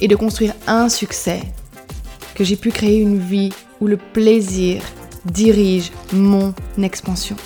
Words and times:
et 0.00 0.08
de 0.08 0.16
construire 0.16 0.54
un 0.66 0.88
succès, 0.88 1.42
que 2.34 2.44
j'ai 2.44 2.56
pu 2.56 2.70
créer 2.70 2.98
une 2.98 3.18
vie 3.18 3.52
où 3.80 3.86
le 3.86 3.96
plaisir 3.96 4.82
dirige 5.24 5.92
mon 6.12 6.54
expansion. 6.82 7.36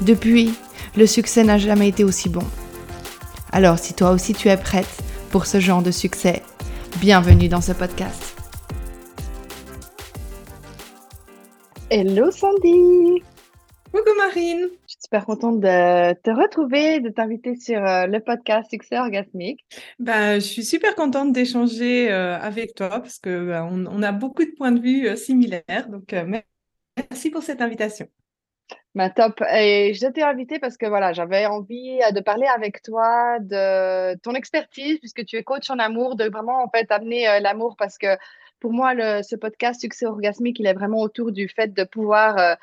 Depuis, 0.00 0.54
le 0.96 1.06
succès 1.06 1.44
n'a 1.44 1.58
jamais 1.58 1.88
été 1.88 2.04
aussi 2.04 2.28
bon. 2.28 2.44
Alors 3.52 3.78
si 3.78 3.94
toi 3.94 4.10
aussi 4.10 4.34
tu 4.34 4.48
es 4.48 4.56
prête 4.56 5.02
pour 5.30 5.46
ce 5.46 5.60
genre 5.60 5.82
de 5.82 5.90
succès, 5.90 6.42
bienvenue 7.00 7.48
dans 7.48 7.60
ce 7.60 7.72
podcast. 7.72 8.36
Hello 11.90 12.30
Sandy 12.30 13.22
Coucou 13.92 14.14
Marine 14.16 14.68
super 15.10 15.26
contente 15.26 15.58
de 15.58 16.12
te 16.22 16.30
retrouver, 16.30 17.00
de 17.00 17.08
t'inviter 17.08 17.56
sur 17.56 17.84
euh, 17.84 18.06
le 18.06 18.20
podcast 18.20 18.70
Succès 18.70 18.96
Orgasmique. 18.96 19.58
Ben, 19.98 20.34
je 20.34 20.46
suis 20.46 20.64
super 20.64 20.94
contente 20.94 21.32
d'échanger 21.32 22.12
euh, 22.12 22.38
avec 22.38 22.76
toi 22.76 22.90
parce 22.90 23.18
que 23.18 23.48
ben, 23.48 23.88
on, 23.90 24.02
a 24.04 24.12
beaucoup 24.12 24.44
de 24.44 24.52
points 24.56 24.70
de 24.70 24.78
vue 24.78 25.08
euh, 25.08 25.16
similaires. 25.16 25.88
Donc, 25.88 26.14
merci 26.96 27.30
pour 27.32 27.42
cette 27.42 27.60
invitation. 27.60 28.06
Ben, 28.94 29.10
top. 29.10 29.42
Et 29.52 29.94
je 29.94 30.06
t'ai 30.06 30.22
invité 30.22 30.60
parce 30.60 30.76
que 30.76 30.86
voilà, 30.86 31.12
j'avais 31.12 31.44
envie 31.44 31.98
de 32.14 32.20
parler 32.20 32.46
avec 32.46 32.80
toi 32.80 33.40
de 33.40 34.16
ton 34.20 34.36
expertise 34.36 35.00
puisque 35.00 35.24
tu 35.24 35.34
es 35.34 35.42
coach 35.42 35.70
en 35.70 35.80
amour, 35.80 36.14
de 36.14 36.30
vraiment 36.30 36.62
en 36.62 36.68
fait 36.68 36.88
amener 36.92 37.40
l'amour 37.40 37.74
parce 37.76 37.98
que 37.98 38.16
pour 38.60 38.72
moi, 38.72 38.94
le, 38.94 39.24
ce 39.24 39.34
podcast 39.34 39.80
Succès 39.80 40.06
Orgasmique, 40.06 40.60
il 40.60 40.68
est 40.68 40.74
vraiment 40.74 41.00
autour 41.00 41.32
du 41.32 41.48
fait 41.48 41.74
de 41.74 41.82
pouvoir 41.82 42.56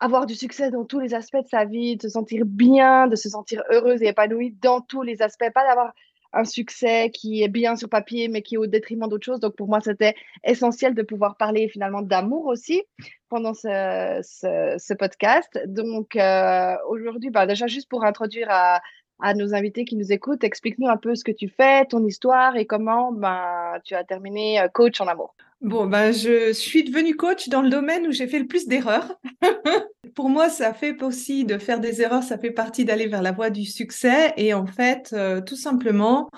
avoir 0.00 0.26
du 0.26 0.34
succès 0.34 0.70
dans 0.70 0.84
tous 0.84 0.98
les 0.98 1.14
aspects 1.14 1.42
de 1.42 1.48
sa 1.48 1.64
vie, 1.66 1.96
de 1.96 2.02
se 2.02 2.08
sentir 2.08 2.44
bien, 2.46 3.06
de 3.06 3.16
se 3.16 3.28
sentir 3.28 3.62
heureuse 3.70 4.02
et 4.02 4.08
épanouie 4.08 4.56
dans 4.60 4.80
tous 4.80 5.02
les 5.02 5.22
aspects, 5.22 5.50
pas 5.54 5.66
d'avoir 5.66 5.92
un 6.32 6.44
succès 6.44 7.10
qui 7.10 7.42
est 7.42 7.48
bien 7.48 7.76
sur 7.76 7.88
papier, 7.88 8.28
mais 8.28 8.42
qui 8.42 8.54
est 8.54 8.58
au 8.58 8.66
détriment 8.66 9.08
d'autres 9.08 9.26
choses. 9.26 9.40
Donc, 9.40 9.56
pour 9.56 9.68
moi, 9.68 9.80
c'était 9.80 10.14
essentiel 10.44 10.94
de 10.94 11.02
pouvoir 11.02 11.36
parler 11.36 11.68
finalement 11.68 12.02
d'amour 12.02 12.46
aussi 12.46 12.82
pendant 13.28 13.52
ce, 13.52 14.94
podcast. 14.94 15.58
Donc, 15.66 16.16
euh, 16.16 16.76
aujourd'hui, 16.88 17.30
bah, 17.30 17.46
déjà, 17.46 17.66
juste 17.66 17.88
pour 17.88 18.04
introduire 18.04 18.46
à, 18.50 18.80
à, 19.20 19.34
nos 19.34 19.54
invités 19.54 19.84
qui 19.84 19.96
nous 19.96 20.12
écoutent, 20.12 20.44
explique-nous 20.44 20.88
un 20.88 20.96
peu 20.96 21.14
ce 21.14 21.24
que 21.24 21.32
tu 21.32 21.48
fais, 21.48 21.84
ton 21.86 22.04
histoire 22.06 22.56
et 22.56 22.66
comment 22.66 23.12
bah, 23.12 23.80
tu 23.84 23.94
as 23.94 24.04
terminé 24.04 24.60
euh, 24.60 24.68
coach 24.68 25.00
en 25.00 25.08
amour. 25.08 25.34
Bon, 25.60 25.86
ben, 25.86 26.10
je 26.10 26.54
suis 26.54 26.84
devenue 26.84 27.14
coach 27.14 27.50
dans 27.50 27.60
le 27.60 27.68
domaine 27.68 28.06
où 28.06 28.12
j'ai 28.12 28.26
fait 28.26 28.38
le 28.38 28.46
plus 28.46 28.66
d'erreurs. 28.66 29.14
Pour 30.14 30.30
moi, 30.30 30.48
ça 30.48 30.72
fait 30.72 31.02
aussi 31.02 31.44
de 31.44 31.58
faire 31.58 31.80
des 31.80 32.00
erreurs, 32.00 32.22
ça 32.22 32.38
fait 32.38 32.50
partie 32.50 32.86
d'aller 32.86 33.06
vers 33.08 33.20
la 33.20 33.32
voie 33.32 33.50
du 33.50 33.66
succès. 33.66 34.32
Et 34.38 34.54
en 34.54 34.64
fait, 34.66 35.10
euh, 35.12 35.42
tout 35.42 35.56
simplement, 35.56 36.30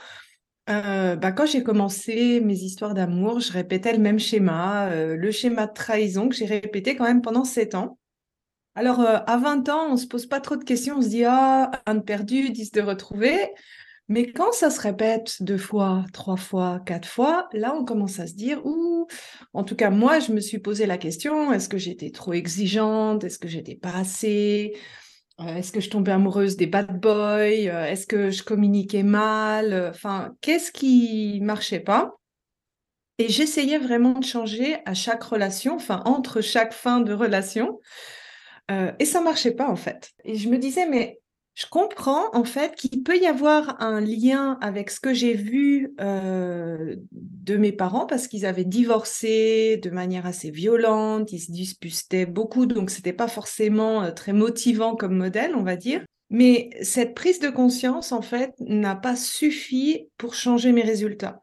euh, 0.69 1.15
bah, 1.15 1.31
quand 1.31 1.47
j'ai 1.47 1.63
commencé 1.63 2.41
mes 2.41 2.55
histoires 2.55 2.95
d'amour, 2.95 3.39
je 3.39 3.53
répétais 3.53 3.93
le 3.93 4.01
même 4.01 4.19
schéma, 4.19 4.89
euh, 4.91 5.17
le 5.17 5.31
schéma 5.31 5.69
de 5.69 5.73
trahison 5.73 6.29
que 6.29 6.35
j'ai 6.35 6.47
répété 6.47 6.97
quand 6.97 7.05
même 7.05 7.23
pendant 7.23 7.45
sept 7.45 7.77
ans. 7.77 7.99
Alors, 8.75 9.01
à 9.01 9.37
20 9.37 9.69
ans, 9.69 9.93
on 9.93 9.97
se 9.97 10.07
pose 10.07 10.27
pas 10.27 10.41
trop 10.41 10.57
de 10.57 10.65
questions, 10.65 10.97
on 10.97 11.03
se 11.03 11.09
dit, 11.09 11.25
ah, 11.25 11.71
un 11.87 11.95
de 11.95 12.01
perdu, 12.01 12.51
dix 12.51 12.73
de 12.73 12.81
retrouvé. 12.81 13.37
Mais 14.13 14.31
quand 14.31 14.53
ça 14.53 14.69
se 14.69 14.79
répète 14.79 15.43
deux 15.43 15.57
fois, 15.57 16.05
trois 16.13 16.37
fois, 16.37 16.83
quatre 16.85 17.09
fois, 17.09 17.49
là, 17.55 17.75
on 17.75 17.83
commence 17.83 18.21
à 18.21 18.27
se 18.27 18.35
dire, 18.35 18.61
ou 18.67 19.07
en 19.55 19.65
tout 19.65 19.75
cas, 19.75 19.89
moi, 19.89 20.19
je 20.19 20.33
me 20.33 20.41
suis 20.41 20.59
posé 20.59 20.85
la 20.85 20.99
question, 20.99 21.51
est-ce 21.51 21.67
que 21.67 21.79
j'étais 21.79 22.11
trop 22.11 22.35
exigeante? 22.35 23.25
Est-ce 23.25 23.39
que 23.39 23.49
j'étais 23.49 23.75
pas 23.75 23.95
assez? 23.95 24.77
Euh, 25.41 25.57
Est-ce 25.57 25.73
que 25.73 25.81
je 25.81 25.89
tombais 25.89 26.13
amoureuse 26.13 26.59
des 26.59 26.67
bad 26.67 27.01
boys? 27.01 27.71
Euh, 27.71 27.87
Est-ce 27.87 28.07
que 28.07 28.29
je 28.29 28.43
communiquais 28.43 29.03
mal? 29.03 29.89
Enfin, 29.95 30.37
qu'est-ce 30.43 30.73
qui 30.73 31.41
marchait 31.41 31.81
pas? 31.81 32.13
Et 33.17 33.31
j'essayais 33.31 33.79
vraiment 33.79 34.13
de 34.13 34.27
changer 34.27 34.77
à 34.85 34.93
chaque 34.93 35.23
relation, 35.23 35.77
enfin, 35.77 36.03
entre 36.05 36.43
chaque 36.43 36.75
fin 36.75 37.01
de 37.01 37.15
relation. 37.15 37.81
Euh, 38.71 38.93
et 38.99 39.07
ça 39.07 39.23
marchait 39.23 39.53
pas, 39.55 39.71
en 39.71 39.77
fait. 39.77 40.11
Et 40.27 40.35
je 40.37 40.51
me 40.51 40.59
disais, 40.59 40.87
mais 40.87 41.22
je 41.55 41.67
comprends 41.67 42.35
en 42.35 42.45
fait 42.45 42.75
qu'il 42.75 43.03
peut 43.03 43.19
y 43.19 43.27
avoir 43.27 43.81
un 43.83 44.01
lien 44.01 44.59
avec 44.63 44.91
ce 44.91 45.01
que 45.01 45.13
j'ai 45.13 45.35
vu 45.35 45.95
euh, 46.01 46.97
de 47.11 47.57
mes 47.57 47.73
parents 47.73 48.07
parce 48.07 48.27
qu'ils 48.27 48.47
avaient 48.47 48.65
divorcé 48.65 49.79
de 49.83 49.91
manière 49.91 50.25
assez 50.25 50.51
violente, 50.51 51.31
ils 51.33 51.41
se 51.41 51.53
disputaient 51.53 52.27
beaucoup, 52.27 52.65
donc 52.65 52.91
c'était 52.91 53.13
pas 53.13 53.29
forcément 53.29 54.03
euh, 54.03 54.11
très 54.13 54.33
motivant 54.33 54.97
comme 54.97 55.17
modèle, 55.17 55.55
on 55.55 55.63
va 55.63 55.77
dire. 55.77 56.03
Mais 56.31 56.71
cette 56.81 57.15
prise 57.15 57.41
de 57.41 57.51
conscience, 57.51 58.11
en 58.11 58.23
fait, 58.23 58.55
n'a 58.59 58.97
pas 58.97 59.17
suffi 59.17 60.09
pour 60.17 60.35
changer 60.35 60.73
mes 60.73 60.81
résultats. 60.81 61.43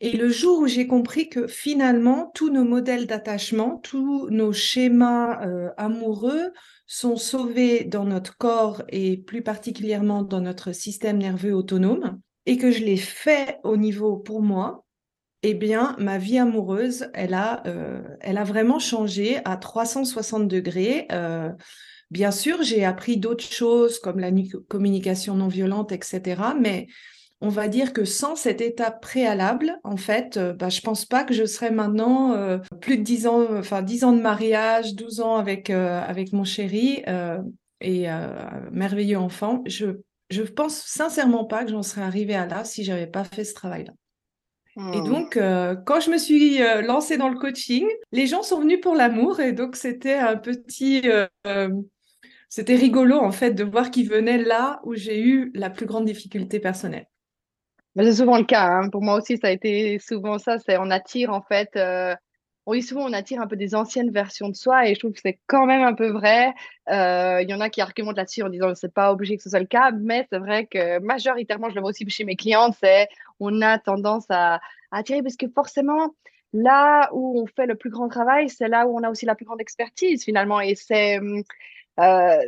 Et 0.00 0.16
le 0.16 0.30
jour 0.30 0.60
où 0.60 0.66
j'ai 0.68 0.86
compris 0.86 1.28
que 1.28 1.48
finalement, 1.48 2.30
tous 2.34 2.50
nos 2.50 2.64
modèles 2.64 3.08
d'attachement, 3.08 3.78
tous 3.82 4.30
nos 4.30 4.52
schémas 4.52 5.44
euh, 5.44 5.70
amoureux 5.76 6.52
sont 6.92 7.16
sauvés 7.16 7.84
dans 7.84 8.04
notre 8.04 8.36
corps 8.36 8.82
et 8.88 9.16
plus 9.16 9.42
particulièrement 9.42 10.24
dans 10.24 10.40
notre 10.40 10.72
système 10.72 11.18
nerveux 11.18 11.54
autonome, 11.54 12.20
et 12.46 12.56
que 12.56 12.72
je 12.72 12.82
l'ai 12.82 12.96
fait 12.96 13.60
au 13.62 13.76
niveau 13.76 14.16
pour 14.16 14.42
moi, 14.42 14.84
eh 15.44 15.54
bien, 15.54 15.94
ma 16.00 16.18
vie 16.18 16.36
amoureuse, 16.36 17.08
elle 17.14 17.34
a, 17.34 17.62
euh, 17.68 18.02
elle 18.20 18.38
a 18.38 18.42
vraiment 18.42 18.80
changé 18.80 19.38
à 19.44 19.56
360 19.56 20.48
degrés. 20.48 21.06
Euh, 21.12 21.50
bien 22.10 22.32
sûr, 22.32 22.60
j'ai 22.64 22.84
appris 22.84 23.18
d'autres 23.18 23.44
choses 23.44 24.00
comme 24.00 24.18
la 24.18 24.32
communication 24.68 25.36
non 25.36 25.46
violente, 25.46 25.92
etc. 25.92 26.42
Mais 26.60 26.88
on 27.42 27.48
va 27.48 27.68
dire 27.68 27.92
que 27.92 28.04
sans 28.04 28.36
cette 28.36 28.60
étape 28.60 29.00
préalable, 29.00 29.78
en 29.82 29.96
fait, 29.96 30.36
euh, 30.36 30.52
bah, 30.52 30.68
je 30.68 30.80
pense 30.82 31.06
pas 31.06 31.24
que 31.24 31.32
je 31.32 31.44
serais 31.46 31.70
maintenant 31.70 32.32
euh, 32.34 32.58
plus 32.80 32.98
de 32.98 33.02
10 33.02 33.26
ans, 33.26 33.46
enfin 33.56 33.82
10 33.82 34.04
ans 34.04 34.12
de 34.12 34.20
mariage, 34.20 34.94
12 34.94 35.20
ans 35.20 35.36
avec, 35.36 35.70
euh, 35.70 36.00
avec 36.02 36.32
mon 36.32 36.44
chéri 36.44 37.02
et 37.80 38.06
merveilleux 38.70 39.18
enfant. 39.18 39.62
Je, 39.66 39.86
je 40.28 40.42
pense 40.42 40.82
sincèrement 40.84 41.46
pas 41.46 41.64
que 41.64 41.70
j'en 41.70 41.82
serais 41.82 42.02
arrivée 42.02 42.34
à 42.34 42.46
là 42.46 42.64
si 42.64 42.84
j'avais 42.84 43.06
pas 43.06 43.24
fait 43.24 43.44
ce 43.44 43.54
travail-là. 43.54 43.92
Et 44.94 45.00
hmm. 45.00 45.04
donc, 45.04 45.38
quand 45.86 46.00
je 46.00 46.10
me 46.10 46.18
suis 46.18 46.58
lancée 46.82 47.16
dans 47.16 47.30
le 47.30 47.38
coaching, 47.38 47.86
les 48.12 48.26
gens 48.26 48.42
sont 48.42 48.60
venus 48.60 48.80
pour 48.82 48.94
l'amour 48.94 49.40
et 49.40 49.52
donc 49.52 49.76
c'était 49.76 50.14
un 50.14 50.36
petit, 50.36 51.02
c'était 52.50 52.76
rigolo 52.76 53.16
en 53.16 53.32
fait 53.32 53.52
de 53.52 53.64
voir 53.64 53.90
qu'ils 53.90 54.10
venaient 54.10 54.42
là 54.42 54.80
où 54.84 54.94
j'ai 54.94 55.20
eu 55.22 55.50
la 55.54 55.70
plus 55.70 55.86
grande 55.86 56.04
difficulté 56.04 56.60
personnelle 56.60 57.09
c'est 57.96 58.14
souvent 58.14 58.38
le 58.38 58.44
cas. 58.44 58.66
Hein. 58.66 58.88
Pour 58.90 59.02
moi 59.02 59.16
aussi, 59.16 59.36
ça 59.38 59.48
a 59.48 59.50
été 59.50 59.98
souvent 59.98 60.38
ça. 60.38 60.56
On 60.78 60.90
attire 60.90 61.32
en 61.32 61.42
fait. 61.42 61.70
Euh, 61.76 62.14
on 62.66 62.80
souvent 62.80 63.08
on 63.08 63.12
attire 63.12 63.40
un 63.40 63.46
peu 63.46 63.56
des 63.56 63.74
anciennes 63.74 64.10
versions 64.10 64.48
de 64.48 64.54
soi 64.54 64.86
et 64.86 64.94
je 64.94 65.00
trouve 65.00 65.12
que 65.12 65.20
c'est 65.22 65.40
quand 65.46 65.66
même 65.66 65.82
un 65.82 65.94
peu 65.94 66.08
vrai. 66.10 66.52
Euh, 66.90 67.40
il 67.42 67.48
y 67.48 67.54
en 67.54 67.60
a 67.60 67.70
qui 67.70 67.80
argumentent 67.80 68.16
là-dessus 68.16 68.42
en 68.42 68.48
disant 68.48 68.74
c'est 68.74 68.92
pas 68.92 69.12
obligé 69.12 69.36
que 69.36 69.42
ce 69.42 69.50
soit 69.50 69.60
le 69.60 69.66
cas, 69.66 69.90
mais 69.92 70.26
c'est 70.30 70.38
vrai 70.38 70.66
que 70.66 71.00
majoritairement, 71.00 71.70
je 71.70 71.74
le 71.74 71.80
vois 71.80 71.90
aussi 71.90 72.08
chez 72.08 72.24
mes 72.24 72.36
clientes, 72.36 72.74
c'est 72.80 73.08
on 73.40 73.60
a 73.62 73.78
tendance 73.78 74.26
à, 74.28 74.56
à 74.56 74.60
attirer 74.98 75.22
parce 75.22 75.36
que 75.36 75.48
forcément 75.48 76.14
là 76.52 77.08
où 77.12 77.40
on 77.40 77.46
fait 77.46 77.66
le 77.66 77.76
plus 77.76 77.90
grand 77.90 78.08
travail, 78.08 78.48
c'est 78.48 78.68
là 78.68 78.86
où 78.86 78.96
on 78.96 79.02
a 79.02 79.10
aussi 79.10 79.26
la 79.26 79.34
plus 79.34 79.46
grande 79.46 79.60
expertise 79.60 80.24
finalement 80.24 80.60
et 80.60 80.74
c'est 80.74 81.18
hum, 81.18 81.42
euh, 82.00 82.38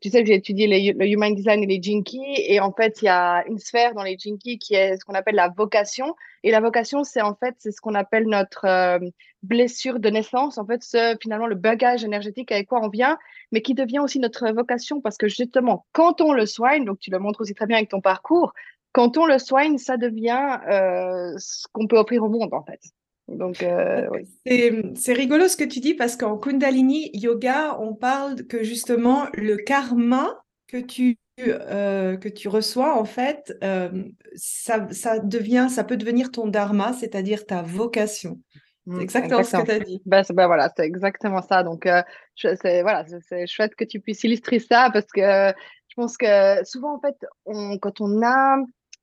tu 0.00 0.10
sais 0.10 0.26
j'ai 0.26 0.34
étudié 0.34 0.92
le 0.92 1.06
human 1.06 1.34
design 1.34 1.62
et 1.62 1.66
les 1.66 1.80
jinkies 1.80 2.34
et 2.36 2.60
en 2.60 2.72
fait 2.72 3.02
il 3.02 3.04
y 3.04 3.08
a 3.08 3.44
une 3.46 3.58
sphère 3.58 3.94
dans 3.94 4.02
les 4.02 4.18
jinkies 4.18 4.58
qui 4.58 4.74
est 4.74 4.96
ce 4.96 5.04
qu'on 5.04 5.14
appelle 5.14 5.36
la 5.36 5.48
vocation. 5.48 6.16
Et 6.42 6.50
la 6.50 6.60
vocation 6.60 7.04
c'est 7.04 7.20
en 7.20 7.34
fait 7.34 7.54
c'est 7.58 7.70
ce 7.70 7.80
qu'on 7.80 7.94
appelle 7.94 8.26
notre 8.26 8.64
euh, 8.64 8.98
blessure 9.42 10.00
de 10.00 10.10
naissance. 10.10 10.58
En 10.58 10.66
fait 10.66 10.82
ce, 10.82 11.16
finalement 11.22 11.46
le 11.46 11.54
bagage 11.54 12.04
énergétique 12.04 12.50
avec 12.50 12.68
quoi 12.68 12.80
on 12.82 12.88
vient 12.88 13.18
mais 13.52 13.62
qui 13.62 13.74
devient 13.74 14.00
aussi 14.00 14.18
notre 14.18 14.50
vocation. 14.50 15.00
Parce 15.00 15.16
que 15.16 15.28
justement 15.28 15.86
quand 15.92 16.20
on 16.20 16.32
le 16.32 16.46
soigne 16.46 16.84
donc 16.84 16.98
tu 16.98 17.10
le 17.10 17.18
montres 17.18 17.42
aussi 17.42 17.54
très 17.54 17.66
bien 17.66 17.76
avec 17.76 17.90
ton 17.90 18.00
parcours 18.00 18.54
quand 18.92 19.18
on 19.18 19.26
le 19.26 19.38
soigne 19.38 19.78
ça 19.78 19.96
devient 19.98 20.58
euh, 20.68 21.34
ce 21.38 21.66
qu'on 21.72 21.86
peut 21.86 21.98
offrir 21.98 22.24
au 22.24 22.28
monde 22.28 22.52
en 22.54 22.64
fait 22.64 22.80
donc, 23.30 23.62
euh, 23.62 24.08
c'est 24.44 25.12
rigolo 25.12 25.48
ce 25.48 25.56
que 25.56 25.64
tu 25.64 25.80
dis 25.80 25.94
parce 25.94 26.16
qu'en 26.16 26.36
Kundalini 26.36 27.10
Yoga, 27.14 27.78
on 27.80 27.94
parle 27.94 28.46
que 28.46 28.64
justement 28.64 29.26
le 29.34 29.56
karma 29.56 30.42
que 30.66 30.78
tu 30.78 31.18
euh, 31.48 32.16
que 32.16 32.28
tu 32.28 32.48
reçois, 32.48 32.98
en 32.98 33.04
fait, 33.04 33.56
euh, 33.64 34.04
ça, 34.34 34.86
ça, 34.90 35.18
devient, 35.18 35.68
ça 35.70 35.84
peut 35.84 35.96
devenir 35.96 36.30
ton 36.30 36.46
dharma, 36.46 36.92
c'est-à-dire 36.92 37.46
ta 37.46 37.62
vocation. 37.62 38.38
C'est 38.86 38.92
mmh, 38.92 39.00
exactement, 39.00 39.44
ce 39.44 39.56
que 39.56 39.64
tu 39.64 39.70
as 39.70 39.78
dit. 39.80 40.02
Ben, 40.06 40.22
ben, 40.30 40.46
voilà, 40.46 40.70
c'est 40.76 40.84
exactement 40.84 41.42
ça. 41.42 41.62
Donc, 41.62 41.86
euh, 41.86 42.02
c'est 42.34 42.82
voilà, 42.82 43.04
c'est 43.28 43.46
chouette 43.46 43.74
que 43.74 43.84
tu 43.84 44.00
puisses 44.00 44.24
illustrer 44.24 44.58
ça 44.58 44.90
parce 44.92 45.06
que 45.06 45.20
je 45.20 45.94
pense 45.96 46.16
que 46.16 46.64
souvent, 46.64 46.96
en 46.96 47.00
fait, 47.00 47.16
on, 47.46 47.78
quand 47.78 48.00
on 48.00 48.08
n'a 48.08 48.56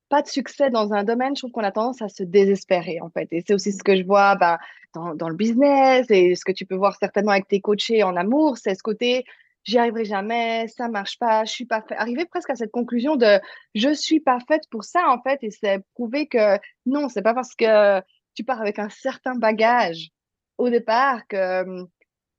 pas 0.08 0.22
de 0.22 0.28
succès 0.28 0.70
dans 0.70 0.92
un 0.92 1.04
domaine, 1.04 1.36
je 1.36 1.42
trouve 1.42 1.52
qu'on 1.52 1.62
a 1.62 1.72
tendance 1.72 2.02
à 2.02 2.08
se 2.08 2.22
désespérer, 2.22 3.00
en 3.00 3.10
fait. 3.10 3.28
Et 3.32 3.44
c'est 3.46 3.54
aussi 3.54 3.72
ce 3.72 3.82
que 3.82 3.96
je 3.96 4.04
vois 4.04 4.36
ben, 4.36 4.58
dans, 4.94 5.14
dans, 5.14 5.28
le 5.28 5.36
business 5.36 6.06
et 6.10 6.34
ce 6.34 6.44
que 6.44 6.52
tu 6.52 6.66
peux 6.66 6.74
voir 6.74 6.96
certainement 6.96 7.32
avec 7.32 7.48
tes 7.48 7.60
coachés 7.60 8.02
en 8.02 8.16
amour, 8.16 8.56
c'est 8.58 8.74
ce 8.74 8.82
côté 8.82 9.24
j'y 9.68 9.78
arriverai 9.78 10.06
jamais, 10.06 10.66
ça 10.68 10.88
marche 10.88 11.18
pas, 11.18 11.44
je 11.44 11.52
suis 11.52 11.66
pas 11.66 11.82
fait. 11.82 11.94
Arriver 11.96 12.24
presque 12.24 12.50
à 12.50 12.56
cette 12.56 12.70
conclusion 12.70 13.16
de 13.16 13.38
je 13.74 13.92
suis 13.92 14.20
pas 14.20 14.38
faite 14.48 14.62
pour 14.70 14.84
ça 14.84 15.08
en 15.10 15.20
fait, 15.20 15.38
et 15.42 15.50
c'est 15.50 15.84
prouver 15.94 16.26
que 16.26 16.58
non, 16.86 17.08
c'est 17.08 17.22
pas 17.22 17.34
parce 17.34 17.54
que 17.54 18.00
tu 18.34 18.44
pars 18.44 18.60
avec 18.60 18.78
un 18.78 18.88
certain 18.88 19.34
bagage 19.34 20.08
au 20.56 20.70
départ 20.70 21.26
que 21.28 21.62
hum, 21.64 21.88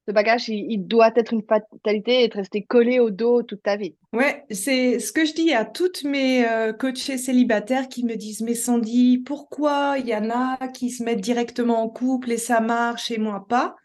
ce 0.09 0.13
bagage, 0.13 0.50
il, 0.50 0.88
doit 0.88 1.11
être 1.15 1.33
une 1.33 1.44
fatalité 1.44 2.23
et 2.23 2.29
te 2.29 2.38
rester 2.38 2.63
collé 2.63 3.00
au 3.00 3.11
dos 3.11 3.44
toute 3.44 3.61
ta 3.61 3.75
vie. 3.75 3.95
Ouais, 4.11 4.44
c'est 4.50 4.97
ce 4.97 5.11
que 5.11 5.23
je 5.23 5.33
dis 5.33 5.53
à 5.53 5.65
toutes 5.65 6.03
mes 6.03 6.47
euh, 6.47 6.73
coachés 6.73 7.19
célibataires 7.19 7.88
qui 7.88 8.03
me 8.03 8.15
disent 8.15 8.41
Mais 8.41 8.56
Sandy, 8.56 9.19
pourquoi 9.19 9.97
il 10.00 10.07
y 10.07 10.15
en 10.15 10.31
a 10.31 10.67
qui 10.69 10.89
se 10.89 11.03
mettent 11.03 11.21
directement 11.21 11.83
en 11.83 11.89
couple 11.89 12.31
et 12.31 12.38
ça 12.38 12.59
marche 12.59 13.11
et 13.11 13.19
moi 13.19 13.45
pas? 13.47 13.75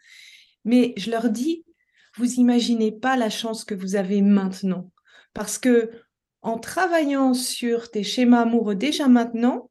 Mais 0.63 0.93
je 0.97 1.11
leur 1.11 1.29
dis 1.29 1.63
vous 2.17 2.35
imaginez 2.35 2.91
pas 2.91 3.17
la 3.17 3.29
chance 3.29 3.63
que 3.63 3.75
vous 3.75 3.95
avez 3.95 4.23
maintenant. 4.23 4.89
Parce 5.35 5.59
que 5.59 5.91
en 6.41 6.57
travaillant 6.57 7.35
sur 7.35 7.91
tes 7.91 8.03
schémas 8.03 8.41
amoureux 8.41 8.75
déjà 8.75 9.07
maintenant, 9.07 9.69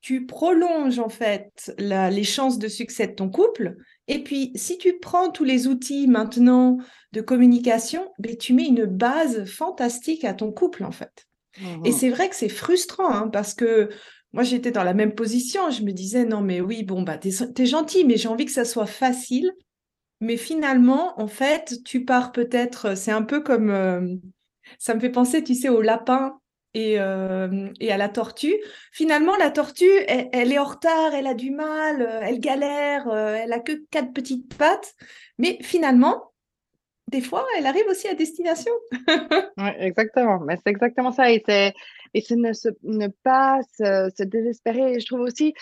tu 0.00 0.26
prolonges 0.26 0.98
en 0.98 1.08
fait 1.08 1.72
les 1.78 2.24
chances 2.24 2.58
de 2.58 2.66
succès 2.66 3.06
de 3.06 3.12
ton 3.12 3.30
couple. 3.30 3.76
Et 4.08 4.22
puis, 4.22 4.52
si 4.54 4.78
tu 4.78 4.98
prends 5.00 5.30
tous 5.30 5.44
les 5.44 5.68
outils 5.68 6.08
maintenant 6.08 6.78
de 7.12 7.20
communication, 7.20 8.10
ben, 8.18 8.36
tu 8.36 8.52
mets 8.52 8.66
une 8.66 8.84
base 8.84 9.44
fantastique 9.44 10.24
à 10.24 10.34
ton 10.34 10.52
couple 10.52 10.84
en 10.84 10.92
fait. 10.92 11.26
Et 11.84 11.90
mmh 11.90 11.92
c'est 11.92 12.08
vrai 12.08 12.30
que 12.30 12.36
c'est 12.36 12.48
frustrant 12.48 13.12
hein, 13.12 13.28
parce 13.28 13.52
que 13.52 13.90
moi 14.32 14.42
j'étais 14.42 14.70
dans 14.70 14.84
la 14.84 14.94
même 14.94 15.14
position. 15.14 15.70
Je 15.70 15.82
me 15.82 15.92
disais 15.92 16.24
non 16.24 16.40
mais 16.40 16.62
oui 16.62 16.82
bon 16.82 17.02
bah 17.02 17.18
t'es 17.18 17.28
es 17.28 17.66
gentil 17.66 18.04
mais 18.04 18.16
j'ai 18.16 18.28
envie 18.28 18.46
que 18.46 18.52
ça 18.52 18.64
soit 18.64 18.86
facile 18.86 19.52
mais 20.22 20.36
finalement, 20.36 21.20
en 21.20 21.26
fait, 21.26 21.82
tu 21.84 22.04
pars 22.04 22.30
peut-être, 22.30 22.96
c'est 22.96 23.10
un 23.10 23.22
peu 23.22 23.40
comme, 23.42 23.70
euh, 23.70 24.06
ça 24.78 24.94
me 24.94 25.00
fait 25.00 25.10
penser, 25.10 25.42
tu 25.42 25.56
sais, 25.56 25.68
au 25.68 25.82
lapin 25.82 26.38
et, 26.74 26.98
euh, 26.98 27.68
et 27.80 27.92
à 27.92 27.96
la 27.96 28.08
tortue. 28.08 28.56
Finalement, 28.92 29.36
la 29.36 29.50
tortue, 29.50 29.90
elle, 30.08 30.52
est 30.52 30.58
en 30.58 30.64
retard, 30.64 31.14
elle 31.14 31.26
a 31.26 31.34
du 31.34 31.50
mal, 31.50 32.02
euh, 32.02 32.20
elle 32.22 32.40
galère, 32.40 33.08
elle 33.12 33.52
a 33.52 33.60
que 33.60 33.72
quatre 33.90 34.12
petites 34.12 34.56
pattes, 34.56 34.94
mais 35.38 35.58
finalement, 35.62 36.32
des 37.08 37.20
fois, 37.20 37.46
elle 37.58 37.66
arrive 37.66 37.86
aussi 37.88 38.08
à 38.08 38.14
destination. 38.14 38.72
oui, 39.58 39.70
exactement. 39.78 40.40
Mais 40.40 40.56
c'est 40.56 40.70
exactement 40.70 41.12
ça. 41.12 41.30
Et 41.30 41.42
c'est, 41.46 41.74
ne, 42.14 42.52
ne 42.84 43.08
pas 43.22 43.60
se, 43.76 44.10
se, 44.16 44.22
désespérer. 44.22 44.98
Je 44.98 45.06
trouve 45.06 45.20
aussi, 45.20 45.52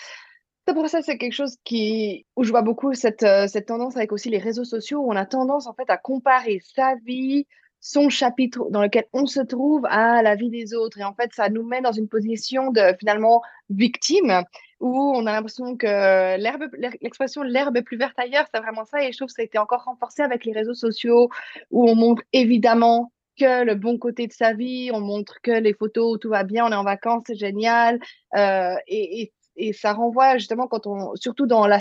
c'est 0.67 0.73
pour 0.73 0.87
ça 0.89 1.01
c'est 1.01 1.17
quelque 1.17 1.33
chose 1.33 1.57
qui 1.63 2.25
où 2.35 2.43
je 2.43 2.51
vois 2.51 2.61
beaucoup 2.61 2.93
cette, 2.93 3.23
euh, 3.23 3.47
cette 3.47 3.67
tendance 3.67 3.97
avec 3.97 4.11
aussi 4.11 4.29
les 4.29 4.37
réseaux 4.37 4.63
sociaux 4.63 4.99
où 4.99 5.11
on 5.11 5.15
a 5.15 5.25
tendance 5.25 5.67
en 5.67 5.73
fait 5.73 5.89
à 5.89 5.97
comparer 5.97 6.61
sa 6.75 6.95
vie, 7.03 7.47
son 7.81 8.09
chapitre 8.09 8.69
dans 8.69 8.81
lequel 8.81 9.05
on 9.11 9.25
se 9.25 9.41
trouve 9.41 9.85
à 9.89 10.21
la 10.21 10.35
vie 10.35 10.49
des 10.49 10.73
autres 10.73 10.99
et 10.99 11.03
en 11.03 11.13
fait 11.13 11.33
ça 11.33 11.49
nous 11.49 11.63
met 11.63 11.81
dans 11.81 11.91
une 11.91 12.07
position 12.07 12.71
de 12.71 12.95
finalement 12.99 13.41
victime 13.69 14.43
où 14.79 15.13
on 15.15 15.25
a 15.25 15.33
l'impression 15.33 15.75
que 15.75 16.37
l'herbe 16.37 16.63
l'expression 17.01 17.41
l'herbe 17.41 17.75
est 17.77 17.81
plus 17.81 17.97
verte 17.97 18.17
ailleurs, 18.17 18.45
c'est 18.53 18.61
vraiment 18.61 18.85
ça 18.85 19.03
et 19.03 19.11
je 19.11 19.17
trouve 19.17 19.27
que 19.27 19.33
ça 19.33 19.41
a 19.41 19.45
été 19.45 19.57
encore 19.57 19.83
renforcé 19.83 20.21
avec 20.21 20.45
les 20.45 20.53
réseaux 20.53 20.75
sociaux 20.75 21.29
où 21.71 21.89
on 21.89 21.95
montre 21.95 22.21
évidemment 22.33 23.11
que 23.39 23.63
le 23.63 23.75
bon 23.75 23.97
côté 23.97 24.27
de 24.27 24.33
sa 24.33 24.53
vie, 24.53 24.91
on 24.93 24.99
montre 24.99 25.41
que 25.41 25.51
les 25.51 25.73
photos 25.73 26.19
tout 26.19 26.29
va 26.29 26.43
bien, 26.43 26.65
on 26.65 26.71
est 26.71 26.75
en 26.75 26.83
vacances, 26.83 27.23
c'est 27.27 27.35
génial. 27.35 27.99
Euh, 28.35 28.75
et, 28.87 29.31
et 29.55 29.73
ça 29.73 29.93
renvoie 29.93 30.37
justement 30.37 30.67
quand 30.67 30.87
on, 30.87 31.15
surtout 31.15 31.47
dans 31.47 31.67
la 31.67 31.79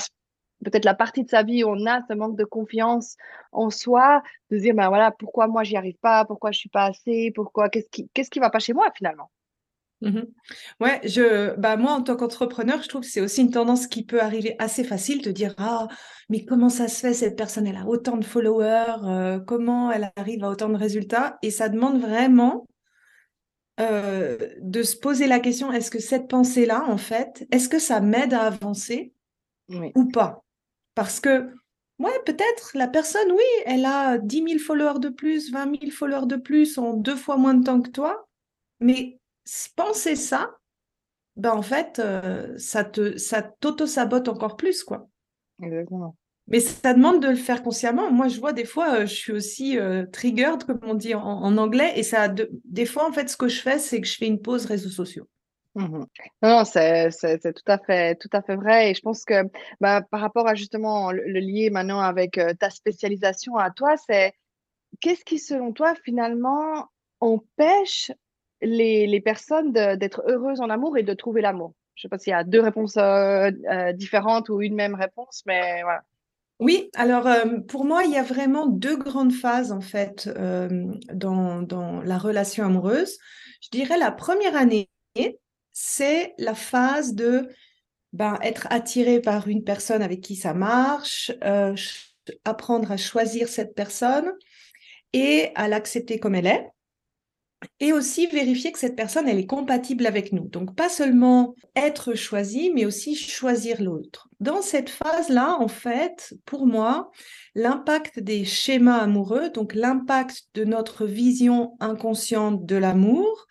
peut-être 0.64 0.84
la 0.84 0.94
partie 0.94 1.24
de 1.24 1.30
sa 1.30 1.42
vie 1.42 1.64
où 1.64 1.68
on 1.68 1.86
a 1.86 2.00
ce 2.08 2.14
manque 2.14 2.36
de 2.36 2.44
confiance 2.44 3.16
en 3.52 3.70
soi, 3.70 4.22
de 4.50 4.56
se 4.56 4.62
dire 4.62 4.74
ben 4.74 4.88
voilà 4.88 5.10
pourquoi 5.10 5.46
moi 5.46 5.64
j'y 5.64 5.76
arrive 5.76 5.98
pas, 5.98 6.24
pourquoi 6.24 6.52
je 6.52 6.58
suis 6.58 6.68
pas 6.68 6.86
assez, 6.86 7.32
pourquoi? 7.34 7.68
Qu'est-ce 7.68 7.88
qui 7.90 8.08
qu'est-ce 8.14 8.30
qui 8.30 8.38
va 8.38 8.50
pas 8.50 8.58
chez 8.58 8.72
moi 8.72 8.90
finalement? 8.96 9.30
Mmh 10.02 10.22
ouais, 10.80 10.98
je, 11.04 11.54
bah 11.56 11.76
moi 11.76 11.92
en 11.92 12.02
tant 12.02 12.16
qu'entrepreneur, 12.16 12.82
je 12.82 12.88
trouve 12.88 13.02
que 13.02 13.06
c'est 13.06 13.20
aussi 13.20 13.42
une 13.42 13.50
tendance 13.50 13.86
qui 13.86 14.02
peut 14.02 14.22
arriver 14.22 14.56
assez 14.58 14.82
facile 14.82 15.22
de 15.22 15.30
dire 15.30 15.54
ah 15.58 15.88
mais 16.30 16.46
comment 16.46 16.70
ça 16.70 16.88
se 16.88 17.00
fait 17.00 17.12
cette 17.12 17.36
personne 17.36 17.66
elle 17.66 17.76
a 17.76 17.84
autant 17.86 18.16
de 18.16 18.24
followers, 18.24 19.04
euh, 19.04 19.40
comment 19.40 19.92
elle 19.92 20.10
arrive 20.16 20.42
à 20.42 20.48
autant 20.48 20.70
de 20.70 20.76
résultats? 20.76 21.38
Et 21.42 21.50
ça 21.50 21.68
demande 21.68 22.00
vraiment 22.00 22.66
euh, 23.80 24.36
de 24.60 24.82
se 24.82 24.94
poser 24.94 25.26
la 25.26 25.40
question, 25.40 25.72
est-ce 25.72 25.90
que 25.90 26.00
cette 26.00 26.28
pensée-là, 26.28 26.84
en 26.86 26.98
fait, 26.98 27.46
est-ce 27.50 27.68
que 27.68 27.78
ça 27.78 28.00
m'aide 28.00 28.34
à 28.34 28.42
avancer 28.42 29.14
ou 29.94 30.08
pas? 30.08 30.42
Parce 31.00 31.18
que, 31.18 31.50
ouais, 31.98 32.12
peut-être 32.26 32.72
la 32.74 32.86
personne, 32.86 33.32
oui, 33.32 33.62
elle 33.64 33.86
a 33.86 34.18
10 34.18 34.44
000 34.48 34.58
followers 34.58 34.98
de 34.98 35.08
plus, 35.08 35.50
20 35.50 35.80
000 35.80 35.90
followers 35.90 36.26
de 36.26 36.36
plus 36.36 36.76
en 36.76 36.92
deux 36.92 37.16
fois 37.16 37.38
moins 37.38 37.54
de 37.54 37.64
temps 37.64 37.80
que 37.80 37.88
toi, 37.88 38.28
mais 38.80 39.18
penser 39.76 40.14
ça, 40.14 40.58
ben 41.36 41.52
en 41.52 41.62
fait, 41.62 42.00
euh, 42.00 42.52
ça 42.58 42.84
te 42.84 43.16
ça 43.16 43.40
t'auto-sabote 43.40 44.28
encore 44.28 44.58
plus, 44.58 44.84
quoi. 44.84 45.08
Exactement. 45.62 46.16
Mais 46.48 46.60
ça 46.60 46.92
demande 46.92 47.22
de 47.22 47.28
le 47.28 47.34
faire 47.34 47.62
consciemment. 47.62 48.10
Moi, 48.12 48.28
je 48.28 48.40
vois 48.40 48.52
des 48.52 48.66
fois, 48.66 48.96
euh, 48.96 49.06
je 49.06 49.14
suis 49.14 49.32
aussi 49.32 49.78
euh, 49.78 50.04
triggered, 50.04 50.64
comme 50.64 50.80
on 50.82 50.92
dit 50.92 51.14
en, 51.14 51.56
anglais, 51.56 51.94
et 51.96 52.02
ça, 52.02 52.28
des 52.28 52.84
fois, 52.84 53.08
en 53.08 53.12
fait, 53.12 53.30
ce 53.30 53.38
que 53.38 53.48
je 53.48 53.62
fais, 53.62 53.78
c'est 53.78 54.02
que 54.02 54.06
je 54.06 54.18
fais 54.18 54.26
une 54.26 54.42
pause 54.42 54.66
réseaux 54.66 54.90
sociaux. 54.90 55.26
Mmh 55.76 56.04
non, 56.42 56.64
c'est 56.64 57.10
tout 57.54 57.62
à 57.66 57.78
fait, 57.78 58.16
vrai. 58.56 58.90
Et 58.90 58.94
je 58.94 59.00
pense 59.02 59.24
que 59.24 59.44
bah, 59.80 60.02
par 60.02 60.20
rapport 60.20 60.48
à 60.48 60.54
justement 60.54 61.12
le, 61.12 61.22
lier 61.38 61.70
maintenant 61.70 62.00
avec 62.00 62.40
ta 62.58 62.70
spécialisation 62.70 63.56
à 63.56 63.70
toi, 63.70 63.96
c'est 63.96 64.32
qu'est-ce 65.00 65.24
qui, 65.24 65.38
selon 65.38 65.72
toi, 65.72 65.94
finalement, 66.04 66.88
empêche 67.20 68.10
les, 68.60 69.20
personnes 69.20 69.72
d'être 69.72 70.22
heureuses 70.26 70.60
en 70.60 70.70
amour 70.70 70.98
et 70.98 71.02
de 71.02 71.14
trouver 71.14 71.40
l'amour? 71.40 71.74
Je 71.94 72.00
ne 72.00 72.02
sais 72.02 72.08
pas 72.08 72.18
s'il 72.18 72.32
y 72.32 72.34
a 72.34 72.44
deux 72.44 72.60
réponses 72.60 72.98
différentes 73.94 74.48
ou 74.48 74.62
une 74.62 74.74
même 74.74 74.94
réponse, 74.94 75.42
mais 75.46 75.82
voilà. 75.82 76.02
Oui, 76.58 76.90
alors 76.94 77.26
pour 77.68 77.84
moi, 77.84 78.04
il 78.04 78.10
y 78.10 78.18
a 78.18 78.22
vraiment 78.22 78.66
deux 78.66 78.96
grandes 78.96 79.32
phases 79.32 79.72
en 79.72 79.80
fait 79.80 80.28
dans, 81.12 82.02
la 82.04 82.18
relation 82.18 82.64
amoureuse. 82.64 83.18
Je 83.62 83.68
dirais 83.70 83.98
la 83.98 84.10
première 84.10 84.56
année, 84.56 84.90
c'est 85.72 86.34
la 86.38 86.54
phase 86.54 87.14
de 87.14 87.48
ben, 88.12 88.38
être 88.42 88.66
attiré 88.70 89.20
par 89.20 89.48
une 89.48 89.64
personne 89.64 90.02
avec 90.02 90.20
qui 90.20 90.36
ça 90.36 90.54
marche, 90.54 91.30
euh, 91.44 91.74
apprendre 92.44 92.90
à 92.92 92.96
choisir 92.96 93.48
cette 93.48 93.74
personne 93.74 94.32
et 95.12 95.50
à 95.54 95.68
l'accepter 95.68 96.18
comme 96.18 96.34
elle 96.34 96.46
est 96.46 96.68
et 97.78 97.92
aussi 97.92 98.26
vérifier 98.26 98.72
que 98.72 98.78
cette 98.78 98.96
personne, 98.96 99.28
elle 99.28 99.38
est 99.38 99.46
compatible 99.46 100.06
avec 100.06 100.32
nous. 100.32 100.48
Donc, 100.48 100.74
pas 100.74 100.88
seulement 100.88 101.54
être 101.76 102.14
choisi, 102.14 102.70
mais 102.74 102.86
aussi 102.86 103.14
choisir 103.14 103.82
l'autre. 103.82 104.28
Dans 104.40 104.62
cette 104.62 104.88
phase-là, 104.88 105.56
en 105.58 105.68
fait, 105.68 106.34
pour 106.46 106.66
moi, 106.66 107.10
l'impact 107.54 108.18
des 108.18 108.44
schémas 108.44 108.98
amoureux, 108.98 109.50
donc 109.50 109.74
l'impact 109.74 110.44
de 110.54 110.64
notre 110.64 111.06
vision 111.06 111.76
inconsciente 111.80 112.64
de 112.64 112.76
l'amour, 112.76 113.46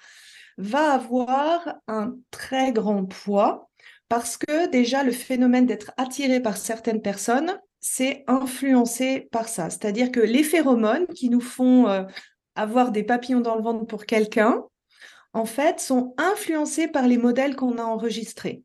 va 0.59 0.93
avoir 0.93 1.77
un 1.87 2.15
très 2.29 2.71
grand 2.71 3.05
poids 3.05 3.69
parce 4.09 4.37
que 4.37 4.67
déjà, 4.67 5.03
le 5.03 5.11
phénomène 5.11 5.67
d'être 5.67 5.91
attiré 5.97 6.39
par 6.39 6.57
certaines 6.57 7.01
personnes, 7.01 7.59
c'est 7.79 8.23
influencé 8.27 9.29
par 9.31 9.47
ça. 9.47 9.69
C'est-à-dire 9.69 10.11
que 10.11 10.19
les 10.19 10.43
phéromones 10.43 11.07
qui 11.07 11.29
nous 11.29 11.41
font 11.41 11.87
euh, 11.87 12.03
avoir 12.55 12.91
des 12.91 13.03
papillons 13.03 13.39
dans 13.39 13.55
le 13.55 13.61
ventre 13.61 13.85
pour 13.85 14.05
quelqu'un, 14.05 14.63
en 15.33 15.45
fait, 15.45 15.79
sont 15.79 16.15
influencés 16.17 16.87
par 16.87 17.07
les 17.07 17.17
modèles 17.17 17.55
qu'on 17.55 17.77
a 17.77 17.83
enregistrés. 17.83 18.63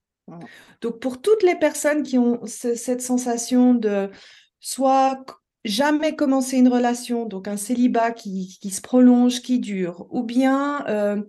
Donc, 0.81 1.01
pour 1.01 1.21
toutes 1.21 1.43
les 1.43 1.57
personnes 1.57 2.03
qui 2.03 2.17
ont 2.17 2.41
cette 2.47 3.03
sensation 3.03 3.75
de 3.75 4.11
soit 4.61 5.23
jamais 5.67 6.17
commencer 6.17 6.57
une 6.57 6.69
relation, 6.69 7.27
donc 7.27 7.49
un 7.49 7.59
célibat 7.59 8.13
qui, 8.13 8.59
se 8.71 8.81
prolonge, 8.81 9.43
qui 9.43 9.61
dure, 9.61 10.07
ou 10.11 10.23
bien 10.23 10.87
euh, 10.89 11.23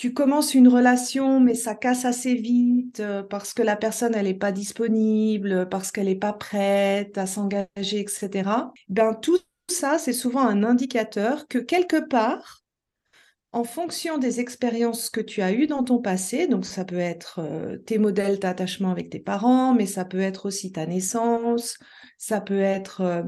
tu 0.00 0.14
commences 0.14 0.54
une 0.54 0.68
relation, 0.68 1.40
mais 1.40 1.52
ça 1.54 1.74
casse 1.74 2.06
assez 2.06 2.34
vite 2.34 3.00
euh, 3.00 3.22
parce 3.22 3.52
que 3.52 3.62
la 3.62 3.76
personne, 3.76 4.14
elle 4.14 4.24
n'est 4.24 4.32
pas 4.32 4.50
disponible, 4.50 5.68
parce 5.68 5.92
qu'elle 5.92 6.06
n'est 6.06 6.14
pas 6.14 6.32
prête 6.32 7.18
à 7.18 7.26
s'engager, 7.26 7.68
etc. 8.00 8.48
Ben, 8.88 9.12
tout 9.12 9.38
ça, 9.68 9.98
c'est 9.98 10.14
souvent 10.14 10.40
un 10.40 10.64
indicateur 10.64 11.46
que 11.48 11.58
quelque 11.58 12.00
part, 12.00 12.62
en 13.52 13.62
fonction 13.62 14.16
des 14.16 14.40
expériences 14.40 15.10
que 15.10 15.20
tu 15.20 15.42
as 15.42 15.52
eues 15.52 15.66
dans 15.66 15.84
ton 15.84 15.98
passé, 15.98 16.46
donc 16.46 16.64
ça 16.64 16.86
peut 16.86 16.98
être 16.98 17.40
euh, 17.40 17.76
tes 17.76 17.98
modèles 17.98 18.38
d'attachement 18.38 18.92
avec 18.92 19.10
tes 19.10 19.20
parents, 19.20 19.74
mais 19.74 19.84
ça 19.84 20.06
peut 20.06 20.20
être 20.20 20.46
aussi 20.46 20.72
ta 20.72 20.86
naissance, 20.86 21.76
ça 22.16 22.40
peut 22.40 22.62
être 22.62 23.02
euh, 23.02 23.22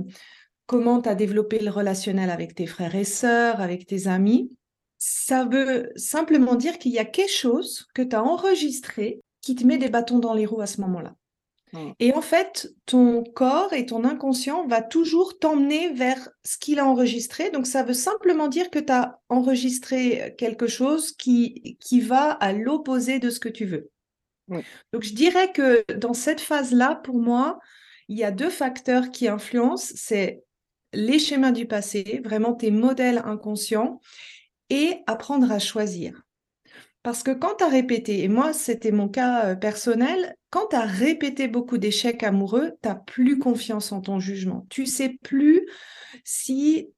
comment 0.65 1.03
tu 1.03 1.11
as 1.11 1.15
développé 1.15 1.59
le 1.59 1.71
relationnel 1.71 2.31
avec 2.31 2.55
tes 2.55 2.67
frères 2.67 2.95
et 2.95 3.05
sœurs, 3.05 3.61
avec 3.61 3.85
tes 3.85 4.07
amis. 4.07 4.57
Ça 5.05 5.45
veut 5.45 5.91
simplement 5.97 6.55
dire 6.55 6.79
qu'il 6.79 6.93
y 6.93 7.01
a 7.01 7.05
quelque 7.05 7.29
chose 7.29 7.89
que 7.93 8.03
tu 8.03 8.15
as 8.15 8.23
enregistré 8.23 9.21
qui 9.41 9.57
te 9.57 9.67
met 9.67 9.77
des 9.77 9.89
bâtons 9.89 10.21
dans 10.21 10.33
les 10.33 10.47
roues 10.47 10.61
à 10.61 10.69
ce 10.69 10.81
moment-là. 10.83 11.17
Et 11.99 12.13
en 12.15 12.21
fait, 12.21 12.73
ton 12.87 13.25
corps 13.25 13.73
et 13.73 13.85
ton 13.85 14.05
inconscient 14.05 14.65
va 14.69 14.81
toujours 14.81 15.41
t'emmener 15.41 15.93
vers 15.93 16.29
ce 16.45 16.57
qu'il 16.57 16.79
a 16.79 16.87
enregistré. 16.87 17.51
Donc, 17.51 17.67
ça 17.67 17.83
veut 17.83 17.95
simplement 17.95 18.47
dire 18.47 18.71
que 18.71 18.79
tu 18.79 18.93
as 18.93 19.19
enregistré 19.29 20.37
quelque 20.39 20.69
chose 20.69 21.11
qui, 21.17 21.79
qui 21.81 22.01
va 22.01 22.31
à 22.31 22.53
l'opposé 22.53 23.19
de 23.19 23.29
ce 23.29 23.41
que 23.41 23.49
tu 23.49 23.65
veux. 23.65 23.91
Donc, 24.93 25.03
je 25.03 25.15
dirais 25.15 25.51
que 25.51 25.85
dans 25.95 26.15
cette 26.15 26.41
phase-là, 26.41 26.95
pour 26.95 27.19
moi, 27.19 27.59
il 28.07 28.19
y 28.19 28.23
a 28.23 28.31
deux 28.31 28.51
facteurs 28.51 29.11
qui 29.11 29.27
influencent. 29.27 29.95
C'est 29.97 30.45
les 30.93 31.19
schémas 31.19 31.53
du 31.53 31.67
passé, 31.67 32.21
vraiment 32.25 32.53
tes 32.53 32.71
modèles 32.71 33.23
inconscients, 33.25 34.01
et 34.73 35.03
apprendre 35.07 35.53
à 35.53 35.59
choisir. 35.59 36.23
Parce 37.03 37.23
que 37.23 37.31
quand 37.31 37.57
tu 37.59 37.65
as 37.65 37.69
répété, 37.69 38.23
et 38.23 38.29
moi 38.29 38.55
c'était 38.55 38.91
mon 38.91 39.09
cas 39.09 39.45
euh, 39.45 39.55
personnel, 39.55 40.35
quand 40.49 40.69
tu 40.71 40.77
as 40.77 40.87
répété 40.87 41.47
beaucoup 41.47 41.77
d'échecs 41.77 42.23
amoureux, 42.23 42.73
tu 42.83 42.89
n'as 42.89 42.95
plus 42.95 43.39
confiance 43.39 43.93
en 43.93 44.01
ton 44.01 44.19
jugement. 44.19 44.67
Tu 44.71 44.87
sais 44.87 45.19
plus 45.23 45.69
si... 46.25 46.89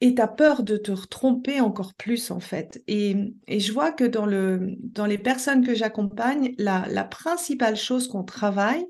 Et 0.00 0.14
tu 0.14 0.22
as 0.22 0.28
peur 0.28 0.62
de 0.62 0.76
te 0.76 0.92
tromper 0.92 1.60
encore 1.60 1.92
plus 1.94 2.30
en 2.30 2.40
fait. 2.40 2.82
Et, 2.86 3.34
je 3.48 3.72
vois 3.72 3.90
que 3.90 4.04
dans, 4.04 4.26
le, 4.26 4.76
dans 4.78 5.06
les 5.06 5.18
personnes 5.18 5.66
que 5.66 5.74
j'accompagne, 5.74 6.54
la, 6.56 6.86
la 6.88 7.04
principale 7.04 7.76
chose 7.76 8.06
qu'on 8.06 8.22
travaille, 8.22 8.86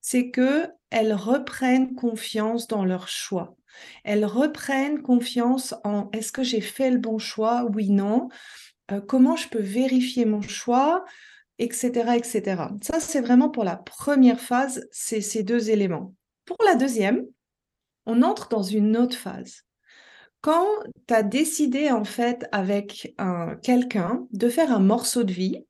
c'est 0.00 0.30
qu'elles 0.30 1.12
reprennent 1.12 1.94
confiance 1.96 2.68
dans 2.68 2.84
leur 2.84 3.08
choix. 3.08 3.56
Elles 4.04 4.24
reprennent 4.24 5.02
confiance 5.02 5.74
en 5.84 6.10
est-ce 6.12 6.32
que 6.32 6.42
j'ai 6.42 6.60
fait 6.60 6.90
le 6.90 6.98
bon 6.98 7.18
choix? 7.18 7.66
Oui, 7.74 7.90
non. 7.90 8.28
Euh, 8.90 9.00
comment 9.00 9.36
je 9.36 9.48
peux 9.48 9.60
vérifier 9.60 10.24
mon 10.24 10.42
choix, 10.42 11.04
etc. 11.58 12.16
etc. 12.16 12.62
Ça, 12.82 13.00
c'est 13.00 13.20
vraiment 13.20 13.48
pour 13.48 13.64
la 13.64 13.76
première 13.76 14.40
phase, 14.40 14.86
c'est 14.92 15.20
ces 15.20 15.42
deux 15.42 15.70
éléments. 15.70 16.14
Pour 16.44 16.58
la 16.64 16.74
deuxième, 16.74 17.26
on 18.06 18.22
entre 18.22 18.48
dans 18.48 18.62
une 18.62 18.96
autre 18.96 19.16
phase. 19.16 19.62
Quand 20.40 20.66
tu 21.08 21.14
as 21.14 21.22
décidé 21.22 21.90
en 21.90 22.04
fait 22.04 22.46
avec 22.52 23.14
quelqu'un 23.62 24.26
de 24.32 24.50
faire 24.50 24.72
un 24.72 24.78
morceau 24.78 25.24
de 25.24 25.32
vie, 25.32 25.64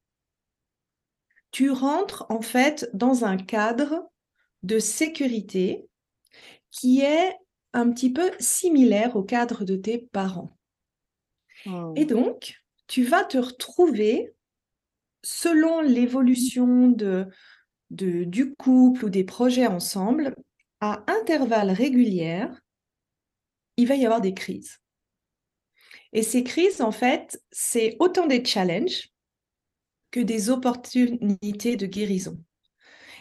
tu 1.53 1.71
rentres 1.71 2.27
en 2.31 2.41
fait 2.43 2.91
dans 2.93 3.25
un 3.25 3.37
cadre 3.37 4.11
de 4.65 4.81
sécurité 4.81 5.87
qui 6.73 7.03
est 7.03 7.37
un 7.75 7.91
petit 7.91 8.13
peu 8.13 8.31
similaire 8.39 9.17
au 9.17 9.23
cadre 9.23 9.65
de 9.65 9.77
tes 9.77 9.99
parents. 9.99 10.57
Et 11.67 11.71
oh. 11.71 12.05
donc, 12.05 12.55
tu 12.87 13.03
vas 13.03 13.25
te 13.25 13.39
retrouver, 13.39 14.33
selon 15.23 15.81
l'évolution 15.81 16.89
de, 16.89 17.29
du 17.91 18.55
couple 18.55 19.07
ou 19.07 19.11
des 19.11 19.25
projets 19.25 19.67
ensemble, 19.67 20.35
à 20.81 21.05
intervalles 21.07 21.71
réguliers, 21.71 22.47
il 23.77 23.89
va 23.89 23.97
y 23.97 24.05
avoir 24.05 24.21
des 24.21 24.35
crises. 24.35 24.79
Et 26.13 26.23
ces 26.23 26.45
crises, 26.45 26.81
en 26.81 26.93
fait, 26.93 27.43
c'est 27.51 27.97
autant 27.99 28.27
des 28.27 28.45
challenges 28.45 29.09
que 30.13 30.21
des 30.21 30.49
opportunités 30.51 31.77
de 31.77 31.87
guérison. 31.87 32.39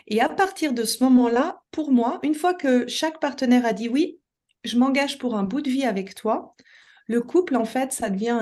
Et 0.06 0.22
à 0.22 0.30
partir 0.30 0.74
de 0.74 0.84
ce 0.84 1.04
moment-là, 1.06 1.64
pour 1.72 1.92
moi, 1.92 2.20
une 2.22 2.36
fois 2.36 2.54
que 2.54 2.88
chaque 2.88 3.20
partenaire 3.20 3.66
a 3.66 3.74
dit 3.74 3.90
oui, 3.90 4.20
je 4.63 4.77
m'engage 4.77 5.17
pour 5.17 5.36
un 5.36 5.43
bout 5.43 5.62
de 5.62 5.70
vie 5.70 5.86
avec 5.86 6.15
toi, 6.15 6.55
le 7.08 7.22
couple, 7.22 7.55
en 7.55 7.65
fait, 7.65 7.91
ça 7.91 8.10
devient 8.10 8.39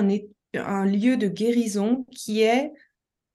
un, 0.54 0.84
lieu 0.84 1.16
de 1.16 1.28
guérison 1.28 2.06
qui 2.12 2.42
est 2.42 2.72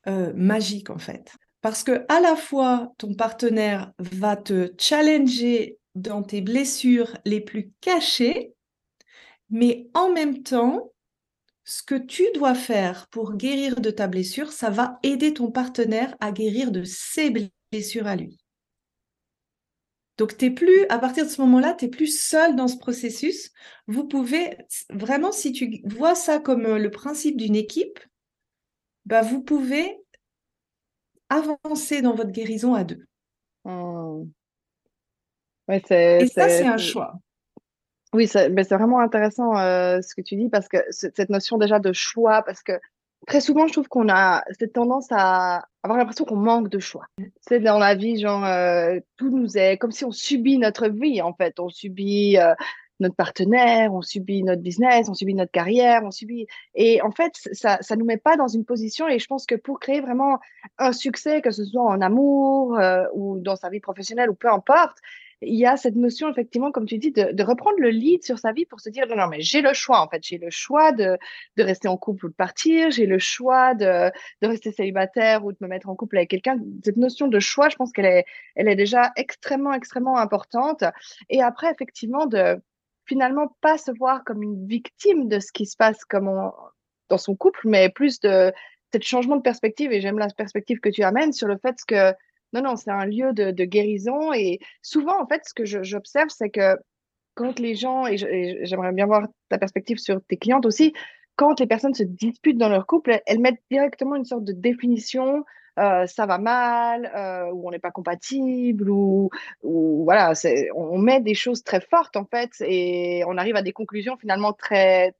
euh, 0.07 0.31
magique 0.35 0.89
en 0.89 0.99
fait. 0.99 1.33
Parce 1.61 1.83
que 1.83 2.05
à 2.07 2.19
la 2.19 2.35
fois 2.35 2.93
ton 2.97 3.13
partenaire 3.13 3.91
va 3.99 4.37
te 4.37 4.71
challenger 4.77 5.79
dans 5.95 6.21
tes 6.21 6.41
blessures 6.41 7.17
les 7.25 7.41
plus 7.41 7.71
cachées, 7.81 8.53
mais 9.49 9.87
en 9.93 10.11
même 10.11 10.43
temps, 10.43 10.93
ce 11.65 11.83
que 11.83 11.95
tu 11.95 12.23
dois 12.33 12.55
faire 12.55 13.07
pour 13.09 13.33
guérir 13.33 13.75
de 13.81 13.91
ta 13.91 14.07
blessure, 14.07 14.51
ça 14.51 14.69
va 14.69 14.99
aider 15.03 15.33
ton 15.33 15.51
partenaire 15.51 16.15
à 16.19 16.31
guérir 16.31 16.71
de 16.71 16.83
ses 16.85 17.51
blessures 17.71 18.07
à 18.07 18.15
lui. 18.15 18.37
Donc, 20.17 20.35
t'es 20.37 20.49
plus, 20.49 20.85
à 20.89 20.97
partir 20.97 21.25
de 21.25 21.29
ce 21.29 21.41
moment-là, 21.41 21.73
tu 21.73 21.85
n'es 21.85 21.91
plus 21.91 22.19
seul 22.19 22.55
dans 22.55 22.67
ce 22.67 22.77
processus. 22.77 23.51
Vous 23.87 24.07
pouvez, 24.07 24.57
vraiment, 24.89 25.31
si 25.31 25.51
tu 25.51 25.81
vois 25.85 26.15
ça 26.15 26.39
comme 26.39 26.65
euh, 26.65 26.79
le 26.79 26.89
principe 26.89 27.37
d'une 27.37 27.55
équipe, 27.55 27.99
bah, 29.05 29.21
vous 29.21 29.41
pouvez 29.41 29.97
avancer 31.29 32.01
dans 32.01 32.15
votre 32.15 32.31
guérison 32.31 32.73
à 32.73 32.83
deux. 32.83 33.05
Mmh. 33.65 34.23
Et 35.69 36.27
ça, 36.27 36.49
c'est 36.49 36.65
un 36.65 36.77
choix. 36.77 37.19
Oui, 38.13 38.27
c'est 38.27 38.49
vraiment 38.49 38.99
intéressant 38.99 39.57
euh, 39.57 40.01
ce 40.01 40.15
que 40.15 40.21
tu 40.21 40.37
dis 40.37 40.49
parce 40.49 40.69
que 40.69 40.77
cette 40.89 41.29
notion 41.29 41.57
déjà 41.57 41.79
de 41.79 41.91
choix, 41.91 42.41
parce 42.41 42.63
que 42.63 42.79
très 43.25 43.41
souvent, 43.41 43.67
je 43.67 43.73
trouve 43.73 43.87
qu'on 43.87 44.09
a 44.09 44.43
cette 44.59 44.73
tendance 44.73 45.07
à 45.11 45.65
avoir 45.83 45.97
l'impression 45.97 46.25
qu'on 46.25 46.35
manque 46.35 46.69
de 46.69 46.79
choix. 46.79 47.05
C'est 47.41 47.59
dans 47.59 47.79
la 47.79 47.95
vie, 47.95 48.19
genre, 48.19 48.45
euh, 48.45 48.99
tout 49.17 49.29
nous 49.29 49.57
est 49.57 49.77
comme 49.77 49.91
si 49.91 50.05
on 50.05 50.11
subit 50.11 50.57
notre 50.57 50.87
vie, 50.87 51.21
en 51.21 51.33
fait. 51.33 51.59
On 51.59 51.69
subit 51.69 52.37
euh, 52.37 52.53
notre 52.99 53.15
partenaire, 53.15 53.93
on 53.93 54.01
subit 54.01 54.43
notre 54.43 54.61
business, 54.61 55.09
on 55.09 55.13
subit 55.13 55.33
notre 55.33 55.51
carrière, 55.51 56.01
on 56.03 56.11
subit. 56.11 56.47
Et 56.75 57.01
en 57.01 57.11
fait, 57.11 57.33
ça 57.53 57.79
ne 57.91 57.95
nous 57.95 58.05
met 58.05 58.17
pas 58.17 58.37
dans 58.37 58.47
une 58.47 58.65
position. 58.65 59.07
Et 59.07 59.19
je 59.19 59.27
pense 59.27 59.45
que 59.45 59.55
pour 59.55 59.79
créer 59.79 60.01
vraiment 60.01 60.39
un 60.77 60.91
succès, 60.91 61.41
que 61.41 61.51
ce 61.51 61.65
soit 61.65 61.83
en 61.83 62.01
amour 62.01 62.77
euh, 62.77 63.05
ou 63.13 63.39
dans 63.39 63.55
sa 63.55 63.69
vie 63.69 63.79
professionnelle 63.79 64.29
ou 64.29 64.35
peu 64.35 64.49
importe, 64.49 64.97
il 65.41 65.55
y 65.55 65.65
a 65.65 65.77
cette 65.77 65.95
notion, 65.95 66.29
effectivement, 66.29 66.71
comme 66.71 66.85
tu 66.85 66.97
dis, 66.97 67.11
de, 67.11 67.43
reprendre 67.43 67.77
le 67.79 67.89
lead 67.89 68.23
sur 68.23 68.39
sa 68.39 68.51
vie 68.51 68.65
pour 68.65 68.79
se 68.79 68.89
dire, 68.89 69.05
non, 69.07 69.15
non, 69.15 69.27
mais 69.27 69.41
j'ai 69.41 69.61
le 69.61 69.73
choix, 69.73 70.01
en 70.01 70.09
fait. 70.09 70.23
J'ai 70.23 70.37
le 70.37 70.49
choix 70.49 70.91
de, 70.91 71.17
de, 71.57 71.63
rester 71.63 71.87
en 71.87 71.97
couple 71.97 72.25
ou 72.25 72.29
de 72.29 72.33
partir. 72.33 72.89
J'ai 72.91 73.05
le 73.05 73.19
choix 73.19 73.75
de, 73.75 74.11
de, 74.41 74.47
rester 74.47 74.71
célibataire 74.71 75.45
ou 75.45 75.51
de 75.51 75.57
me 75.61 75.67
mettre 75.67 75.89
en 75.89 75.95
couple 75.95 76.17
avec 76.17 76.29
quelqu'un. 76.29 76.59
Cette 76.83 76.97
notion 76.97 77.27
de 77.27 77.39
choix, 77.39 77.69
je 77.69 77.75
pense 77.75 77.91
qu'elle 77.91 78.05
est, 78.05 78.25
elle 78.55 78.67
est 78.67 78.75
déjà 78.75 79.11
extrêmement, 79.15 79.73
extrêmement 79.73 80.17
importante. 80.17 80.83
Et 81.29 81.41
après, 81.41 81.71
effectivement, 81.71 82.25
de 82.25 82.59
finalement 83.05 83.55
pas 83.61 83.77
se 83.77 83.91
voir 83.91 84.23
comme 84.23 84.43
une 84.43 84.67
victime 84.67 85.27
de 85.27 85.39
ce 85.39 85.51
qui 85.51 85.65
se 85.65 85.77
passe 85.77 86.03
comme 86.03 86.51
dans 87.09 87.17
son 87.17 87.35
couple, 87.35 87.61
mais 87.63 87.89
plus 87.89 88.19
de 88.19 88.51
cet 88.91 89.03
changement 89.03 89.35
de 89.35 89.41
perspective. 89.41 89.91
Et 89.91 90.01
j'aime 90.01 90.19
la 90.19 90.29
perspective 90.29 90.79
que 90.79 90.89
tu 90.89 91.03
amènes 91.03 91.33
sur 91.33 91.47
le 91.47 91.57
fait 91.57 91.75
que 91.87 92.13
non, 92.53 92.61
non, 92.61 92.75
c'est 92.75 92.91
un 92.91 93.05
lieu 93.05 93.33
de, 93.33 93.65
guérison. 93.65 94.33
Et 94.33 94.59
souvent, 94.81 95.21
en 95.21 95.27
fait, 95.27 95.41
ce 95.45 95.53
que 95.53 95.65
j'observe, 95.65 96.29
c'est 96.29 96.49
que 96.49 96.75
quand 97.35 97.59
les 97.59 97.75
gens, 97.75 98.07
et 98.07 98.17
j'aimerais 98.17 98.93
bien 98.93 99.05
voir 99.05 99.27
ta 99.49 99.57
perspective 99.57 99.97
sur 99.99 100.19
tes 100.27 100.37
clientes 100.37 100.65
aussi, 100.65 100.93
quand 101.35 101.59
les 101.59 101.67
personnes 101.67 101.93
se 101.93 102.03
disputent 102.03 102.57
dans 102.57 102.69
leur 102.69 102.87
couple, 102.87 103.21
elles 103.25 103.39
mettent 103.39 103.61
directement 103.69 104.15
une 104.15 104.25
sorte 104.25 104.43
de 104.43 104.53
définition 104.53 105.43
euh, 105.79 106.07
ça 106.07 106.25
va 106.25 106.39
mal, 106.39 107.11
euh, 107.15 107.51
ou 107.53 107.67
on 107.67 107.71
n'est 107.71 107.77
pas 107.77 107.91
compatible, 107.91 108.89
ou, 108.89 109.29
ou 109.61 110.03
voilà, 110.05 110.33
on 110.75 110.97
met 110.97 111.21
des 111.21 111.35
choses 111.35 111.63
très 111.63 111.81
fortes 111.81 112.17
en 112.17 112.25
fait, 112.25 112.49
et 112.61 113.23
on 113.27 113.37
arrive 113.37 113.55
à 113.55 113.61
des 113.61 113.73
conclusions 113.73 114.17
finalement 114.17 114.53
très, 114.53 115.13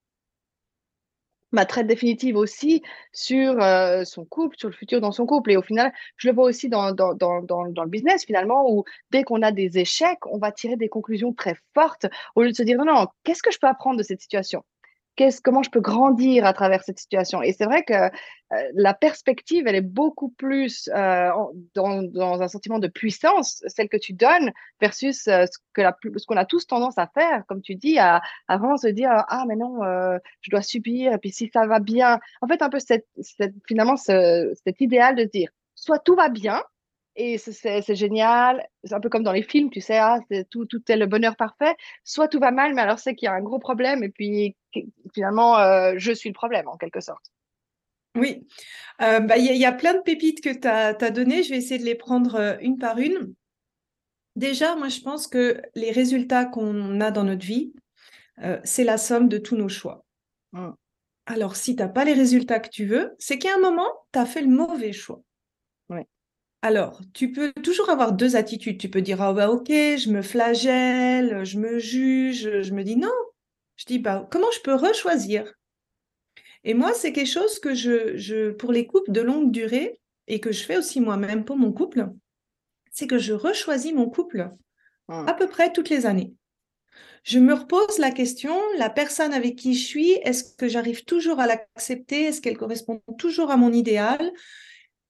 ma 1.51 1.65
traite 1.65 1.87
définitive 1.87 2.35
aussi 2.35 2.81
sur 3.13 3.61
euh, 3.61 4.03
son 4.03 4.25
couple, 4.25 4.57
sur 4.57 4.69
le 4.69 4.75
futur 4.75 5.01
dans 5.01 5.11
son 5.11 5.25
couple. 5.25 5.51
Et 5.51 5.57
au 5.57 5.61
final, 5.61 5.93
je 6.17 6.27
le 6.27 6.33
vois 6.33 6.45
aussi 6.45 6.69
dans, 6.69 6.91
dans, 6.91 7.13
dans, 7.13 7.41
dans, 7.41 7.63
le 7.63 7.89
business, 7.89 8.25
finalement, 8.25 8.69
où 8.69 8.83
dès 9.11 9.23
qu'on 9.23 9.41
a 9.41 9.51
des 9.51 9.77
échecs, 9.77 10.25
on 10.25 10.37
va 10.37 10.51
tirer 10.51 10.75
des 10.75 10.89
conclusions 10.89 11.33
très 11.33 11.55
fortes 11.73 12.07
au 12.35 12.43
lieu 12.43 12.51
de 12.51 12.55
se 12.55 12.63
dire, 12.63 12.77
non, 12.77 12.85
non, 12.85 13.07
qu'est-ce 13.23 13.43
que 13.43 13.51
je 13.51 13.59
peux 13.59 13.67
apprendre 13.67 13.97
de 13.97 14.03
cette 14.03 14.21
situation? 14.21 14.63
Comment 15.43 15.63
je 15.63 15.69
peux 15.69 15.81
grandir 15.81 16.45
à 16.45 16.53
travers 16.53 16.83
cette 16.83 16.99
situation? 16.99 17.41
Et 17.41 17.53
c'est 17.53 17.65
vrai 17.65 17.83
que 17.83 17.93
euh, 17.93 18.09
la 18.73 18.93
perspective, 18.93 19.65
elle 19.67 19.75
est 19.75 19.81
beaucoup 19.81 20.29
plus 20.29 20.89
euh, 20.93 21.29
dans, 21.73 22.41
un 22.41 22.47
sentiment 22.47 22.79
de 22.79 22.87
puissance, 22.87 23.63
celle 23.67 23.89
que 23.89 23.97
tu 23.97 24.13
donnes, 24.13 24.51
versus 24.79 25.27
euh, 25.27 25.45
ce 25.45 25.57
que 25.73 25.81
ce 26.17 26.25
qu'on 26.25 26.37
a 26.37 26.45
tous 26.45 26.67
tendance 26.67 26.97
à 26.97 27.07
faire, 27.07 27.43
comme 27.47 27.61
tu 27.61 27.75
dis, 27.75 27.99
à, 27.99 28.21
vraiment 28.47 28.77
se 28.77 28.87
dire 28.87 29.09
ah 29.11 29.43
mais 29.47 29.55
non, 29.55 29.79
je 30.41 30.51
dois 30.51 30.61
subir. 30.61 31.13
Et 31.13 31.17
puis 31.17 31.31
si 31.31 31.49
ça 31.53 31.65
va 31.67 31.79
bien, 31.79 32.19
en 32.41 32.47
fait 32.47 32.61
un 32.61 32.69
peu 32.69 32.79
cette, 32.79 33.07
finalement 33.67 33.97
cet 33.97 34.81
idéal 34.81 35.15
de 35.15 35.23
dire 35.23 35.49
soit 35.75 35.99
tout 35.99 36.15
va 36.15 36.29
bien 36.29 36.63
et 37.17 37.37
c'est 37.39 37.95
génial. 37.95 38.65
C'est 38.83 38.93
un 38.93 38.99
peu 38.99 39.09
comme 39.09 39.23
dans 39.23 39.31
les 39.31 39.41
films, 39.41 39.69
tu 39.71 39.81
sais, 39.81 39.97
ah, 39.97 40.19
tout, 40.49 40.65
tout 40.65 40.81
est 40.87 40.95
le 40.95 41.07
bonheur 41.07 41.35
parfait. 41.35 41.75
Soit 42.03 42.27
tout 42.27 42.39
va 42.39 42.51
mal, 42.51 42.73
mais 42.75 42.81
alors 42.81 42.99
c'est 42.99 43.15
qu'il 43.15 43.25
y 43.25 43.29
a 43.29 43.33
un 43.33 43.41
gros 43.41 43.59
problème 43.59 44.03
et 44.03 44.09
puis 44.09 44.55
finalement, 45.13 45.57
euh, 45.57 45.95
je 45.97 46.11
suis 46.11 46.29
le 46.29 46.33
problème 46.33 46.67
en 46.67 46.77
quelque 46.77 47.01
sorte. 47.01 47.25
Oui, 48.15 48.47
euh, 49.01 49.19
bah, 49.19 49.37
il 49.37 49.45
y, 49.45 49.65
a 49.65 49.71
plein 49.71 49.93
de 49.93 50.01
pépites 50.01 50.41
que 50.41 50.53
tu 50.53 50.67
as, 50.67 50.95
as 50.99 51.11
données. 51.11 51.43
Je 51.43 51.49
vais 51.49 51.57
essayer 51.57 51.79
de 51.79 51.85
les 51.85 51.95
prendre 51.95 52.35
euh, 52.35 52.57
une 52.61 52.77
par 52.77 52.97
une. 52.99 53.33
Déjà, 54.35 54.75
moi, 54.75 54.87
je 54.87 55.01
pense 55.01 55.27
que 55.27 55.61
les 55.75 55.91
résultats 55.91 56.45
qu'on 56.45 57.01
a 57.01 57.09
dans 57.11 57.23
notre 57.23 57.45
vie, 57.45 57.73
c'est 58.63 58.83
la 58.83 58.99
somme 58.99 59.29
de 59.29 59.39
tous 59.39 59.55
nos 59.55 59.67
choix. 59.67 60.05
Mmh. 60.51 60.69
Alors, 61.25 61.55
si 61.55 61.75
tu 61.75 61.81
n'as 61.81 61.89
pas 61.89 62.05
les 62.05 62.13
résultats 62.13 62.59
que 62.59 62.69
tu 62.69 62.85
veux, 62.85 63.15
c'est 63.17 63.39
qu'à 63.39 63.55
un 63.55 63.59
moment, 63.59 63.89
tu 64.13 64.19
as 64.19 64.27
fait 64.27 64.41
le 64.41 64.47
mauvais 64.47 64.93
choix. 64.93 65.23
Alors, 66.61 67.01
tu 67.13 67.31
peux 67.31 67.53
toujours 67.63 67.89
avoir 67.89 68.13
deux 68.13 68.35
attitudes. 68.35 68.79
Tu 68.79 68.89
peux 68.89 69.01
dire, 69.01 69.21
ah 69.21 69.33
bah 69.33 69.49
ok, 69.49 69.67
je 69.69 70.09
me 70.09 70.21
flagelle, 70.21 71.43
je 71.45 71.59
me 71.59 71.79
juge, 71.79 72.61
je 72.61 72.73
me 72.73 72.83
dis 72.83 72.95
non. 72.95 73.09
Je 73.75 73.85
dis, 73.85 73.99
bah 73.99 74.27
comment 74.31 74.51
je 74.51 74.61
peux 74.61 74.73
rechoisir? 74.73 75.53
Et 76.63 76.73
moi, 76.73 76.93
c'est 76.93 77.13
quelque 77.13 77.31
chose 77.31 77.59
que 77.59 77.73
je, 77.75 78.17
je, 78.17 78.51
pour 78.51 78.71
les 78.71 78.87
couples 78.87 79.11
de 79.11 79.21
longue 79.21 79.51
durée, 79.51 80.01
et 80.27 80.39
que 80.39 80.51
je 80.51 80.63
fais 80.63 80.77
aussi 80.77 80.99
moi-même 80.99 81.45
pour 81.45 81.57
mon 81.57 81.71
couple, 81.71 82.09
c'est 82.91 83.07
que 83.07 83.17
je 83.17 83.33
rechoisis 83.33 83.93
mon 83.93 84.09
couple 84.09 84.41
à 85.07 85.25
ah. 85.27 85.33
peu 85.33 85.47
près 85.47 85.71
toutes 85.71 85.89
les 85.89 86.05
années. 86.05 86.33
Je 87.23 87.39
me 87.39 87.53
repose 87.53 87.97
la 87.97 88.11
question, 88.11 88.57
la 88.77 88.89
personne 88.89 89.33
avec 89.33 89.55
qui 89.55 89.73
je 89.73 89.85
suis, 89.85 90.11
est-ce 90.23 90.55
que 90.55 90.67
j'arrive 90.67 91.05
toujours 91.05 91.39
à 91.39 91.47
l'accepter? 91.47 92.25
Est-ce 92.25 92.41
qu'elle 92.41 92.57
correspond 92.57 93.01
toujours 93.17 93.51
à 93.51 93.57
mon 93.57 93.71
idéal? 93.71 94.31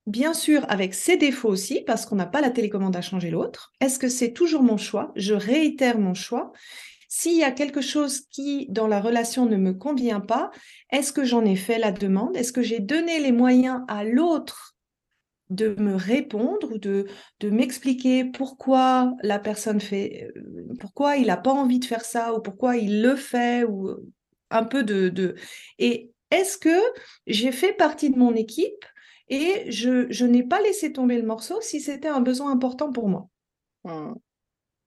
Bien 0.07 0.33
sûr, 0.33 0.65
avec 0.69 0.93
ses 0.93 1.17
défauts 1.17 1.49
aussi, 1.49 1.81
parce 1.85 2.05
qu'on 2.05 2.15
n'a 2.15 2.25
pas 2.25 2.39
la 2.39 2.49
télécommande 2.49 2.95
à 2.95 3.01
changer 3.01 3.29
l'autre. 3.29 3.73
Est-ce 3.81 3.99
que 3.99 4.07
c'est 4.07 4.31
toujours 4.31 4.63
mon 4.63 4.77
choix? 4.77 5.11
Je 5.17 5.33
réitère 5.33 5.99
mon 5.99 6.13
choix. 6.13 6.53
S'il 7.09 7.37
y 7.37 7.43
a 7.43 7.51
quelque 7.51 7.81
chose 7.81 8.21
qui, 8.31 8.67
dans 8.69 8.87
la 8.87 9.01
relation, 9.01 9.45
ne 9.45 9.57
me 9.57 9.73
convient 9.73 10.21
pas, 10.21 10.49
est-ce 10.93 11.11
que 11.11 11.25
j'en 11.25 11.43
ai 11.43 11.57
fait 11.57 11.77
la 11.77 11.91
demande? 11.91 12.37
Est-ce 12.37 12.53
que 12.53 12.61
j'ai 12.61 12.79
donné 12.79 13.19
les 13.19 13.33
moyens 13.33 13.81
à 13.89 14.05
l'autre 14.05 14.77
de 15.49 15.75
me 15.77 15.95
répondre 15.95 16.71
ou 16.71 16.77
de, 16.77 17.05
m'expliquer 17.43 18.23
pourquoi 18.23 19.13
la 19.23 19.39
personne 19.39 19.81
fait, 19.81 20.31
euh, 20.37 20.73
pourquoi 20.79 21.17
il 21.17 21.27
n'a 21.27 21.37
pas 21.37 21.51
envie 21.51 21.79
de 21.79 21.85
faire 21.85 22.05
ça 22.05 22.33
ou 22.33 22.41
pourquoi 22.41 22.77
il 22.77 23.01
le 23.01 23.17
fait 23.17 23.65
ou 23.65 23.89
un 24.51 24.63
peu 24.63 24.83
de... 24.83 25.35
Et 25.79 26.11
est-ce 26.31 26.57
que 26.57 26.79
j'ai 27.27 27.51
fait 27.51 27.73
partie 27.73 28.09
de 28.09 28.17
mon 28.17 28.33
équipe 28.35 28.85
et 29.29 29.72
je, 29.72 30.25
n'ai 30.25 30.43
pas 30.43 30.62
laissé 30.62 30.93
tomber 30.93 31.17
le 31.17 31.27
morceau 31.27 31.60
si 31.62 31.81
c'était 31.81 32.07
un 32.07 32.22
besoin 32.22 32.51
important 32.51 32.91
pour 32.91 33.10
moi. 33.10 33.27
Mmh. 33.84 34.13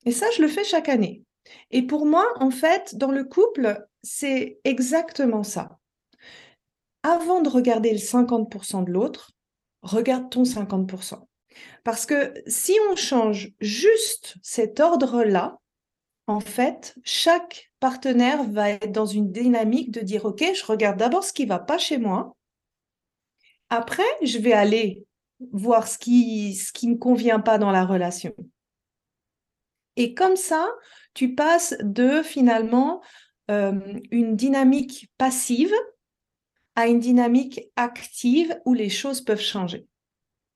Et 0.06 0.12
ça, 0.12 0.26
je 0.36 0.42
le 0.42 0.48
fais 0.48 0.64
chaque 0.64 0.88
année. 0.88 1.22
Et 1.70 1.82
pour 1.82 2.06
moi, 2.06 2.26
en 2.36 2.50
fait, 2.50 2.96
dans 2.96 3.10
le 3.10 3.24
couple, 3.24 3.86
c'est 4.02 4.58
exactement 4.64 5.42
ça. 5.42 5.78
Avant 7.02 7.40
de 7.40 7.48
regarder 7.48 7.92
le 7.92 7.98
50% 7.98 8.84
de 8.84 8.90
l'autre, 8.90 9.32
regarde 9.82 10.30
ton 10.30 10.44
50%. 10.44 11.26
Parce 11.84 12.06
que 12.06 12.34
si 12.46 12.76
on 12.90 12.96
change 12.96 13.52
juste 13.60 14.36
cet 14.42 14.80
ordre-là, 14.80 15.58
en 16.26 16.40
fait, 16.40 16.94
chaque 17.02 17.72
partenaire 17.80 18.44
va 18.44 18.70
être 18.70 18.92
dans 18.92 19.06
une 19.06 19.32
dynamique 19.32 19.90
de 19.90 20.00
dire, 20.00 20.26
OK, 20.26 20.44
je 20.54 20.64
regarde 20.64 20.98
d'abord 20.98 21.24
ce 21.24 21.32
qui 21.32 21.44
ne 21.44 21.48
va 21.48 21.58
pas 21.58 21.78
chez 21.78 21.98
moi, 21.98 22.36
après, 23.70 24.02
je 24.22 24.38
vais 24.38 24.52
aller 24.52 25.04
voir 25.52 25.88
ce 25.88 25.98
qui 25.98 26.54
ce 26.54 26.72
qui 26.72 26.88
ne 26.88 26.96
convient 26.96 27.40
pas 27.40 27.58
dans 27.58 27.70
la 27.70 27.84
relation. 27.84 28.34
Et 29.96 30.14
comme 30.14 30.36
ça, 30.36 30.68
tu 31.14 31.34
passes 31.34 31.76
de 31.80 32.22
finalement 32.22 33.02
euh, 33.50 33.98
une 34.10 34.36
dynamique 34.36 35.10
passive 35.18 35.72
à 36.76 36.86
une 36.86 37.00
dynamique 37.00 37.70
active 37.76 38.58
où 38.64 38.74
les 38.74 38.88
choses 38.88 39.20
peuvent 39.20 39.40
changer. 39.40 39.86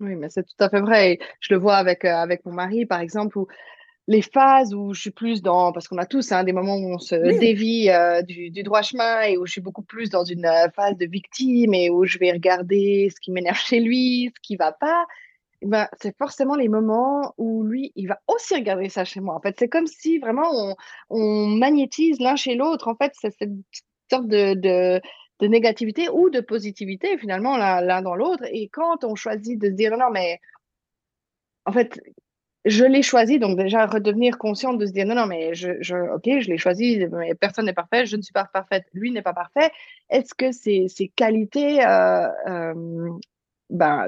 Oui, 0.01 0.17
mais 0.17 0.29
c'est 0.31 0.45
tout 0.45 0.65
à 0.65 0.69
fait 0.69 0.81
vrai. 0.81 1.19
Je 1.41 1.55
le 1.55 1.61
vois 1.61 1.77
avec, 1.77 2.05
euh, 2.05 2.15
avec 2.15 2.45
mon 2.45 2.53
mari, 2.53 2.87
par 2.87 3.01
exemple, 3.01 3.39
où 3.39 3.47
les 4.07 4.23
phases 4.23 4.75
où 4.75 4.93
je 4.93 5.01
suis 5.01 5.11
plus 5.11 5.41
dans, 5.43 5.73
parce 5.73 5.89
qu'on 5.89 5.97
a 5.99 6.07
tous 6.07 6.31
hein, 6.33 6.45
des 6.45 6.53
moments 6.53 6.77
où 6.77 6.95
on 6.95 6.99
se 6.99 7.15
dévie 7.39 7.89
euh, 7.89 8.21
du, 8.23 8.51
droit 8.63 8.83
chemin 8.83 9.23
et 9.23 9.39
où 9.39 9.47
je 9.47 9.53
suis 9.53 9.61
beaucoup 9.61 9.83
plus 9.83 10.11
dans 10.11 10.25
une 10.25 10.45
euh, 10.45 10.69
phase 10.75 10.97
de 10.97 11.07
victime 11.07 11.73
et 11.73 11.89
où 11.89 12.05
je 12.05 12.19
vais 12.19 12.33
regarder 12.33 13.09
ce 13.15 13.21
qui 13.21 13.31
m'énerve 13.31 13.57
chez 13.59 13.81
lui, 13.81 14.31
ce 14.35 14.41
qui 14.43 14.57
va 14.57 14.73
pas. 14.73 15.07
Eh 15.63 15.67
ben, 15.67 15.89
c'est 16.03 16.17
forcément 16.19 16.57
les 16.57 16.69
moments 16.69 17.33
où 17.39 17.65
lui, 17.65 17.93
il 17.97 18.09
va 18.09 18.21
aussi 18.29 18.55
regarder 18.55 18.91
ça 18.91 19.05
chez 19.05 19.21
moi. 19.21 19.35
En 19.35 19.41
fait, 19.41 19.57
c'est 19.59 19.69
comme 19.69 19.87
si 19.87 20.19
vraiment 20.19 20.51
on, 20.53 20.77
on 21.09 21.47
magnétise 21.47 22.21
l'un 22.21 22.37
chez 22.37 22.55
l'autre. 22.55 22.89
En 22.89 22.97
fait, 22.97 23.13
c'est 23.19 23.31
cette 23.31 23.53
sorte 24.11 24.29
de, 24.29 24.53
de, 24.53 25.01
de, 25.41 25.47
négativité 25.47 26.11
ou 26.11 26.29
de 26.29 26.41
positivité 26.41 27.17
finalement 27.17 27.57
l'un 27.57 28.03
dans 28.03 28.15
l'autre. 28.15 28.45
Et 28.53 28.69
quand 28.69 29.05
on 29.05 29.15
choisit 29.15 29.59
de 29.59 29.69
se 29.69 29.73
dire 29.73 29.97
non, 29.97 30.11
mais 30.13 30.39
en 31.65 31.73
fait, 31.73 31.99
je 32.65 32.85
l'ai 32.85 33.03
choisi, 33.03 33.39
donc 33.39 33.59
déjà 33.59 33.87
redevenir 33.87 34.39
consciente 34.39 34.79
de 34.79 34.87
se 34.87 34.93
dire 34.93 35.07
non, 35.07 35.15
non, 35.15 35.27
mais 35.27 35.55
je, 35.55 35.71
ok, 36.15 36.41
je 36.41 36.49
l'ai 36.49 36.59
choisi, 36.59 37.05
mais 37.13 37.35
personne 37.35 37.67
n'est 37.67 37.75
parfait, 37.75 38.07
je 38.07 38.17
ne 38.17 38.23
suis 38.23 38.33
pas 38.33 38.45
parfaite, 38.45 38.87
lui 38.95 39.11
n'est 39.11 39.23
pas 39.23 39.35
parfait. 39.35 39.71
Est-ce 40.09 40.35
que 40.35 40.51
ces, 40.53 41.13
qualités, 41.15 41.85
euh, 41.85 42.27
euh, 42.49 43.11
ben, 43.69 44.07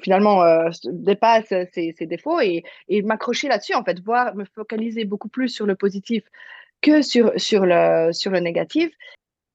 finalement, 0.00 0.42
euh, 0.44 0.70
dépassent 0.84 1.54
ces, 1.72 1.94
défauts 2.02 2.40
et, 2.40 2.62
m'accrocher 3.02 3.48
là-dessus, 3.48 3.74
en 3.74 3.84
fait, 3.84 4.00
voir, 4.00 4.34
me 4.36 4.44
focaliser 4.44 5.04
beaucoup 5.04 5.28
plus 5.28 5.48
sur 5.48 5.66
le 5.66 5.74
positif 5.74 6.22
que 6.80 7.02
sur, 7.02 7.32
le, 7.34 8.12
sur 8.12 8.30
le 8.30 8.38
négatif. 8.38 8.90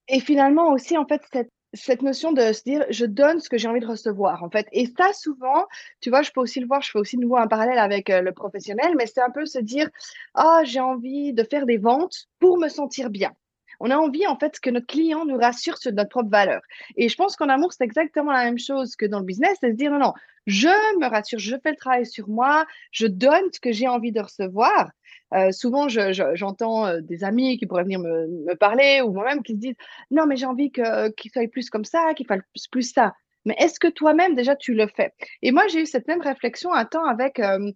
Et 0.09 0.19
finalement 0.19 0.73
aussi, 0.73 0.97
en 0.97 1.05
fait, 1.05 1.21
cette 1.31 1.49
cette 1.73 2.01
notion 2.01 2.31
de 2.31 2.53
se 2.53 2.63
dire 2.63 2.85
je 2.89 3.05
donne 3.05 3.39
ce 3.39 3.49
que 3.49 3.57
j'ai 3.57 3.67
envie 3.67 3.79
de 3.79 3.87
recevoir 3.87 4.43
en 4.43 4.49
fait. 4.49 4.67
Et 4.71 4.87
ça 4.97 5.11
souvent 5.13 5.65
tu 6.01 6.09
vois 6.09 6.21
je 6.21 6.31
peux 6.31 6.41
aussi 6.41 6.59
le 6.59 6.67
voir 6.67 6.81
je 6.81 6.91
fais 6.91 6.99
aussi 6.99 7.17
de 7.17 7.21
nouveau 7.21 7.37
un 7.37 7.47
parallèle 7.47 7.79
avec 7.79 8.09
euh, 8.09 8.21
le 8.21 8.31
professionnel 8.31 8.93
mais 8.97 9.07
c'est 9.07 9.21
un 9.21 9.31
peu 9.31 9.45
se 9.45 9.59
dire 9.59 9.89
ah 10.33 10.61
j'ai 10.63 10.79
envie 10.79 11.33
de 11.33 11.43
faire 11.43 11.65
des 11.65 11.77
ventes 11.77 12.27
pour 12.39 12.57
me 12.57 12.69
sentir 12.69 13.09
bien 13.09 13.31
on 13.79 13.89
a 13.89 13.97
envie 13.97 14.27
en 14.27 14.37
fait 14.37 14.59
que 14.59 14.69
notre 14.69 14.87
client 14.87 15.25
nous 15.25 15.37
rassure 15.37 15.77
sur 15.77 15.91
notre 15.91 16.09
propre 16.09 16.29
valeur. 16.29 16.61
Et 16.95 17.09
je 17.09 17.15
pense 17.15 17.35
qu'en 17.35 17.49
amour 17.49 17.73
c'est 17.73 17.83
exactement 17.83 18.31
la 18.31 18.45
même 18.45 18.59
chose 18.59 18.95
que 18.95 19.05
dans 19.05 19.19
le 19.19 19.25
business 19.25 19.57
c'est 19.59 19.71
se 19.71 19.75
dire 19.75 19.91
non 19.91 19.99
non 19.99 20.13
je 20.45 20.99
me 20.99 21.09
rassure 21.09 21.39
je 21.39 21.55
fais 21.61 21.71
le 21.71 21.77
travail 21.77 22.05
sur 22.05 22.29
moi 22.29 22.65
je 22.91 23.07
donne 23.07 23.51
ce 23.51 23.59
que 23.59 23.71
j'ai 23.71 23.87
envie 23.87 24.11
de 24.11 24.21
recevoir 24.21 24.91
euh, 25.33 25.51
souvent, 25.51 25.87
j'entends 25.89 26.85
euh, 26.85 27.01
des 27.01 27.23
amis 27.23 27.57
qui 27.57 27.65
pourraient 27.65 27.83
venir 27.83 27.99
me, 27.99 28.55
parler 28.55 29.01
ou 29.01 29.11
moi-même 29.11 29.43
qui 29.43 29.53
se 29.53 29.59
disent 29.59 29.75
Non, 30.11 30.25
mais 30.25 30.35
j'ai 30.35 30.45
envie 30.45 30.71
qu'il 30.71 31.31
soit 31.31 31.47
plus 31.51 31.69
comme 31.69 31.85
ça, 31.85 32.13
qu'il 32.13 32.27
fasse 32.27 32.41
plus, 32.71 32.91
ça. 32.91 33.13
Mais 33.45 33.55
est-ce 33.59 33.79
que 33.79 33.87
toi-même, 33.87 34.35
déjà, 34.35 34.55
tu 34.55 34.73
le 34.73 34.87
fais? 34.87 35.11
Et 35.41 35.51
moi, 35.51 35.67
j'ai 35.67 35.81
eu 35.81 35.85
cette 35.85 36.07
même 36.07 36.21
réflexion 36.21 36.73
un 36.73 36.85
temps 36.85 37.05
avec, 37.05 37.39
euh, 37.39 37.71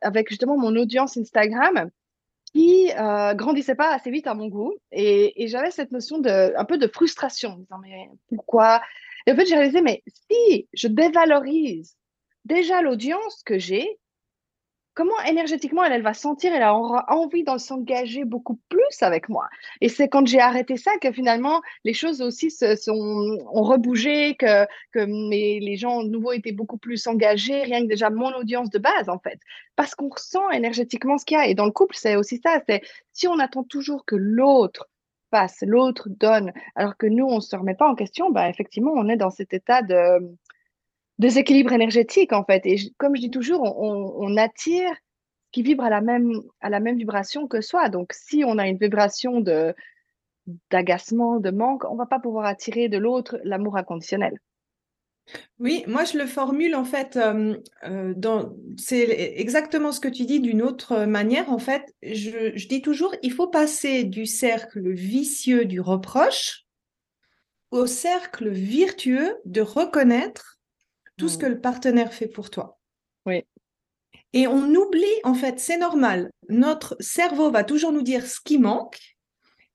avec 0.00 0.30
justement 0.30 0.56
mon 0.56 0.74
audience 0.76 1.16
Instagram 1.16 1.90
qui 2.54 2.90
grandissait 3.34 3.74
pas 3.74 3.92
assez 3.92 4.10
vite 4.10 4.26
à 4.26 4.34
mon 4.34 4.48
goût. 4.48 4.74
Et, 4.92 5.42
et 5.42 5.48
j'avais 5.48 5.70
cette 5.70 5.92
notion 5.92 6.18
de 6.18 6.56
un 6.56 6.64
peu 6.64 6.78
de 6.78 6.86
frustration, 6.86 7.50
en 7.50 7.56
disant 7.56 7.78
Mais 7.82 8.08
pourquoi? 8.28 8.80
Et 9.26 9.32
en 9.32 9.36
fait, 9.36 9.44
j'ai 9.44 9.56
réalisé 9.56 9.82
Mais 9.82 10.02
si 10.06 10.68
je 10.72 10.88
dévalorise 10.88 11.96
déjà 12.46 12.80
l'audience 12.80 13.42
que 13.44 13.58
j'ai, 13.58 13.98
comment 14.96 15.20
énergétiquement 15.28 15.84
elle, 15.84 16.02
va 16.02 16.14
sentir, 16.14 16.52
elle 16.52 16.62
aura 16.64 17.04
envie 17.08 17.44
de 17.44 17.58
s'engager 17.58 18.24
beaucoup 18.24 18.58
plus 18.68 19.02
avec 19.02 19.28
moi. 19.28 19.46
Et 19.80 19.88
c'est 19.88 20.08
quand 20.08 20.26
j'ai 20.26 20.40
arrêté 20.40 20.76
ça 20.76 20.90
que 21.00 21.12
finalement 21.12 21.60
les 21.84 21.92
choses 21.92 22.22
aussi 22.22 22.50
se 22.50 22.74
sont 22.74 23.38
ont 23.52 23.62
rebougé, 23.62 24.34
que, 24.36 24.64
que 24.92 25.00
les 25.30 25.76
gens 25.76 26.02
nouveaux 26.02 26.32
étaient 26.32 26.52
beaucoup 26.52 26.78
plus 26.78 27.06
engagés, 27.06 27.62
rien 27.62 27.82
que 27.82 27.88
déjà 27.88 28.10
mon 28.10 28.34
audience 28.34 28.70
de 28.70 28.78
base 28.78 29.08
en 29.08 29.18
fait. 29.18 29.38
Parce 29.76 29.94
qu'on 29.94 30.08
ressent 30.08 30.50
énergétiquement 30.50 31.18
ce 31.18 31.26
qu'il 31.26 31.36
y 31.36 31.40
a. 31.40 31.46
Et 31.46 31.54
dans 31.54 31.66
le 31.66 31.72
couple, 31.72 31.94
c'est 31.96 32.16
aussi 32.16 32.40
ça, 32.42 32.60
c'est 32.66 32.82
si 33.12 33.28
on 33.28 33.38
attend 33.38 33.64
toujours 33.64 34.06
que 34.06 34.16
l'autre 34.16 34.88
fasse, 35.30 35.58
l'autre 35.62 36.08
donne, 36.08 36.52
alors 36.74 36.96
que 36.96 37.06
nous, 37.06 37.26
on 37.26 37.36
ne 37.36 37.40
se 37.40 37.54
remet 37.54 37.74
pas 37.74 37.88
en 37.88 37.94
question, 37.94 38.30
bah, 38.30 38.48
effectivement, 38.48 38.92
on 38.94 39.08
est 39.08 39.16
dans 39.16 39.30
cet 39.30 39.52
état 39.52 39.82
de 39.82 40.20
déséquilibre 41.18 41.72
énergétique 41.72 42.32
en 42.32 42.44
fait. 42.44 42.64
Et 42.66 42.76
comme 42.98 43.16
je 43.16 43.22
dis 43.22 43.30
toujours, 43.30 43.62
on, 43.62 44.36
attire 44.36 44.90
ce 44.90 45.50
qui 45.52 45.62
vibre 45.62 45.84
à 45.84 45.90
la 45.90 46.00
même 46.00 46.32
à 46.60 46.70
la 46.70 46.80
même 46.80 46.98
vibration 46.98 47.48
que 47.48 47.60
soi. 47.60 47.88
Donc 47.88 48.12
si 48.12 48.44
on 48.44 48.58
a 48.58 48.66
une 48.68 48.78
vibration 48.78 49.40
de 49.40 49.74
d'agacement, 50.70 51.40
de 51.40 51.50
manque, 51.50 51.84
on 51.90 51.96
va 51.96 52.06
pas 52.06 52.20
pouvoir 52.20 52.44
attirer 52.46 52.88
de 52.88 52.98
l'autre 52.98 53.40
l'amour 53.44 53.76
inconditionnel. 53.76 54.38
Oui, 55.58 55.82
moi 55.88 56.04
je 56.04 56.18
le 56.18 56.26
formule 56.26 56.76
en 56.76 56.84
fait, 56.84 57.16
euh, 57.16 57.56
euh, 57.82 58.44
c'est 58.78 59.08
exactement 59.40 59.90
ce 59.90 59.98
que 59.98 60.06
tu 60.06 60.24
dis 60.24 60.38
d'une 60.38 60.62
autre 60.62 61.04
manière. 61.04 61.50
En 61.50 61.58
fait, 61.58 61.82
je, 62.00 62.52
je, 62.54 62.68
dis 62.68 62.80
toujours, 62.80 63.12
il 63.22 63.32
faut 63.32 63.48
passer 63.48 64.04
du 64.04 64.24
cercle 64.24 64.88
vicieux 64.92 65.64
du 65.64 65.80
reproche 65.80 66.66
au 67.72 67.86
cercle 67.86 68.48
virtueux 68.50 69.36
de 69.44 69.62
reconnaître 69.62 70.55
tout 71.16 71.28
ce 71.28 71.38
que 71.38 71.46
le 71.46 71.60
partenaire 71.60 72.12
fait 72.12 72.28
pour 72.28 72.50
toi. 72.50 72.78
Oui. 73.24 73.44
Et 74.32 74.46
on 74.46 74.74
oublie, 74.74 75.04
en 75.24 75.34
fait, 75.34 75.58
c'est 75.58 75.78
normal, 75.78 76.30
notre 76.48 76.96
cerveau 77.00 77.50
va 77.50 77.64
toujours 77.64 77.92
nous 77.92 78.02
dire 78.02 78.26
ce 78.26 78.40
qui 78.44 78.58
manque, 78.58 78.98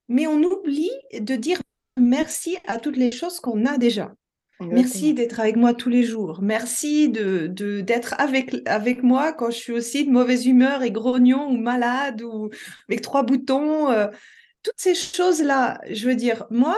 mais 0.08 0.26
on 0.26 0.42
oublie 0.42 0.92
de 1.18 1.34
dire 1.34 1.60
merci 1.98 2.58
à 2.66 2.78
toutes 2.78 2.96
les 2.96 3.12
choses 3.12 3.40
qu'on 3.40 3.66
a 3.66 3.78
déjà. 3.78 4.12
Merci 4.60 5.14
d'être 5.14 5.40
avec 5.40 5.56
moi 5.56 5.74
tous 5.74 5.88
les 5.88 6.04
jours. 6.04 6.40
Merci 6.40 7.08
de, 7.08 7.48
d'être 7.80 8.14
avec, 8.18 8.54
avec 8.66 9.02
moi 9.02 9.32
quand 9.32 9.50
je 9.50 9.56
suis 9.56 9.72
aussi 9.72 10.04
de 10.04 10.10
mauvaise 10.10 10.46
humeur 10.46 10.82
et 10.82 10.92
grognon 10.92 11.48
ou 11.48 11.56
malade 11.56 12.22
ou 12.22 12.50
avec 12.88 13.00
trois 13.00 13.24
boutons. 13.24 13.90
Euh, 13.90 14.06
toutes 14.62 14.78
ces 14.78 14.94
choses-là, 14.94 15.80
je 15.90 16.06
veux 16.06 16.14
dire, 16.14 16.46
moi, 16.50 16.76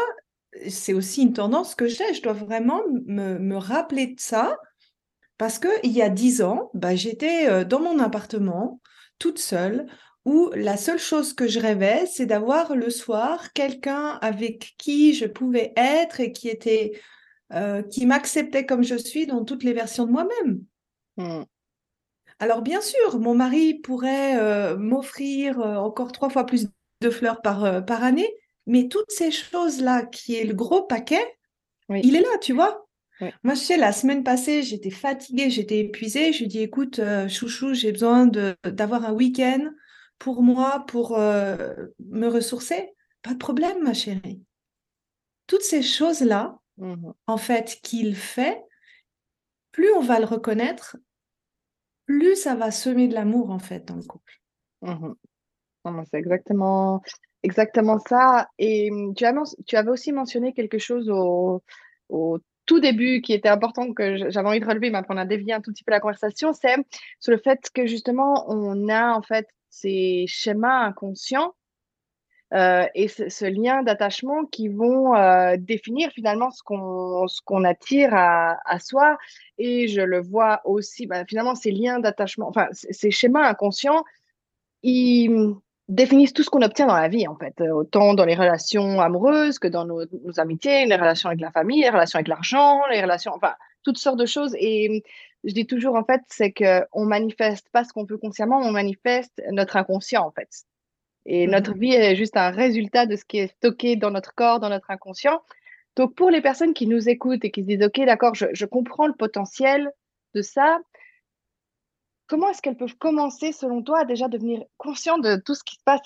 c'est 0.69 0.93
aussi 0.93 1.23
une 1.23 1.33
tendance 1.33 1.75
que 1.75 1.87
j'ai. 1.87 2.15
Je 2.15 2.23
dois 2.23 2.33
vraiment 2.33 2.83
me, 3.07 3.39
me 3.39 3.57
rappeler 3.57 4.09
de 4.09 4.21
ça 4.21 4.57
parce 5.39 5.59
qu'il 5.59 5.93
y 5.93 6.03
a 6.03 6.09
dix 6.09 6.43
ans, 6.43 6.71
bah, 6.75 6.95
j'étais 6.95 7.49
euh, 7.49 7.65
dans 7.65 7.81
mon 7.81 7.99
appartement, 7.99 8.81
toute 9.19 9.39
seule, 9.39 9.87
où 10.25 10.51
la 10.55 10.77
seule 10.77 10.99
chose 10.99 11.35
que 11.35 11.49
je 11.49 11.61
rêvais, 11.61 12.07
c'est 12.07 12.27
d'avoir 12.27 12.75
le 12.75 12.89
soir 12.89 13.53
quelqu'un 13.53 14.19
avec 14.23 14.75
qui 14.79 15.13
je 15.13 15.27
pouvais 15.27 15.73
être 15.77 16.21
et 16.21 16.33
qui 16.33 16.49
était, 16.49 17.01
euh, 17.53 17.83
qui 17.83 18.07
m'acceptait 18.07 18.65
comme 18.65 18.85
je 18.85 18.95
suis 18.95 19.27
dans 19.27 19.45
toutes 19.45 19.65
les 19.65 19.73
versions 19.73 20.07
de 20.07 20.13
moi-même. 20.13 20.61
Mmh. 21.17 21.43
Alors 22.39 22.63
bien 22.63 22.81
sûr, 22.81 23.19
mon 23.19 23.35
mari 23.35 23.75
pourrait 23.75 24.39
euh, 24.39 24.77
m'offrir 24.77 25.59
encore 25.59 26.13
trois 26.13 26.31
fois 26.31 26.47
plus 26.47 26.69
de 27.01 27.11
fleurs 27.11 27.43
par, 27.43 27.85
par 27.85 28.03
année, 28.03 28.29
mais 28.67 28.89
toutes 28.89 29.11
ces 29.11 29.31
choses-là, 29.31 30.05
qui 30.05 30.35
est 30.37 30.45
le 30.45 30.55
gros 30.55 30.83
paquet, 30.83 31.25
il 31.91 32.17
est 32.17 32.23
là, 32.23 32.39
tu 32.41 32.53
vois. 32.53 32.87
Moi, 33.43 33.55
je 33.55 33.61
sais, 33.61 33.77
la 33.77 33.93
semaine 33.93 34.25
passée, 34.25 34.63
j'étais 34.63 34.91
fatiguée, 34.91 35.49
j'étais 35.49 35.79
épuisée. 35.79 36.33
Je 36.33 36.39
lui 36.39 36.45
ai 36.47 36.49
dit, 36.49 36.61
écoute, 36.61 36.99
euh, 36.99 37.29
chouchou, 37.29 37.73
j'ai 37.73 37.93
besoin 37.93 38.27
d'avoir 38.27 39.05
un 39.05 39.13
week-end 39.13 39.71
pour 40.19 40.43
moi, 40.43 40.85
pour 40.87 41.17
euh, 41.19 41.75
me 42.01 42.27
ressourcer. 42.27 42.93
Pas 43.23 43.33
de 43.33 43.39
problème, 43.39 43.83
ma 43.83 43.95
chérie. 43.95 44.43
Toutes 45.47 45.63
ces 45.63 45.83
choses-là, 45.83 46.59
mmh 46.79 47.13
en 47.27 47.37
fait, 47.37 47.79
qu'il 47.83 48.17
fait, 48.17 48.63
plus 49.71 49.93
on 49.93 50.01
va 50.01 50.19
le 50.19 50.27
reconnaître, 50.27 50.97
plus 52.07 52.37
ça 52.37 52.55
va 52.55 52.71
semer 52.71 53.09
de 53.09 53.15
l'amour, 53.15 53.51
en 53.51 53.59
fait, 53.59 53.85
dans 53.85 53.97
le 53.97 54.03
couple. 54.03 54.43
Mmh 54.83 55.13
c'est 56.11 56.19
exactement, 56.19 57.03
exactement 57.45 57.99
ça. 57.99 58.49
Et 58.59 58.91
mmh, 58.91 59.15
tu, 59.15 59.77
avais 59.77 59.91
aussi 59.91 60.13
mentionné 60.13 60.53
quelque 60.53 60.79
chose 60.79 61.09
au, 61.11 61.63
tout 62.67 62.81
début 62.81 63.21
qui 63.21 63.35
était 63.35 63.51
important 63.51 63.93
que 63.93 64.31
j'avais 64.31 64.49
envie 64.49 64.61
de 64.61 64.67
relever, 64.67 64.91
mais 64.91 64.99
après 64.99 65.15
on 65.15 65.19
a 65.19 65.27
dévié 65.27 65.53
un 65.53 65.61
tout 65.61 65.71
petit 65.71 65.85
peu 65.85 65.91
la 65.91 66.01
conversation, 66.01 66.55
c'est 66.55 66.77
sur 67.21 67.33
le 67.33 67.39
fait 67.39 67.69
que 67.75 67.87
justement 67.87 68.47
on 68.49 68.89
a 68.89 69.13
en 69.13 69.21
fait 69.21 69.47
ces 69.69 70.25
schémas 70.27 70.87
inconscients 70.87 71.53
euh, 72.55 72.87
et 72.95 73.09
ce, 73.09 73.45
lien 73.45 73.83
d'attachement 73.83 74.47
qui 74.47 74.69
vont 74.69 75.15
euh, 75.15 75.57
définir 75.59 76.11
finalement 76.13 76.51
ce 76.51 76.63
qu'on 76.63 77.27
ce 77.29 77.67
attire 77.67 78.15
à, 78.15 78.57
à, 78.65 78.79
soi. 78.79 79.19
Et 79.59 79.89
je 79.89 80.01
le 80.01 80.23
vois 80.23 80.63
aussi, 80.65 81.07
bah, 81.07 81.25
finalement 81.27 81.55
ces 81.55 81.71
liens 81.71 81.99
d'attachement, 82.01 82.49
enfin 82.49 82.69
ces 82.73 83.11
schémas 83.11 83.47
inconscients, 83.47 84.05
ils, 84.83 85.55
définissent 85.89 86.33
tout 86.33 86.43
ce 86.43 86.51
qu'on 86.51 86.63
obtient 86.63 86.87
dans 86.87 86.97
la 86.97 87.09
vie, 87.09 87.29
en 87.29 87.37
fait, 87.37 87.61
euh, 87.61 87.71
autant 87.71 88.15
dans 88.15 88.25
les 88.25 88.35
relations 88.35 89.01
amoureuses 89.01 89.59
que 89.59 89.69
dans 89.69 89.85
nos, 89.85 90.03
amitiés, 90.39 90.87
les 90.87 90.97
relations 90.97 91.29
avec 91.29 91.41
la 91.41 91.51
famille, 91.51 91.83
les 91.83 91.91
relations 91.91 92.19
avec 92.19 92.29
l'argent, 92.29 92.81
les 92.91 93.03
relations, 93.03 93.33
enfin, 93.35 93.55
toutes 93.83 93.99
sortes 93.99 94.19
de 94.19 94.27
choses. 94.27 94.55
Et 94.59 95.05
je 95.45 95.53
dis 95.53 95.67
toujours, 95.67 95.97
en 95.97 96.05
fait, 96.05 96.23
c'est 96.29 96.53
qu'on 96.53 97.05
manifeste 97.05 97.69
pas 97.71 97.85
ce 97.85 97.93
qu'on 97.93 98.05
veut 98.05 98.17
consciemment, 98.17 98.59
on 98.59 98.73
manifeste 98.73 99.43
notre 99.51 99.77
inconscient, 99.77 100.27
en 100.27 100.31
fait. 100.31 100.49
Et 101.27 101.47
mmh 101.47 101.51
notre 101.51 101.75
vie 101.75 101.95
est 101.95 102.17
juste 102.17 102.37
un 102.37 102.51
résultat 102.51 103.07
de 103.07 103.17
ce 103.17 103.25
qui 103.25 103.39
est 103.39 103.49
stocké 103.49 103.97
dans 103.97 104.11
notre 104.11 104.35
corps, 104.35 104.61
dans 104.61 104.71
notre 104.71 104.91
inconscient. 104.91 105.43
Donc, 105.97 106.15
pour 106.15 106.31
les 106.31 106.41
personnes 106.41 106.75
qui 106.75 106.87
nous 106.87 107.09
écoutent 107.09 107.45
et 107.45 107.51
qui 107.51 107.63
se 107.63 107.69
disent, 107.69 107.83
OK, 107.83 108.01
d'accord, 108.05 108.35
je, 108.35 108.47
je 108.53 108.67
comprends 108.67 109.07
le 109.07 109.15
potentiel 109.15 109.91
de 110.35 110.43
ça, 110.43 110.79
Comment 112.27 112.49
est-ce 112.49 112.63
qu'elles 112.63 112.77
peuvent 112.77 112.97
commencer, 112.97 113.53
selon 113.53 113.83
toi, 113.83 114.01
à 114.01 114.05
déjà 114.05 114.29
devenir 114.29 114.63
conscientes 114.79 115.23
de 115.23 115.37
tout 115.37 115.55
ce 115.55 115.63
qui 115.63 115.75
se 115.75 115.83
passe 115.85 116.01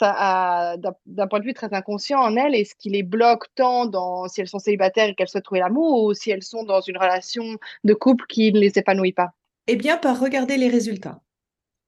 d'un 1.07 1.27
point 1.29 1.39
de 1.39 1.45
vue 1.45 1.55
très 1.55 1.73
inconscient 1.73 2.19
en 2.19 2.37
elles 2.37 2.57
et 2.57 2.65
ce 2.65 2.75
qui 2.75 2.91
les 2.91 3.05
bloque 3.05 3.47
tant 3.55 3.87
dans 3.87 4.27
si 4.27 4.41
elles 4.41 4.49
sont 4.49 4.59
célibataires 4.59 5.09
et 5.09 5.15
qu'elles 5.15 5.29
souhaitent 5.29 5.45
trouver 5.45 5.61
l'amour 5.61 6.03
ou 6.03 6.15
si 6.15 6.31
elles 6.31 6.43
sont 6.43 6.65
dans 6.65 6.81
une 6.81 6.97
relation 6.97 7.45
de 7.85 7.95
couple 7.95 8.25
qui 8.29 8.53
ne 8.53 8.59
les 8.59 8.79
épanouit 8.79 9.13
pas? 9.13 9.31
Eh 9.69 9.77
bien, 9.77 9.97
par 9.97 10.19
regarder 10.19 10.57
les 10.57 10.69
résultats. 10.69 11.21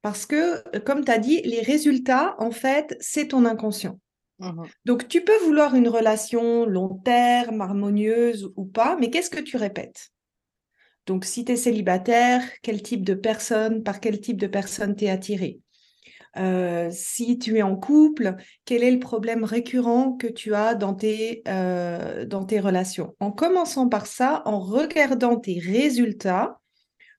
Parce 0.02 0.26
que, 0.26 0.78
comme 0.80 1.04
tu 1.04 1.10
as 1.10 1.18
dit, 1.18 1.42
les 1.42 1.60
résultats, 1.60 2.36
en 2.38 2.52
fait, 2.52 2.96
c'est 3.00 3.28
ton 3.28 3.44
inconscient. 3.44 3.98
Mmh 4.38 4.64
Donc, 4.84 5.08
tu 5.08 5.22
peux 5.24 5.36
vouloir 5.38 5.74
une 5.74 5.88
relation 5.88 6.64
long 6.66 7.00
terme, 7.04 7.60
harmonieuse 7.60 8.52
ou 8.56 8.64
pas, 8.64 8.96
mais 8.98 9.10
qu'est-ce 9.10 9.28
que 9.28 9.40
tu 9.40 9.56
répètes? 9.56 10.12
Donc, 11.10 11.24
si 11.24 11.44
tu 11.44 11.50
es 11.50 11.56
célibataire, 11.56 12.40
quel 12.62 12.82
type 12.82 13.04
de 13.04 13.14
personne, 13.14 13.82
par 13.82 13.98
quel 13.98 14.20
type 14.20 14.36
de 14.36 14.46
personne 14.46 14.94
t'es 14.94 15.10
attiré? 15.10 15.58
Euh, 16.36 16.88
si 16.92 17.36
tu 17.36 17.58
es 17.58 17.62
en 17.62 17.74
couple, 17.74 18.36
quel 18.64 18.84
est 18.84 18.92
le 18.92 19.00
problème 19.00 19.42
récurrent 19.42 20.12
que 20.12 20.28
tu 20.28 20.54
as 20.54 20.76
dans 20.76 20.94
tes, 20.94 21.42
euh, 21.48 22.24
dans 22.26 22.44
tes 22.44 22.60
relations? 22.60 23.16
En 23.18 23.32
commençant 23.32 23.88
par 23.88 24.06
ça, 24.06 24.42
en 24.44 24.60
regardant 24.60 25.34
tes 25.34 25.58
résultats, 25.58 26.60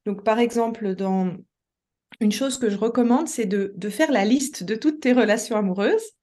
donc 0.06 0.24
par 0.24 0.40
exemple, 0.40 0.96
dans 0.96 1.36
une 2.22 2.32
chose 2.32 2.58
que 2.58 2.70
je 2.70 2.78
recommande, 2.78 3.28
c'est 3.28 3.46
de, 3.46 3.74
de 3.76 3.90
faire 3.90 4.14
la 4.14 4.24
liste 4.24 4.64
de 4.64 4.76
toutes 4.76 5.02
tes 5.02 5.12
relations 5.12 5.58
amoureuses 5.58 6.14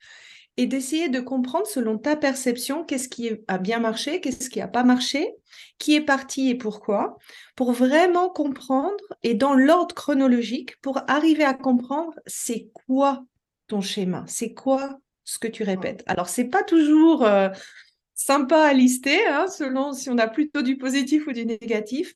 et 0.58 0.66
d'essayer 0.66 1.08
de 1.08 1.20
comprendre 1.20 1.66
selon 1.68 1.98
ta 1.98 2.16
perception 2.16 2.84
qu'est-ce 2.84 3.08
qui 3.08 3.30
a 3.46 3.58
bien 3.58 3.78
marché, 3.78 4.20
qu'est-ce 4.20 4.50
qui 4.50 4.58
n'a 4.58 4.66
pas 4.66 4.82
marché, 4.82 5.36
qui 5.78 5.94
est 5.94 6.00
parti 6.00 6.50
et 6.50 6.56
pourquoi, 6.56 7.16
pour 7.54 7.72
vraiment 7.72 8.28
comprendre 8.28 8.96
et 9.22 9.34
dans 9.34 9.54
l'ordre 9.54 9.94
chronologique 9.94 10.76
pour 10.80 11.00
arriver 11.06 11.44
à 11.44 11.54
comprendre 11.54 12.12
c'est 12.26 12.70
quoi 12.74 13.24
ton 13.68 13.80
schéma, 13.80 14.24
c'est 14.26 14.52
quoi 14.52 14.98
ce 15.22 15.38
que 15.38 15.46
tu 15.46 15.62
répètes. 15.62 16.02
Alors 16.06 16.28
c'est 16.28 16.46
pas 16.48 16.64
toujours 16.64 17.24
euh, 17.24 17.50
sympa 18.14 18.58
à 18.58 18.72
lister, 18.72 19.26
hein, 19.28 19.46
selon 19.46 19.92
si 19.92 20.10
on 20.10 20.18
a 20.18 20.26
plutôt 20.26 20.62
du 20.62 20.76
positif 20.76 21.28
ou 21.28 21.32
du 21.32 21.46
négatif, 21.46 22.14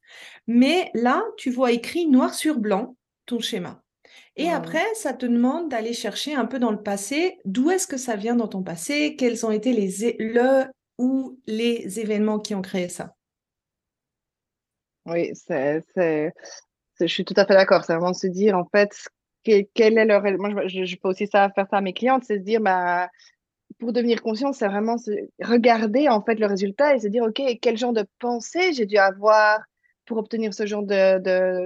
mais 0.49 0.91
là 0.95 1.23
tu 1.37 1.51
vois 1.51 1.71
écrit 1.71 2.09
noir 2.09 2.35
sur 2.35 2.59
blanc 2.59 2.97
ton 3.25 3.39
schéma. 3.39 3.82
Et 4.37 4.49
après, 4.49 4.85
ça 4.95 5.13
te 5.13 5.27
demande 5.27 5.69
d'aller 5.69 5.93
chercher 5.93 6.35
un 6.35 6.47
peu 6.47 6.59
dans 6.59 6.71
le 6.71 6.83
passé, 6.83 7.39
d'où 7.45 7.71
est-ce 7.71 7.87
que 7.87 7.99
ça 7.99 8.17
vient 8.17 8.35
dans 8.35 8.49
ton 8.49 8.63
passé, 8.63 9.15
quels 9.17 9.45
ont 9.45 9.51
été 9.51 9.73
les 9.73 10.17
le 10.19 10.65
ou 10.99 11.39
les 11.47 12.01
événements 12.01 12.39
qui 12.39 12.55
ont 12.55 12.63
créé 12.63 12.89
ça? 12.89 13.15
Oui, 15.05 15.33
c'est, 15.35 15.83
je 17.01 17.07
suis 17.07 17.25
tout 17.25 17.35
à 17.37 17.45
fait 17.45 17.55
d'accord. 17.55 17.85
C'est 17.85 17.95
vraiment 17.95 18.15
se 18.15 18.27
dire, 18.27 18.57
en 18.57 18.65
fait, 18.65 18.91
quel, 19.43 19.67
est 19.99 20.05
leur. 20.05 20.23
Moi, 20.39 20.67
je, 20.67 20.85
je, 20.85 20.97
peux 20.97 21.09
aussi 21.09 21.27
ça, 21.27 21.51
faire 21.51 21.67
ça 21.69 21.79
à 21.79 21.81
mes 21.81 21.93
clientes, 21.93 22.25
c'est 22.25 22.39
se 22.39 22.45
dire, 22.45 22.61
bah, 22.61 23.11
pour 23.79 23.93
devenir 23.93 24.23
conscient, 24.23 24.53
c'est 24.53 24.69
vraiment 24.69 24.97
regarder 25.41 26.09
en 26.09 26.23
fait 26.23 26.37
le 26.37 26.47
résultat 26.47 26.95
et 26.95 27.01
se 27.01 27.09
dire, 27.09 27.25
OK, 27.25 27.43
quel 27.61 27.77
genre 27.77 27.93
de 27.93 28.07
pensée 28.19 28.73
j'ai 28.73 28.87
dû 28.87 28.97
avoir? 28.97 29.61
Pour 30.05 30.19
obtenir 30.19 30.55
ce 30.55 30.67
genre 30.67 30.83
de, 30.83 31.19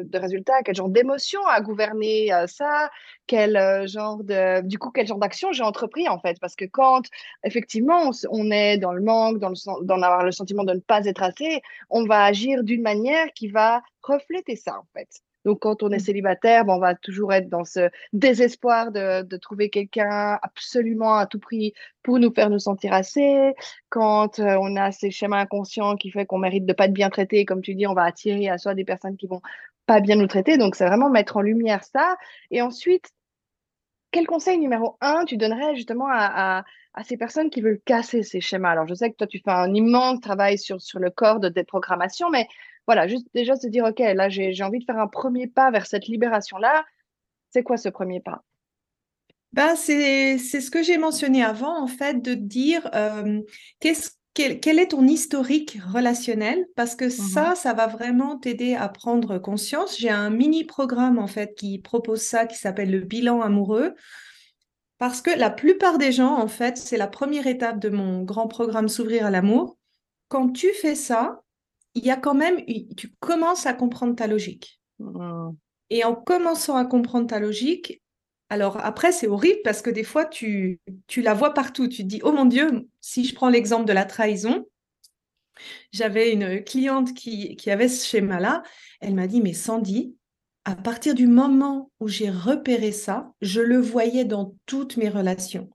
de, 0.04 0.18
résultats 0.18 0.62
Quel 0.64 0.74
genre 0.74 0.88
d'émotion 0.88 1.44
a 1.46 1.60
gouverné 1.60 2.32
euh, 2.32 2.46
ça? 2.46 2.90
Quel 3.26 3.56
euh, 3.56 3.86
genre 3.86 4.22
de, 4.22 4.62
du 4.62 4.78
coup, 4.78 4.90
quel 4.90 5.06
genre 5.06 5.18
d'action 5.18 5.52
j'ai 5.52 5.62
entrepris 5.62 6.08
en 6.08 6.18
fait? 6.18 6.38
Parce 6.40 6.56
que 6.56 6.64
quand 6.64 7.02
effectivement 7.44 8.10
on, 8.30 8.50
est 8.50 8.78
dans 8.78 8.92
le 8.92 9.02
manque, 9.02 9.38
dans, 9.38 9.50
le, 9.50 9.84
dans 9.84 10.02
avoir 10.02 10.24
le 10.24 10.32
sentiment 10.32 10.64
de 10.64 10.74
ne 10.74 10.80
pas 10.80 11.04
être 11.06 11.22
assez, 11.22 11.60
on 11.90 12.04
va 12.06 12.24
agir 12.24 12.62
d'une 12.64 12.82
manière 12.82 13.32
qui 13.34 13.48
va 13.48 13.82
refléter 14.02 14.56
ça 14.56 14.78
en 14.78 14.86
fait. 14.94 15.08
Donc, 15.46 15.60
quand 15.60 15.84
on 15.84 15.90
est 15.92 15.98
mmh. 15.98 16.00
célibataire, 16.00 16.64
on 16.66 16.80
va 16.80 16.96
toujours 16.96 17.32
être 17.32 17.48
dans 17.48 17.64
ce 17.64 17.88
désespoir 18.12 18.90
de, 18.90 19.36
trouver 19.36 19.70
quelqu'un 19.70 20.40
absolument 20.42 21.14
à 21.14 21.26
tout 21.26 21.38
prix 21.38 21.72
pour 22.02 22.18
nous 22.18 22.32
faire 22.34 22.50
nous 22.50 22.58
sentir 22.58 22.92
assez. 22.92 23.54
Quand 23.88 24.40
euh, 24.40 24.56
on 24.60 24.74
a 24.74 24.90
ces 24.90 25.12
schémas 25.12 25.38
inconscients 25.38 25.94
qui 25.94 26.10
fait 26.10 26.26
qu'on 26.26 26.38
mérite 26.38 26.66
de 26.66 26.72
pas 26.72 26.86
être 26.86 26.92
bien 26.92 27.10
traité, 27.10 27.44
comme 27.44 27.62
tu 27.62 27.76
dis, 27.76 27.86
on 27.86 27.94
va 27.94 28.02
attirer 28.02 28.48
à 28.48 28.58
soi 28.58 28.74
des 28.74 28.84
personnes 28.84 29.16
qui 29.16 29.28
vont 29.28 29.40
pas 29.86 30.00
bien 30.00 30.16
nous 30.16 30.26
traiter. 30.26 30.58
Donc, 30.58 30.74
c'est 30.74 30.86
vraiment 30.86 31.10
mettre 31.10 31.36
en 31.36 31.42
lumière 31.42 31.84
ça. 31.84 32.16
Et 32.50 32.60
ensuite, 32.60 33.12
quel 34.10 34.26
conseil 34.26 34.58
numéro 34.58 34.96
un 35.00 35.24
tu 35.26 35.36
donnerais 35.36 35.76
justement 35.76 36.08
à, 36.10 36.64
ces 37.04 37.16
personnes 37.16 37.50
qui 37.50 37.60
veulent 37.60 37.80
casser 37.84 38.24
ces 38.24 38.40
schémas? 38.40 38.70
Alors, 38.70 38.88
je 38.88 38.94
sais 38.94 39.12
que 39.12 39.16
toi, 39.16 39.28
tu 39.28 39.38
fais 39.38 39.52
un 39.52 39.72
immense 39.74 40.20
travail 40.20 40.58
sur, 40.58 40.80
sur 40.80 40.98
le 40.98 41.10
corps 41.10 41.38
de 41.38 41.48
déprogrammation, 41.48 42.30
mais 42.30 42.48
voilà, 42.86 43.08
juste 43.08 43.26
déjà 43.34 43.56
se 43.56 43.66
dire, 43.66 43.84
OK, 43.84 43.98
là, 43.98 44.28
j'ai 44.28 44.62
envie 44.62 44.78
de 44.78 44.84
faire 44.84 44.98
un 44.98 45.08
premier 45.08 45.46
pas 45.46 45.70
vers 45.70 45.86
cette 45.86 46.06
libération-là. 46.06 46.84
C'est 47.50 47.62
quoi 47.62 47.76
ce 47.76 47.88
premier 47.88 48.20
pas? 48.20 48.42
Ben, 49.52 49.74
c'est 49.76 50.38
ce 50.38 50.70
que 50.70 50.82
j'ai 50.82 50.98
mentionné 50.98 51.42
avant, 51.42 51.82
en 51.82 51.86
fait, 51.86 52.22
de 52.22 52.34
dire 52.34 52.88
euh, 52.94 53.40
qu'est-ce 53.80 54.10
quel, 54.36 54.78
est 54.78 54.88
ton 54.88 55.06
historique 55.06 55.78
relationnel? 55.88 56.66
Parce 56.76 56.94
que 56.94 57.06
Mmh 57.06 57.10
ça, 57.10 57.54
ça 57.54 57.72
va 57.72 57.86
vraiment 57.86 58.38
t'aider 58.38 58.74
à 58.74 58.88
prendre 58.88 59.38
conscience. 59.38 59.98
J'ai 59.98 60.10
un 60.10 60.28
mini 60.28 60.64
programme 60.64 61.18
en 61.18 61.26
fait 61.26 61.54
qui 61.54 61.78
propose 61.78 62.20
ça, 62.20 62.46
qui 62.46 62.58
s'appelle 62.58 62.90
le 62.90 63.00
bilan 63.00 63.40
amoureux. 63.40 63.94
Parce 64.98 65.22
que 65.22 65.30
la 65.30 65.50
plupart 65.50 65.98
des 65.98 66.12
gens, 66.12 66.34
en 66.34 66.48
fait, 66.48 66.76
c'est 66.76 66.96
la 66.96 67.06
première 67.06 67.46
étape 67.46 67.78
de 67.78 67.88
mon 67.88 68.22
grand 68.22 68.48
programme 68.48 68.88
S'ouvrir 68.88 69.26
à 69.26 69.30
l'amour. 69.30 69.78
Quand 70.28 70.50
tu 70.50 70.72
fais 70.72 70.94
ça, 70.94 71.42
il 71.96 72.04
y 72.04 72.10
a 72.10 72.16
quand 72.16 72.34
même, 72.34 72.64
tu 72.96 73.12
commences 73.20 73.66
à 73.66 73.72
comprendre 73.72 74.14
ta 74.14 74.26
logique. 74.26 74.80
Mmh. 74.98 75.50
Et 75.90 76.04
en 76.04 76.14
commençant 76.14 76.76
à 76.76 76.84
comprendre 76.84 77.26
ta 77.26 77.40
logique, 77.40 78.02
alors 78.48 78.78
après, 78.78 79.12
c'est 79.12 79.26
horrible 79.26 79.60
parce 79.64 79.82
que 79.82 79.90
des 79.90 80.04
fois, 80.04 80.24
tu, 80.24 80.80
tu 81.06 81.22
la 81.22 81.34
vois 81.34 81.52
partout. 81.54 81.88
Tu 81.88 82.02
te 82.02 82.08
dis, 82.08 82.20
oh 82.22 82.32
mon 82.32 82.44
Dieu, 82.44 82.88
si 83.00 83.24
je 83.24 83.34
prends 83.34 83.48
l'exemple 83.48 83.86
de 83.86 83.92
la 83.92 84.04
trahison, 84.04 84.66
j'avais 85.90 86.32
une 86.32 86.62
cliente 86.62 87.14
qui, 87.14 87.56
qui 87.56 87.70
avait 87.70 87.88
ce 87.88 88.06
schéma-là. 88.06 88.62
Elle 89.00 89.14
m'a 89.14 89.26
dit, 89.26 89.40
mais 89.40 89.52
Sandy, 89.52 90.14
à 90.64 90.76
partir 90.76 91.14
du 91.14 91.26
moment 91.26 91.90
où 91.98 92.08
j'ai 92.08 92.30
repéré 92.30 92.92
ça, 92.92 93.32
je 93.40 93.60
le 93.60 93.78
voyais 93.78 94.24
dans 94.24 94.54
toutes 94.66 94.96
mes 94.96 95.08
relations, 95.08 95.70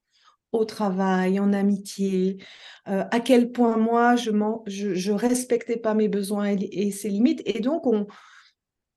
au 0.51 0.65
travail, 0.65 1.39
en 1.39 1.53
amitié, 1.53 2.37
euh, 2.87 3.03
à 3.11 3.19
quel 3.19 3.51
point 3.51 3.77
moi, 3.77 4.15
je 4.15 5.11
respectais 5.11 5.77
pas 5.77 5.93
mes 5.93 6.07
besoins 6.07 6.55
et, 6.59 6.91
ses 6.91 7.09
limites. 7.09 7.41
Et 7.45 7.59
donc, 7.59 7.85
on, 7.85 8.07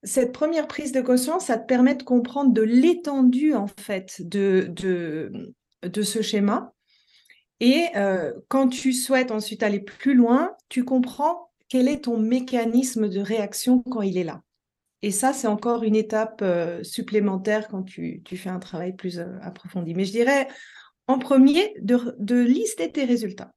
cette 0.03 0.33
première 0.33 0.67
prise 0.67 0.93
de 0.93 1.01
conscience, 1.01 1.47
ça 1.47 1.59
te 1.59 1.67
permet 1.67 1.95
de 1.95 2.03
comprendre 2.03 2.53
de 2.53 2.63
l'étendue 2.63 3.55
en 3.55 3.67
fait 3.67 4.21
de, 4.21 4.71
de, 4.71 6.03
ce 6.03 6.23
schéma. 6.23 6.73
Et 7.61 7.87
euh, 7.97 8.33
quand 8.49 8.69
tu 8.69 8.93
souhaites 8.93 9.31
ensuite 9.31 9.63
aller 9.63 9.81
plus 9.81 10.15
loin, 10.15 10.55
tu 10.69 10.85
comprends 10.85 11.51
quel 11.69 11.89
est 11.89 12.05
ton 12.05 12.19
mécanisme 12.19 13.09
de 13.09 13.21
réaction 13.21 13.81
quand 13.83 14.03
il 14.03 14.19
est 14.19 14.25
là. 14.25 14.43
Et 15.03 15.11
ça, 15.11 15.33
c'est 15.33 15.47
encore 15.47 15.83
une 15.83 15.97
étape 15.97 16.41
euh, 16.43 16.83
supplémentaire 16.83 17.69
quand 17.69 17.83
tu, 17.83 18.23
fais 18.37 18.49
un 18.49 18.59
travail 18.59 18.95
plus 18.95 19.21
approfondi. 19.43 19.95
Mais 19.95 20.05
je 20.05 20.13
dirais, 20.13 20.49
en 21.07 21.19
premier, 21.19 21.75
de, 21.81 22.15
de 22.19 22.41
lister 22.41 22.91
tes 22.91 23.05
résultats. 23.05 23.51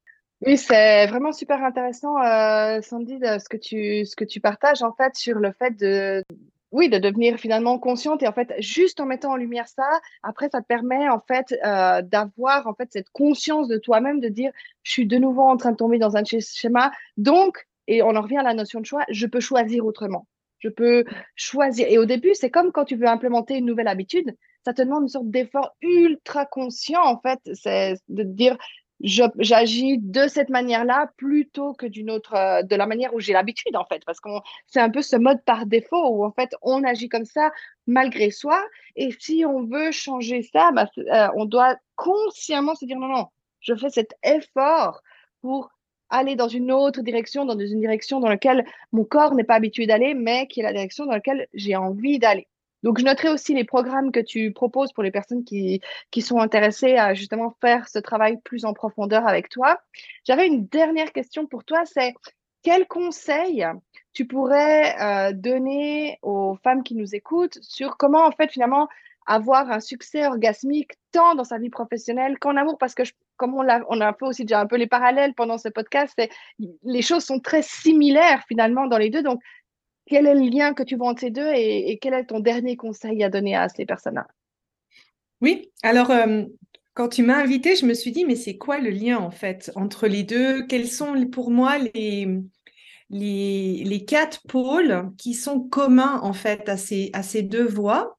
Oui, 0.46 0.56
c'est 0.56 1.06
vraiment 1.06 1.32
super 1.32 1.64
intéressant, 1.64 2.16
euh, 2.22 2.80
Sandy, 2.80 3.18
ce 3.20 3.48
que 3.48 3.56
tu 3.56 4.06
ce 4.06 4.14
que 4.14 4.24
tu 4.24 4.40
partages 4.40 4.82
en 4.82 4.92
fait 4.92 5.16
sur 5.16 5.38
le 5.38 5.50
fait 5.52 5.72
de 5.72 6.22
oui 6.70 6.88
de 6.88 6.98
devenir 6.98 7.38
finalement 7.38 7.78
consciente 7.80 8.22
et 8.22 8.28
en 8.28 8.32
fait 8.32 8.54
juste 8.60 9.00
en 9.00 9.06
mettant 9.06 9.32
en 9.32 9.36
lumière 9.36 9.66
ça, 9.66 9.88
après 10.22 10.48
ça 10.52 10.60
te 10.60 10.66
permet 10.66 11.08
en 11.08 11.18
fait 11.18 11.58
euh, 11.64 12.02
d'avoir 12.02 12.68
en 12.68 12.74
fait 12.74 12.88
cette 12.92 13.10
conscience 13.10 13.66
de 13.66 13.78
toi-même, 13.78 14.20
de 14.20 14.28
dire 14.28 14.52
je 14.84 14.92
suis 14.92 15.06
de 15.06 15.16
nouveau 15.16 15.42
en 15.42 15.56
train 15.56 15.72
de 15.72 15.76
tomber 15.76 15.98
dans 15.98 16.16
un 16.16 16.22
schéma, 16.24 16.92
donc 17.16 17.66
et 17.88 18.02
on 18.02 18.14
en 18.14 18.20
revient 18.20 18.36
à 18.36 18.44
la 18.44 18.54
notion 18.54 18.80
de 18.80 18.86
choix, 18.86 19.04
je 19.08 19.26
peux 19.26 19.40
choisir 19.40 19.84
autrement. 19.84 20.28
Je 20.58 20.68
peux 20.68 21.04
choisir. 21.36 21.86
Et 21.88 21.98
au 21.98 22.04
début, 22.04 22.34
c'est 22.34 22.50
comme 22.50 22.70
quand 22.72 22.84
tu 22.84 22.96
veux 22.96 23.06
implémenter 23.06 23.56
une 23.56 23.64
nouvelle 23.64 23.88
habitude, 23.88 24.36
ça 24.64 24.72
te 24.74 24.82
demande 24.82 25.02
une 25.02 25.08
sorte 25.08 25.30
d'effort 25.30 25.74
ultra 25.80 26.46
conscient, 26.46 27.02
en 27.04 27.20
fait. 27.20 27.38
C'est 27.54 27.96
de 28.08 28.22
dire, 28.22 28.56
j'agis 29.00 29.98
de 29.98 30.26
cette 30.26 30.48
manière-là 30.48 31.10
plutôt 31.16 31.72
que 31.72 31.86
d'une 31.86 32.10
autre, 32.10 32.34
euh, 32.34 32.62
de 32.62 32.74
la 32.74 32.86
manière 32.86 33.14
où 33.14 33.20
j'ai 33.20 33.32
l'habitude 33.32 33.76
en 33.76 33.84
fait, 33.84 34.04
parce 34.04 34.20
que 34.20 34.28
c'est 34.66 34.80
un 34.80 34.90
peu 34.90 35.02
ce 35.02 35.16
mode 35.16 35.42
par 35.44 35.66
défaut 35.66 36.08
où 36.08 36.24
en 36.24 36.32
fait 36.32 36.54
on 36.62 36.82
agit 36.84 37.08
comme 37.08 37.24
ça 37.24 37.52
malgré 37.86 38.30
soi. 38.30 38.62
Et 38.96 39.10
si 39.18 39.44
on 39.46 39.64
veut 39.64 39.92
changer 39.92 40.42
ça, 40.42 40.72
bah, 40.72 40.88
euh, 40.98 41.28
on 41.36 41.44
doit 41.44 41.76
consciemment 41.96 42.74
se 42.74 42.84
dire 42.86 42.98
non, 42.98 43.08
non, 43.08 43.26
je 43.60 43.74
fais 43.74 43.90
cet 43.90 44.14
effort 44.22 45.02
pour 45.42 45.70
aller 46.10 46.36
dans 46.36 46.48
une 46.48 46.72
autre 46.72 47.02
direction, 47.02 47.44
dans 47.44 47.58
une 47.58 47.80
direction 47.80 48.18
dans 48.18 48.28
laquelle 48.28 48.64
mon 48.92 49.04
corps 49.04 49.34
n'est 49.34 49.44
pas 49.44 49.56
habitué 49.56 49.86
d'aller, 49.86 50.14
mais 50.14 50.46
qui 50.46 50.60
est 50.60 50.64
la 50.64 50.72
direction 50.72 51.06
dans 51.06 51.12
laquelle 51.12 51.46
j'ai 51.54 51.76
envie 51.76 52.18
d'aller. 52.18 52.48
Donc, 52.82 52.98
je 52.98 53.04
noterai 53.04 53.30
aussi 53.30 53.54
les 53.54 53.64
programmes 53.64 54.12
que 54.12 54.20
tu 54.20 54.52
proposes 54.52 54.92
pour 54.92 55.02
les 55.02 55.10
personnes 55.10 55.44
qui, 55.44 55.80
qui 56.10 56.22
sont 56.22 56.38
intéressées 56.38 56.96
à 56.96 57.14
justement 57.14 57.56
faire 57.60 57.88
ce 57.88 57.98
travail 57.98 58.38
plus 58.44 58.64
en 58.64 58.72
profondeur 58.72 59.26
avec 59.26 59.48
toi. 59.48 59.80
J'avais 60.24 60.46
une 60.46 60.66
dernière 60.66 61.12
question 61.12 61.46
pour 61.46 61.64
toi, 61.64 61.82
c'est 61.84 62.14
quel 62.62 62.86
conseil 62.86 63.66
tu 64.12 64.26
pourrais 64.26 64.96
euh, 65.00 65.32
donner 65.32 66.18
aux 66.22 66.56
femmes 66.62 66.82
qui 66.82 66.94
nous 66.94 67.14
écoutent 67.14 67.58
sur 67.62 67.96
comment 67.96 68.24
en 68.24 68.32
fait 68.32 68.50
finalement 68.50 68.88
avoir 69.26 69.70
un 69.70 69.80
succès 69.80 70.26
orgasmique 70.26 70.92
tant 71.12 71.34
dans 71.34 71.44
sa 71.44 71.58
vie 71.58 71.70
professionnelle 71.70 72.38
qu'en 72.38 72.56
amour? 72.56 72.78
Parce 72.78 72.94
que 72.94 73.02
comme 73.36 73.54
on 73.54 73.68
a, 73.68 73.80
on 73.88 74.00
a 74.00 74.12
fait 74.12 74.24
aussi 74.24 74.44
déjà 74.44 74.60
un 74.60 74.66
peu 74.66 74.76
les 74.76 74.86
parallèles 74.86 75.34
pendant 75.34 75.58
ce 75.58 75.68
podcast, 75.68 76.20
les 76.82 77.02
choses 77.02 77.24
sont 77.24 77.38
très 77.38 77.62
similaires 77.62 78.42
finalement 78.48 78.86
dans 78.86 78.98
les 78.98 79.10
deux. 79.10 79.22
Donc, 79.22 79.40
quel 80.08 80.26
est 80.26 80.34
le 80.34 80.48
lien 80.48 80.74
que 80.74 80.82
tu 80.82 80.96
vois 80.96 81.08
entre 81.10 81.20
ces 81.20 81.30
deux 81.30 81.50
et, 81.54 81.98
quel 82.00 82.14
est 82.14 82.24
ton 82.24 82.40
dernier 82.40 82.76
conseil 82.76 83.22
à 83.22 83.28
donner 83.28 83.54
à 83.54 83.68
ces 83.68 83.86
personnes-là? 83.86 84.26
Oui, 85.40 85.70
alors 85.82 86.10
euh, 86.10 86.44
quand 86.94 87.08
tu 87.08 87.22
m'as 87.22 87.36
invité, 87.36 87.76
je 87.76 87.86
me 87.86 87.94
suis 87.94 88.10
dit, 88.10 88.24
mais 88.24 88.34
c'est 88.34 88.56
quoi 88.56 88.78
le 88.78 88.90
lien 88.90 89.18
en 89.18 89.30
fait 89.30 89.70
entre 89.76 90.08
les 90.08 90.24
deux? 90.24 90.66
Quels 90.66 90.88
sont 90.88 91.26
pour 91.30 91.50
moi 91.50 91.78
les, 91.78 92.26
les, 93.10 93.84
les, 93.84 94.04
quatre 94.04 94.40
pôles 94.48 95.10
qui 95.16 95.34
sont 95.34 95.60
communs 95.60 96.20
en 96.22 96.32
fait 96.32 96.68
à 96.68 96.76
ces, 96.76 97.10
à 97.12 97.22
ces 97.22 97.42
deux 97.42 97.66
voies? 97.66 98.16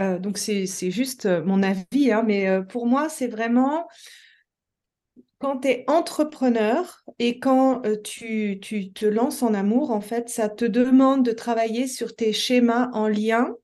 Euh, 0.00 0.18
donc 0.18 0.38
c'est 0.38 0.66
juste 0.90 1.26
mon 1.26 1.62
avis, 1.62 2.12
hein, 2.12 2.22
mais 2.26 2.48
euh, 2.48 2.62
pour 2.62 2.86
moi 2.86 3.08
c'est 3.08 3.28
vraiment 3.28 3.86
quand 5.44 5.58
tu 5.58 5.68
es 5.68 5.84
entrepreneur 5.88 7.04
et 7.18 7.38
quand 7.38 7.84
euh, 7.84 8.00
tu, 8.00 8.58
te 8.94 9.04
lances 9.04 9.42
en 9.42 9.52
amour, 9.52 9.90
en 9.90 10.00
fait, 10.00 10.30
ça 10.30 10.48
te 10.48 10.64
demande 10.64 11.22
de 11.22 11.32
travailler 11.32 11.86
sur 11.86 12.16
tes 12.16 12.32
schémas 12.32 12.88
en 12.94 13.08
lien 13.08 13.54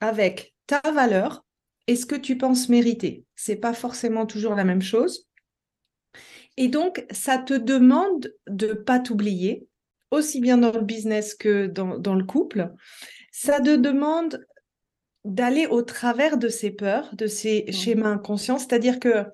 avec 0.00 0.54
ta 0.66 0.82
valeur 0.92 1.42
et 1.86 1.96
ce 1.96 2.04
que 2.04 2.14
tu 2.14 2.36
penses 2.36 2.68
mériter. 2.68 3.24
C'est 3.36 3.56
pas 3.56 3.72
forcément 3.72 4.26
toujours 4.26 4.54
la 4.54 4.64
même 4.64 4.82
chose. 4.82 5.28
Et 6.58 6.68
donc, 6.68 7.06
ça 7.10 7.38
te 7.38 7.54
demande 7.54 8.34
de 8.46 8.74
pas 8.74 9.00
t'oublier, 9.00 9.66
aussi 10.10 10.40
bien 10.42 10.58
dans 10.58 10.72
le 10.72 10.82
business 10.82 11.34
que 11.34 11.68
dans, 11.68 11.98
dans 11.98 12.16
le 12.16 12.24
couple. 12.24 12.70
Ça 13.32 13.60
te 13.62 13.76
demande 13.76 14.44
d'aller 15.24 15.66
au 15.66 15.80
travers 15.80 16.36
de 16.36 16.50
ces 16.50 16.70
peurs, 16.70 17.14
de 17.14 17.26
ces 17.26 17.64
mmh. 17.66 17.72
schémas 17.72 18.10
inconscients. 18.10 18.58
C'est-à-dire 18.58 19.00
que 19.00 19.24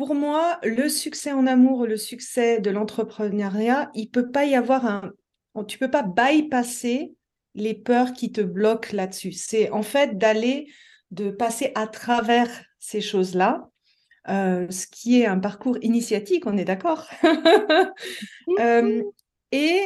pour 0.00 0.14
moi, 0.14 0.58
le 0.62 0.88
succès 0.88 1.30
en 1.30 1.46
amour, 1.46 1.86
le 1.86 1.98
succès 1.98 2.58
de 2.58 2.70
l'entrepreneuriat, 2.70 3.90
il 3.92 4.08
peut 4.08 4.30
pas 4.30 4.46
y 4.46 4.54
avoir 4.54 4.86
un. 4.86 5.12
Tu 5.68 5.76
peux 5.76 5.90
pas 5.90 6.02
bypasser 6.02 7.12
les 7.54 7.74
peurs 7.74 8.14
qui 8.14 8.32
te 8.32 8.40
bloquent 8.40 8.96
là-dessus. 8.96 9.32
C'est 9.32 9.68
en 9.68 9.82
fait 9.82 10.16
d'aller, 10.16 10.72
de 11.10 11.30
passer 11.30 11.72
à 11.74 11.86
travers 11.86 12.48
ces 12.78 13.02
choses-là, 13.02 13.68
euh, 14.30 14.70
ce 14.70 14.86
qui 14.86 15.20
est 15.20 15.26
un 15.26 15.38
parcours 15.38 15.76
initiatique, 15.82 16.46
on 16.46 16.56
est 16.56 16.64
d'accord? 16.64 17.06
Euh, 18.58 19.02
et 19.52 19.84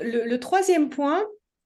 le, 0.00 0.36
troisième 0.38 0.88
point, 0.88 1.22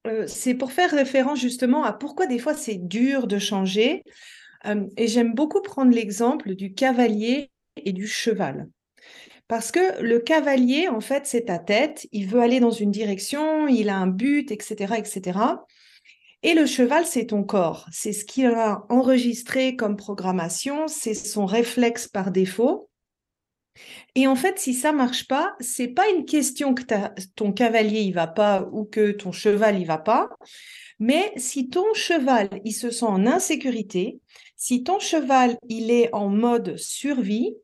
euh, 0.06 0.26
c'est 0.26 0.54
pour 0.54 0.72
faire 0.72 0.90
référence 0.90 1.40
justement 1.40 1.84
à 1.84 1.92
pourquoi 1.92 2.26
des 2.26 2.40
fois 2.40 2.54
c'est 2.54 2.74
dur 2.74 3.28
de 3.28 3.38
changer. 3.38 4.02
et 4.96 5.06
j'aime 5.06 5.32
beaucoup 5.32 5.62
prendre 5.62 5.92
l'exemple 5.92 6.54
du 6.54 6.74
cavalier 6.74 7.50
et 7.76 7.92
du 7.92 8.06
cheval. 8.06 8.68
Parce 9.48 9.70
que 9.70 10.00
le 10.02 10.20
cavalier, 10.20 10.88
en 10.88 11.00
fait, 11.00 11.26
c'est 11.26 11.46
ta 11.46 11.58
tête, 11.58 12.06
il 12.12 12.26
veut 12.26 12.40
aller 12.40 12.60
dans 12.60 12.70
une 12.70 12.90
direction, 12.90 13.68
il 13.68 13.90
a 13.90 13.96
un 13.96 14.06
but, 14.06 14.50
etc., 14.50 14.94
etc. 14.96 15.38
Et 16.42 16.54
le 16.54 16.66
cheval, 16.66 17.06
c'est 17.06 17.26
ton 17.26 17.42
corps. 17.42 17.86
C'est 17.90 18.12
ce 18.12 18.24
qu'il 18.24 18.46
a 18.46 18.84
enregistré 18.88 19.76
comme 19.76 19.96
programmation, 19.96 20.88
c'est 20.88 21.14
son 21.14 21.46
réflexe 21.46 22.08
par 22.08 22.30
défaut. 22.30 22.88
Et 24.14 24.26
en 24.26 24.36
fait, 24.36 24.58
si 24.58 24.74
ça 24.74 24.92
marche 24.92 25.26
pas, 25.26 25.54
c'est 25.60 25.88
pas 25.88 26.08
une 26.10 26.24
question 26.24 26.74
que 26.74 26.82
ton 27.34 27.52
cavalier 27.52 28.00
il 28.00 28.12
va 28.12 28.26
pas 28.26 28.68
ou 28.72 28.84
que 28.84 29.10
ton 29.10 29.32
cheval 29.32 29.80
il 29.80 29.86
va 29.86 29.98
pas, 29.98 30.30
mais 30.98 31.32
si 31.36 31.68
ton 31.68 31.92
cheval 31.94 32.48
il 32.64 32.72
se 32.72 32.90
sent 32.90 33.06
en 33.06 33.26
insécurité, 33.26 34.20
si 34.56 34.84
ton 34.84 35.00
cheval 35.00 35.56
il 35.68 35.90
est 35.90 36.08
en 36.14 36.28
mode 36.28 36.76
survie, 36.76 37.56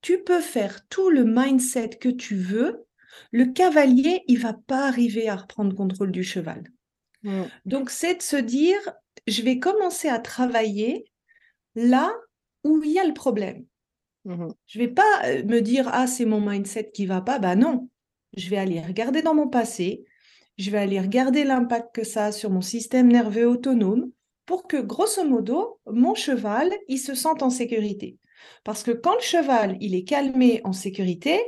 tu 0.00 0.22
peux 0.22 0.40
faire 0.40 0.86
tout 0.88 1.10
le 1.10 1.24
mindset 1.24 1.90
que 2.00 2.08
tu 2.08 2.36
veux, 2.36 2.86
le 3.32 3.46
cavalier, 3.46 4.22
il 4.26 4.38
va 4.38 4.52
pas 4.54 4.86
arriver 4.86 5.28
à 5.28 5.36
reprendre 5.36 5.74
contrôle 5.74 6.12
du 6.12 6.22
cheval. 6.22 6.64
Donc, 7.66 7.90
c'est 7.90 8.14
de 8.14 8.22
se 8.22 8.36
dire, 8.36 8.78
je 9.26 9.42
vais 9.42 9.58
commencer 9.58 10.08
à 10.08 10.18
travailler 10.18 11.10
là 11.74 12.14
où 12.64 12.82
il 12.82 12.92
y 12.92 12.98
a 12.98 13.04
le 13.04 13.12
problème. 13.12 13.64
Mm-hmm. 14.24 14.52
Je 14.66 14.78
vais 14.78 14.88
pas 14.88 15.22
euh, 15.24 15.44
me 15.44 15.60
dire, 15.60 15.88
ah, 15.92 16.06
c'est 16.06 16.24
mon 16.24 16.40
mindset 16.40 16.90
qui 16.92 17.06
va 17.06 17.20
pas. 17.20 17.38
Bah 17.38 17.56
non, 17.56 17.88
je 18.36 18.48
vais 18.48 18.56
aller 18.56 18.80
regarder 18.80 19.22
dans 19.22 19.34
mon 19.34 19.48
passé, 19.48 20.04
je 20.58 20.70
vais 20.70 20.78
aller 20.78 21.00
regarder 21.00 21.44
l'impact 21.44 21.94
que 21.94 22.04
ça 22.04 22.26
a 22.26 22.32
sur 22.32 22.50
mon 22.50 22.60
système 22.60 23.08
nerveux 23.08 23.48
autonome 23.48 24.10
pour 24.44 24.66
que, 24.66 24.76
grosso 24.76 25.24
modo, 25.24 25.80
mon 25.86 26.14
cheval, 26.14 26.70
il 26.88 26.98
se 26.98 27.14
sente 27.14 27.42
en 27.42 27.50
sécurité. 27.50 28.16
Parce 28.64 28.82
que 28.82 28.90
quand 28.90 29.14
le 29.14 29.20
cheval, 29.20 29.76
il 29.80 29.94
est 29.94 30.04
calmé 30.04 30.60
en 30.64 30.72
sécurité, 30.72 31.40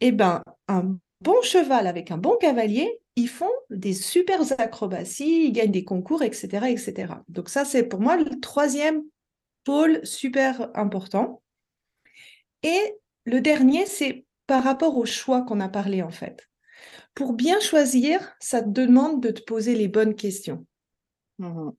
Eh 0.00 0.12
ben, 0.12 0.42
un 0.68 0.96
bon 1.20 1.42
cheval 1.42 1.86
avec 1.86 2.10
un 2.10 2.18
bon 2.18 2.36
cavalier, 2.36 3.00
ils 3.16 3.28
font 3.28 3.50
des 3.70 3.94
super 3.94 4.40
acrobaties, 4.60 5.46
ils 5.46 5.52
gagnent 5.52 5.72
des 5.72 5.84
concours, 5.84 6.22
etc., 6.22 6.70
etc. 6.70 7.14
Donc 7.28 7.48
ça, 7.48 7.64
c'est 7.64 7.82
pour 7.82 8.00
moi 8.00 8.16
le 8.16 8.38
troisième 8.40 9.02
pôle 9.64 10.00
super 10.06 10.70
important. 10.74 11.42
Et 12.62 12.94
le 13.24 13.40
dernier, 13.40 13.86
c'est 13.86 14.24
par 14.46 14.62
rapport 14.64 14.96
au 14.96 15.04
choix 15.04 15.42
qu'on 15.42 15.60
a 15.60 15.68
parlé 15.68 16.02
en 16.02 16.10
fait. 16.10 16.48
Pour 17.14 17.32
bien 17.32 17.60
choisir, 17.60 18.34
ça 18.40 18.62
te 18.62 18.68
demande 18.68 19.20
de 19.20 19.30
te 19.30 19.42
poser 19.42 19.74
les 19.74 19.88
bonnes 19.88 20.14
questions. 20.14 20.64
Mmh 21.38 21.70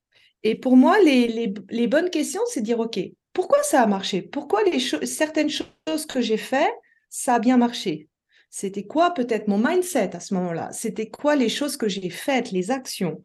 Et 0.43 0.55
pour 0.55 0.77
moi, 0.77 0.99
les, 0.99 1.53
les, 1.69 1.87
bonnes 1.87 2.09
questions, 2.09 2.41
c'est 2.47 2.61
dire, 2.61 2.79
OK, 2.79 2.99
pourquoi 3.39 3.63
ça 3.63 3.81
a 3.81 3.87
marché? 3.87 4.21
Pourquoi 4.21 4.63
les 4.63 4.81
certaines 4.81 5.49
choses 5.49 6.05
que 6.05 6.19
j'ai 6.19 6.35
faites, 6.35 6.75
ça 7.09 7.35
a 7.35 7.39
bien 7.39 7.55
marché? 7.55 8.09
C'était 8.49 8.83
quoi 8.83 9.13
peut-être 9.13 9.47
mon 9.47 9.57
mindset 9.57 10.13
à 10.13 10.19
ce 10.19 10.33
moment-là? 10.33 10.73
C'était 10.73 11.09
quoi 11.09 11.37
les 11.37 11.47
choses 11.47 11.77
que 11.77 11.87
j'ai 11.87 12.09
faites, 12.09 12.51
les 12.51 12.69
actions? 12.69 13.23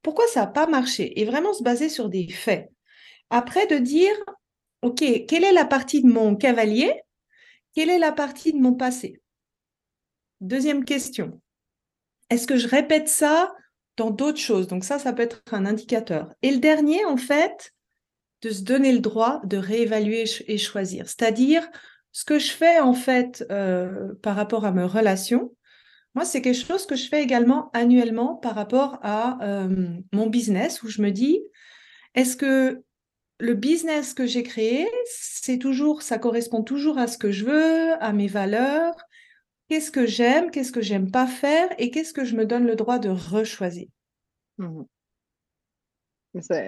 Pourquoi 0.00 0.28
ça 0.28 0.42
n'a 0.42 0.46
pas 0.46 0.68
marché? 0.68 1.20
Et 1.20 1.24
vraiment 1.24 1.52
se 1.52 1.64
baser 1.64 1.88
sur 1.88 2.08
des 2.08 2.28
faits. 2.28 2.70
Après, 3.30 3.66
de 3.66 3.78
dire, 3.78 4.14
OK, 4.82 5.02
quelle 5.26 5.42
est 5.42 5.52
la 5.52 5.64
partie 5.64 6.02
de 6.02 6.08
mon 6.08 6.36
cavalier? 6.36 6.94
Quelle 7.74 7.90
est 7.90 7.98
la 7.98 8.12
partie 8.12 8.52
de 8.52 8.58
mon 8.58 8.74
passé? 8.74 9.20
Deuxième 10.40 10.84
question. 10.84 11.40
Est-ce 12.30 12.46
que 12.46 12.58
je 12.58 12.68
répète 12.68 13.08
ça 13.08 13.52
dans 13.96 14.10
d'autres 14.10 14.38
choses? 14.38 14.68
Donc 14.68 14.84
ça, 14.84 15.00
ça 15.00 15.12
peut 15.12 15.22
être 15.22 15.42
un 15.50 15.66
indicateur. 15.66 16.32
Et 16.42 16.52
le 16.52 16.58
dernier, 16.58 17.04
en 17.06 17.16
fait, 17.16 17.72
de 18.42 18.50
se 18.50 18.62
donner 18.62 18.92
le 18.92 19.00
droit 19.00 19.40
de 19.44 19.56
réévaluer 19.56 20.24
et 20.46 20.58
choisir. 20.58 21.06
C'est-à-dire, 21.08 21.68
ce 22.12 22.24
que 22.24 22.38
je 22.38 22.50
fais, 22.50 22.80
en 22.80 22.94
fait, 22.94 23.44
euh, 23.50 24.14
par 24.22 24.36
rapport 24.36 24.64
à 24.64 24.72
mes 24.72 24.84
relations, 24.84 25.54
moi, 26.14 26.24
c'est 26.24 26.42
quelque 26.42 26.64
chose 26.66 26.86
que 26.86 26.96
je 26.96 27.08
fais 27.08 27.22
également 27.22 27.70
annuellement 27.74 28.34
par 28.36 28.54
rapport 28.54 28.98
à 29.02 29.38
euh, 29.44 29.88
mon 30.12 30.26
business, 30.26 30.82
où 30.82 30.88
je 30.88 31.02
me 31.02 31.10
dis, 31.10 31.40
est-ce 32.14 32.36
que 32.36 32.82
le 33.38 33.54
business 33.54 34.14
que 34.14 34.26
j'ai 34.26 34.42
créé, 34.42 34.88
c'est 35.04 35.58
toujours, 35.58 36.02
ça 36.02 36.18
correspond 36.18 36.62
toujours 36.62 36.98
à 36.98 37.06
ce 37.06 37.18
que 37.18 37.30
je 37.30 37.44
veux, 37.44 38.02
à 38.02 38.12
mes 38.12 38.26
valeurs? 38.26 38.96
Qu'est-ce 39.68 39.90
que 39.90 40.06
j'aime, 40.06 40.50
qu'est-ce 40.50 40.72
que 40.72 40.80
j'aime 40.80 41.10
pas 41.10 41.26
faire? 41.26 41.68
Et 41.78 41.90
qu'est-ce 41.90 42.14
que 42.14 42.24
je 42.24 42.34
me 42.34 42.46
donne 42.46 42.66
le 42.66 42.74
droit 42.74 42.98
de 42.98 43.10
rechoisir? 43.10 43.86
Mmh 44.56 44.82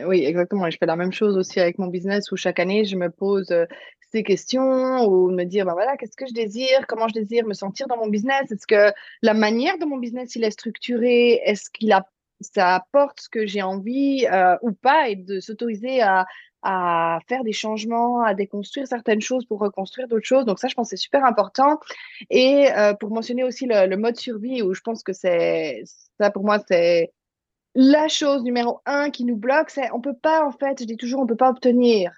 oui, 0.06 0.24
exactement. 0.24 0.66
Et 0.66 0.70
je 0.70 0.78
fais 0.78 0.86
la 0.86 0.96
même 0.96 1.12
chose 1.12 1.36
aussi 1.36 1.60
avec 1.60 1.78
mon 1.78 1.88
business 1.88 2.30
où 2.32 2.36
chaque 2.36 2.58
année, 2.58 2.84
je 2.84 2.96
me 2.96 3.10
pose 3.10 3.54
ces 4.12 4.22
questions 4.22 5.04
ou 5.06 5.30
me 5.30 5.44
dire, 5.44 5.66
ben 5.66 5.72
voilà, 5.72 5.96
qu'est-ce 5.96 6.16
que 6.16 6.26
je 6.26 6.34
désire, 6.34 6.86
comment 6.88 7.08
je 7.08 7.14
désire 7.14 7.46
me 7.46 7.54
sentir 7.54 7.86
dans 7.86 7.96
mon 7.96 8.08
business? 8.08 8.50
Est-ce 8.50 8.66
que 8.66 8.92
la 9.22 9.34
manière 9.34 9.78
dont 9.78 9.86
mon 9.86 9.98
business 9.98 10.34
il 10.36 10.44
est 10.44 10.50
structuré, 10.50 11.40
est-ce 11.44 11.70
qu'il 11.70 11.92
a, 11.92 12.04
ça 12.40 12.74
apporte 12.74 13.20
ce 13.20 13.28
que 13.28 13.46
j'ai 13.46 13.62
envie 13.62 14.26
ou 14.62 14.72
pas? 14.72 15.08
Et 15.08 15.16
de 15.16 15.40
s'autoriser 15.40 16.02
à, 16.02 16.26
à 16.62 17.20
faire 17.28 17.42
des 17.44 17.52
changements, 17.52 18.22
à 18.22 18.34
déconstruire 18.34 18.86
certaines 18.86 19.20
choses 19.20 19.44
pour 19.46 19.60
reconstruire 19.60 20.08
d'autres 20.08 20.26
choses. 20.26 20.44
Donc 20.44 20.58
ça, 20.58 20.68
je 20.68 20.74
pense 20.74 20.90
c'est 20.90 20.96
super 20.96 21.24
important. 21.24 21.78
Et 22.28 22.70
euh, 22.76 22.94
pour 22.94 23.10
mentionner 23.10 23.44
aussi 23.44 23.66
le, 23.66 23.96
mode 23.96 24.16
survie, 24.16 24.62
où 24.62 24.74
je 24.74 24.80
pense 24.80 25.02
que 25.02 25.12
c'est 25.12 25.82
ça 26.18 26.30
pour 26.30 26.44
moi, 26.44 26.58
c'est 26.68 27.12
la 27.82 28.08
chose 28.08 28.42
numéro 28.42 28.80
un 28.84 29.08
qui 29.08 29.24
nous 29.24 29.36
bloque, 29.36 29.70
c'est 29.70 29.90
on 29.92 30.02
peut 30.02 30.14
pas, 30.14 30.44
en 30.44 30.52
fait, 30.52 30.80
je 30.80 30.84
dis 30.84 30.98
toujours, 30.98 31.22
on 31.22 31.26
peut 31.26 31.34
pas 31.34 31.48
obtenir 31.48 32.12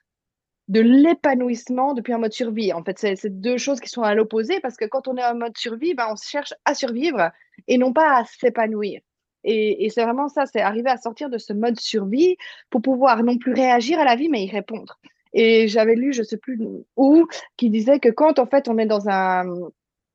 de 0.67 0.81
l'épanouissement 0.81 1.95
depuis 1.95 2.13
un 2.13 2.19
mode 2.19 2.33
survie. 2.33 2.73
En 2.73 2.83
fait, 2.83 2.99
c'est 2.99 3.41
deux 3.41 3.59
choses 3.59 3.79
qui 3.79 3.89
sont 3.89 4.03
à 4.03 4.17
l'opposé 4.17 4.59
parce 4.59 4.77
que 4.77 4.87
quand 4.87 5.07
on 5.07 5.17
est 5.17 5.25
en 5.25 5.37
mode 5.37 5.57
survie, 5.57 5.95
ben, 5.95 6.09
on 6.11 6.17
cherche 6.17 6.53
à 6.65 6.75
survivre 6.75 7.31
et 7.69 7.79
non 7.79 7.93
pas 7.93 8.19
à 8.19 8.25
s'épanouir. 8.25 9.03
Et, 9.45 9.89
c'est 9.91 10.03
vraiment 10.03 10.29
ça, 10.29 10.47
c'est 10.47 10.61
arriver 10.61 10.91
à 10.91 10.97
sortir 10.97 11.31
de 11.31 11.39
ce 11.39 11.53
mode 11.53 11.79
survie 11.79 12.37
pour 12.69 12.83
pouvoir 12.83 13.23
non 13.23 13.39
plus 13.39 13.53
réagir 13.53 14.01
à 14.01 14.05
la 14.05 14.17
vie, 14.17 14.29
mais 14.29 14.45
y 14.45 14.51
répondre. 14.51 14.99
Et 15.33 15.69
j'avais 15.69 15.95
lu, 15.95 16.13
je 16.13 16.25
sais 16.25 16.39
plus 16.39 16.59
où, 16.97 17.27
qui 17.57 17.71
disait 17.71 18.01
que 18.01 18.09
quand 18.09 18.41
en 18.41 18.47
fait 18.47 18.69
on 18.69 18.79
est 18.79 18.87
dans 18.87 19.09
un, 19.09 19.45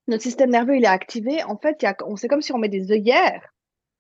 notre 0.07 0.23
système 0.23 0.49
nerveux 0.49 0.75
il 0.75 0.83
est 0.83 0.88
activé, 0.88 1.41
en 1.45 1.57
fait, 1.57 1.86
on 2.05 2.17
c'est 2.17 2.27
comme 2.27 2.41
si 2.41 2.51
on 2.51 2.57
met 2.57 2.67
des 2.67 2.91
œillères. 2.91 3.53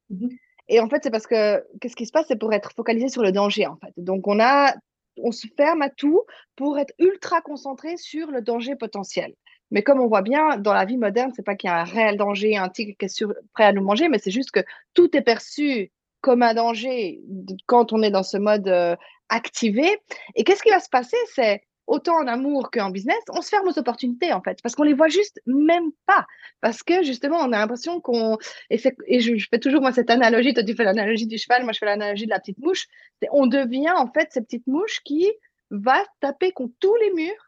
Mmh 0.09 0.27
Et 0.69 0.79
en 0.79 0.89
fait, 0.89 1.03
c'est 1.03 1.11
parce 1.11 1.27
que 1.27 1.63
qu'est-ce 1.79 1.95
qui 1.95 2.05
se 2.05 2.11
passe, 2.11 2.25
c'est 2.27 2.39
pour 2.39 2.53
être 2.53 2.71
focalisé 2.75 3.09
sur 3.09 3.21
le 3.21 3.31
danger 3.31 3.67
en 3.67 3.77
fait. 3.77 3.93
Donc 3.97 4.27
on 4.27 4.39
a, 4.39 4.73
on 5.21 5.31
se 5.31 5.47
ferme 5.55 5.81
à 5.81 5.89
tout 5.89 6.23
pour 6.55 6.77
être 6.77 6.93
ultra 6.99 7.41
concentré 7.41 7.97
sur 7.97 8.31
le 8.31 8.41
danger 8.41 8.75
potentiel. 8.75 9.33
Mais 9.71 9.83
comme 9.83 9.99
on 9.99 10.07
voit 10.07 10.21
bien, 10.21 10.57
dans 10.57 10.73
la 10.73 10.85
vie 10.85 10.97
moderne, 10.97 11.31
c'est 11.35 11.43
pas 11.43 11.55
qu'il 11.55 11.69
y 11.69 11.71
a 11.71 11.81
un 11.81 11.83
réel 11.83 12.17
danger, 12.17 12.57
un 12.57 12.69
tigre 12.69 12.95
qui 12.97 13.05
est 13.05 13.25
prêt 13.53 13.65
à 13.65 13.73
nous 13.73 13.83
manger, 13.83 14.07
mais 14.07 14.19
c'est 14.19 14.31
juste 14.31 14.51
que 14.51 14.61
tout 14.93 15.15
est 15.15 15.21
perçu 15.21 15.91
comme 16.21 16.41
un 16.41 16.53
danger 16.53 17.21
quand 17.65 17.93
on 17.93 18.01
est 18.01 18.11
dans 18.11 18.23
ce 18.23 18.37
mode 18.37 18.67
euh, 18.67 18.95
activé. 19.29 19.97
Et 20.35 20.43
qu'est-ce 20.43 20.63
qui 20.63 20.69
va 20.69 20.79
se 20.79 20.89
passer? 20.89 21.17
C'est 21.33 21.61
autant 21.87 22.17
en 22.17 22.27
amour 22.27 22.69
qu'en 22.69 22.89
business, 22.89 23.17
on 23.29 23.41
se 23.41 23.49
ferme 23.49 23.67
aux 23.67 23.79
opportunités 23.79 24.33
en 24.33 24.41
fait, 24.41 24.59
parce 24.61 24.75
qu'on 24.75 24.83
les 24.83 24.93
voit 24.93 25.07
juste 25.07 25.41
même 25.45 25.91
pas. 26.05 26.25
Parce 26.61 26.83
que 26.83 27.03
justement, 27.03 27.37
on 27.37 27.51
a 27.53 27.59
l'impression 27.59 28.01
qu'on. 28.01 28.37
Et, 28.69 28.77
je, 28.77 29.35
je, 29.37 29.47
fais 29.49 29.59
toujours 29.59 29.81
moi 29.81 29.91
cette 29.91 30.09
analogie, 30.09 30.53
toi 30.53 30.63
tu 30.63 30.75
fais 30.75 30.83
l'analogie 30.83 31.27
du 31.27 31.37
cheval, 31.37 31.63
moi 31.63 31.71
je 31.71 31.79
fais 31.79 31.85
l'analogie 31.85 32.25
de 32.25 32.31
la 32.31 32.39
petite 32.39 32.59
mouche. 32.59 32.87
On 33.31 33.47
devient 33.47 33.93
en 33.95 34.11
fait 34.11 34.27
cette 34.31 34.45
petite 34.45 34.67
mouche 34.67 34.99
qui 35.03 35.31
va 35.71 36.03
taper 36.19 36.51
contre 36.51 36.73
tous 36.79 36.95
les 36.95 37.11
murs 37.13 37.46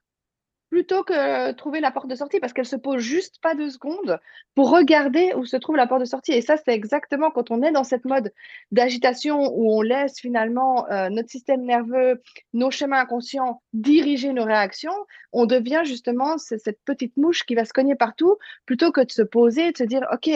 plutôt 0.70 1.04
que 1.04 1.52
trouver 1.54 1.80
la 1.80 1.92
porte 1.92 2.08
de 2.08 2.16
sortie 2.16 2.40
parce 2.40 2.54
qu'elle 2.54 2.66
se 2.66 2.76
pose 2.76 3.02
juste 3.02 3.40
pas 3.42 3.56
deux 3.56 3.70
secondes 3.70 4.20
pour 4.56 4.70
regarder 4.70 5.34
où 5.36 5.46
se 5.46 5.58
trouve 5.58 5.76
la 5.76 5.88
porte 5.88 6.02
de 6.02 6.06
sortie. 6.06 6.32
Et 6.32 6.42
ça, 6.42 6.58
c'est 6.58 6.74
exactement 6.74 7.32
quand 7.32 7.52
on 7.52 7.62
est 7.64 7.72
dans 7.72 7.84
cette 7.84 8.06
mode 8.06 8.32
d'agitation 8.72 9.52
où 9.54 9.74
on 9.74 9.82
laisse 9.82 10.20
finalement 10.20 10.90
euh, 10.90 11.10
notre 11.10 11.30
système 11.30 11.64
nerveux, 11.64 12.22
nos 12.54 12.72
schémas 12.72 13.02
inconscients 13.02 13.62
diriger 13.74 14.32
nos 14.34 14.46
réactions, 14.46 14.94
on 15.32 15.46
devient 15.46 15.82
justement 15.86 16.38
cette 16.38 16.80
petite 16.86 17.18
mouche 17.18 17.46
qui 17.46 17.56
va 17.56 17.66
se 17.66 17.74
cogner 17.74 17.96
partout 17.96 18.38
plutôt 18.66 18.92
que 18.92 19.02
de 19.02 19.12
se 19.12 19.22
poser 19.22 19.68
et 19.68 19.72
de 19.72 19.78
se 19.78 19.84
dire, 19.84 20.06
OK, 20.12 20.30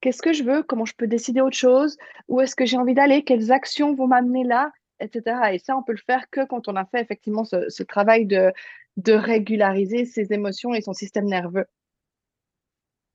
qu'est-ce 0.00 0.22
que 0.22 0.32
je 0.32 0.44
veux, 0.44 0.62
comment 0.62 0.84
je 0.84 0.94
peux 0.96 1.06
décider 1.06 1.40
autre 1.40 1.56
chose, 1.56 1.96
où 2.28 2.40
est-ce 2.40 2.56
que 2.56 2.66
j'ai 2.66 2.76
envie 2.76 2.94
d'aller, 2.94 3.24
quelles 3.24 3.52
actions 3.52 3.94
vont 3.94 4.06
m'amener 4.06 4.44
là, 4.44 4.70
etc. 5.00 5.36
Et 5.52 5.58
ça, 5.58 5.76
on 5.76 5.82
peut 5.82 5.92
le 5.92 5.98
faire 5.98 6.28
que 6.30 6.44
quand 6.46 6.68
on 6.68 6.76
a 6.76 6.84
fait 6.84 7.00
effectivement 7.00 7.44
ce, 7.44 7.68
ce 7.68 7.82
travail 7.82 8.26
de, 8.26 8.52
de 8.96 9.12
régulariser 9.12 10.04
ses 10.04 10.32
émotions 10.32 10.74
et 10.74 10.80
son 10.80 10.92
système 10.92 11.26
nerveux. 11.26 11.66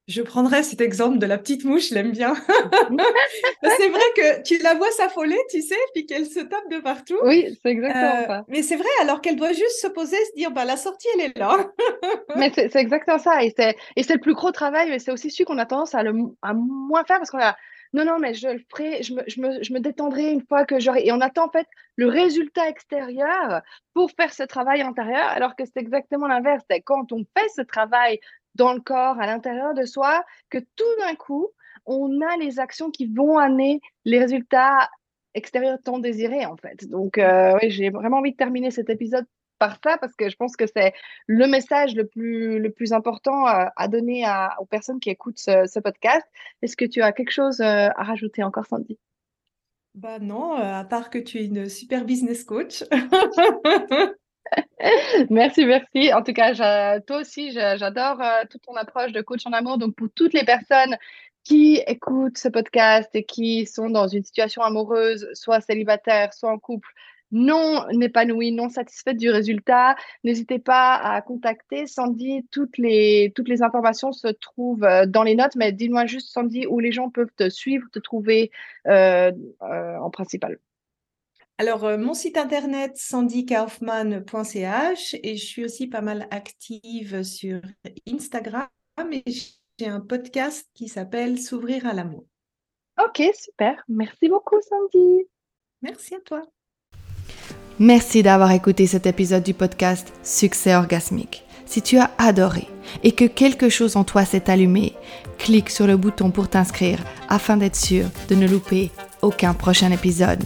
Je 0.09 0.23
prendrais 0.23 0.63
cet 0.63 0.81
exemple 0.81 1.19
de 1.19 1.27
la 1.27 1.37
petite 1.37 1.65
mouche, 1.65 1.89
je 1.89 1.93
l'aime 1.93 2.11
bien. 2.11 2.33
c'est 3.77 3.89
vrai 3.89 4.01
que 4.15 4.41
tu 4.41 4.57
la 4.57 4.73
vois 4.73 4.89
s'affoler, 4.89 5.37
tu 5.51 5.61
sais, 5.61 5.77
puis 5.93 6.07
qu'elle 6.07 6.25
se 6.25 6.39
tape 6.39 6.67
de 6.71 6.79
partout. 6.79 7.19
Oui, 7.21 7.55
c'est 7.61 7.69
exactement 7.69 8.23
euh, 8.23 8.25
ça. 8.25 8.45
Mais 8.47 8.63
c'est 8.63 8.75
vrai, 8.75 8.89
alors 9.01 9.21
qu'elle 9.21 9.35
doit 9.35 9.53
juste 9.53 9.79
se 9.79 9.85
poser, 9.85 10.17
se 10.17 10.35
dire, 10.35 10.49
bah, 10.49 10.65
la 10.65 10.77
sortie, 10.77 11.07
elle 11.13 11.25
est 11.25 11.37
là. 11.37 11.69
mais 12.35 12.51
c'est 12.55 12.75
exactement 12.75 13.19
ça. 13.19 13.43
Et 13.43 13.53
c'est 13.55 14.13
le 14.13 14.19
plus 14.19 14.33
gros 14.33 14.51
travail, 14.51 14.89
mais 14.89 14.97
c'est 14.97 15.11
aussi 15.11 15.29
celui 15.29 15.45
qu'on 15.45 15.59
a 15.59 15.67
tendance 15.67 15.93
à, 15.93 16.01
le, 16.01 16.11
à 16.41 16.55
moins 16.55 17.03
faire 17.03 17.19
parce 17.19 17.29
qu'on 17.29 17.37
a 17.37 17.55
non, 17.93 18.05
non, 18.05 18.19
mais 18.19 18.33
je 18.35 18.47
le 18.47 18.59
ferai, 18.69 19.01
je 19.01 19.13
me, 19.13 19.23
je 19.27 19.41
me, 19.41 19.63
je 19.63 19.73
me 19.73 19.79
détendrai 19.79 20.31
une 20.31 20.45
fois 20.45 20.65
que 20.65 20.79
j'aurai. 20.79 21.05
Et 21.05 21.11
on 21.11 21.21
attend 21.21 21.47
en 21.47 21.49
fait 21.49 21.67
le 21.95 22.07
résultat 22.07 22.69
extérieur 22.69 23.61
pour 23.93 24.11
faire 24.11 24.31
ce 24.31 24.43
travail 24.43 24.81
intérieur, 24.81 25.27
alors 25.29 25.55
que 25.55 25.65
c'est 25.65 25.77
exactement 25.77 26.27
l'inverse. 26.27 26.63
C'est 26.69 26.81
quand 26.81 27.11
on 27.11 27.25
fait 27.37 27.49
ce 27.55 27.61
travail 27.61 28.19
dans 28.55 28.73
le 28.73 28.81
corps, 28.81 29.19
à 29.19 29.25
l'intérieur 29.25 29.73
de 29.73 29.85
soi, 29.85 30.23
que 30.49 30.59
tout 30.59 30.95
d'un 30.99 31.15
coup, 31.15 31.49
on 31.85 32.21
a 32.21 32.37
les 32.37 32.59
actions 32.59 32.91
qui 32.91 33.07
vont 33.07 33.37
amener 33.37 33.81
les 34.05 34.19
résultats 34.19 34.89
extérieurs 35.33 35.79
tant 35.83 35.99
désirés, 35.99 36.45
en 36.45 36.57
fait. 36.57 36.87
Donc, 36.89 37.17
euh, 37.17 37.57
oui, 37.61 37.71
j'ai 37.71 37.89
vraiment 37.89 38.17
envie 38.17 38.31
de 38.31 38.37
terminer 38.37 38.71
cet 38.71 38.89
épisode 38.89 39.25
par 39.59 39.77
ça 39.83 39.97
parce 39.97 40.15
que 40.15 40.29
je 40.29 40.35
pense 40.35 40.55
que 40.55 40.65
c'est 40.65 40.93
le 41.27 41.47
message 41.47 41.95
le 41.95 42.07
plus, 42.07 42.59
le 42.59 42.71
plus 42.71 42.93
important 42.93 43.47
euh, 43.47 43.65
à, 43.75 43.87
donner 43.87 44.25
aux 44.59 44.65
personnes 44.65 44.99
qui 44.99 45.09
écoutent 45.09 45.37
ce, 45.37 45.79
podcast. 45.79 46.25
Est-ce 46.61 46.75
que 46.75 46.85
tu 46.85 47.01
as 47.01 47.11
quelque 47.11 47.31
chose 47.31 47.61
euh, 47.61 47.89
à 47.95 48.03
rajouter 48.03 48.43
encore, 48.43 48.65
Sandy? 48.65 48.97
Bah 49.95 50.19
non, 50.19 50.57
euh, 50.57 50.79
à 50.79 50.83
part 50.83 51.09
que 51.09 51.17
tu 51.17 51.39
es 51.39 51.45
une 51.45 51.69
super 51.69 52.05
business 52.05 52.43
coach. 52.43 52.83
merci, 55.29 55.65
merci. 55.65 56.13
En 56.13 56.23
tout 56.23 56.33
cas, 56.33 56.99
toi 57.01 57.17
aussi, 57.17 57.51
j'adore 57.51 58.21
toute 58.49 58.61
ton 58.61 58.75
approche 58.75 59.11
de 59.11 59.21
coach 59.21 59.45
en 59.45 59.51
amour. 59.51 59.77
Donc, 59.77 59.95
pour 59.95 60.07
toutes 60.15 60.33
les 60.33 60.45
personnes 60.45 60.95
qui 61.43 61.81
écoutent 61.87 62.37
ce 62.37 62.47
podcast 62.47 63.09
et 63.13 63.23
qui 63.23 63.65
sont 63.65 63.89
dans 63.89 64.07
une 64.07 64.23
situation 64.23 64.61
amoureuse, 64.61 65.27
soit 65.33 65.61
célibataire, 65.61 66.33
soit 66.33 66.51
en 66.51 66.59
couple, 66.59 66.89
non 67.31 67.87
épanouie, 68.01 68.51
non 68.51 68.69
satisfaite 68.69 69.17
du 69.17 69.29
résultat, 69.29 69.95
n'hésitez 70.23 70.59
pas 70.59 70.95
à 70.95 71.21
contacter 71.21 71.87
Sandy. 71.87 72.45
Toutes 72.51 72.77
les, 72.77 73.31
toutes 73.35 73.49
les 73.49 73.61
informations 73.61 74.11
se 74.11 74.27
trouvent 74.27 74.83
euh, 74.83 75.05
dans 75.05 75.23
les 75.23 75.35
notes, 75.35 75.55
mais 75.55 75.71
dis-moi 75.71 76.05
juste, 76.05 76.31
Sandy, 76.31 76.65
où 76.67 76.79
les 76.79 76.91
gens 76.91 77.09
peuvent 77.09 77.33
te 77.35 77.49
suivre, 77.49 77.87
te 77.91 77.99
trouver 77.99 78.51
euh, 78.87 79.31
euh, 79.61 79.97
en 79.97 80.09
principal. 80.09 80.59
Alors, 81.57 81.97
mon 81.97 82.13
site 82.13 82.37
internet 82.37 82.93
sandykaufman.ch 82.95 85.15
et 85.21 85.35
je 85.35 85.45
suis 85.45 85.65
aussi 85.65 85.87
pas 85.87 85.99
mal 85.99 86.25
active 86.31 87.23
sur 87.23 87.59
Instagram 88.09 88.69
mais 89.07 89.23
j'ai 89.77 89.87
un 89.87 90.01
podcast 90.01 90.69
qui 90.73 90.87
s'appelle 90.87 91.39
S'ouvrir 91.39 91.85
à 91.85 91.93
l'amour. 91.93 92.25
Ok, 93.03 93.21
super. 93.33 93.81
Merci 93.87 94.27
beaucoup, 94.27 94.59
Sandy. 94.61 95.25
Merci 95.81 96.15
à 96.15 96.19
toi. 96.19 96.41
Merci 97.81 98.23
d'avoir 98.23 98.51
écouté 98.51 98.87
cet 98.87 99.05
épisode 99.05 99.43
du 99.43 99.53
podcast 99.53 100.11
Succès 100.21 100.75
orgasmique. 100.75 101.45
Si 101.65 101.81
tu 101.81 101.97
as 101.97 102.11
adoré 102.17 102.67
et 103.03 103.13
que 103.13 103.23
quelque 103.23 103.69
chose 103.69 103.95
en 103.95 104.03
toi 104.03 104.25
s'est 104.25 104.51
allumé, 104.51 104.95
clique 105.37 105.69
sur 105.69 105.87
le 105.87 105.95
bouton 105.95 106.29
pour 106.29 106.49
t'inscrire 106.49 106.99
afin 107.29 107.55
d'être 107.55 107.77
sûr 107.77 108.07
de 108.27 108.35
ne 108.35 108.49
louper 108.49 108.91
aucun 109.21 109.53
prochain 109.53 109.91
épisode. 109.91 110.43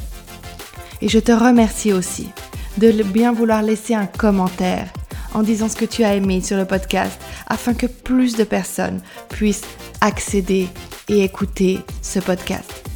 Et 1.01 1.09
je 1.09 1.17
te 1.17 1.31
remercie 1.31 1.91
aussi 1.91 2.29
de 2.77 2.91
bien 3.01 3.33
vouloir 3.33 3.63
laisser 3.63 3.95
un 3.95 4.05
commentaire 4.05 4.93
en 5.33 5.41
disant 5.41 5.69
ce 5.69 5.75
que 5.75 5.85
tu 5.85 6.03
as 6.03 6.13
aimé 6.13 6.39
sur 6.39 6.57
le 6.57 6.65
podcast 6.65 7.19
afin 7.47 7.73
que 7.73 7.87
plus 7.87 8.35
de 8.35 8.43
personnes 8.43 9.01
puissent 9.29 9.65
accéder 10.01 10.67
et 11.09 11.23
écouter 11.23 11.79
ce 12.03 12.19
podcast. 12.19 12.87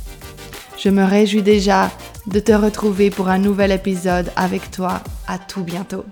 Je 0.77 0.89
me 0.89 1.03
réjouis 1.03 1.41
déjà 1.41 1.89
de 2.28 2.39
te 2.39 2.51
retrouver 2.51 3.09
pour 3.09 3.30
un 3.30 3.39
nouvel 3.39 3.71
épisode 3.71 4.32
avec 4.36 4.71
toi. 4.71 5.01
À 5.28 5.39
tout 5.39 5.63
bientôt. 5.63 6.05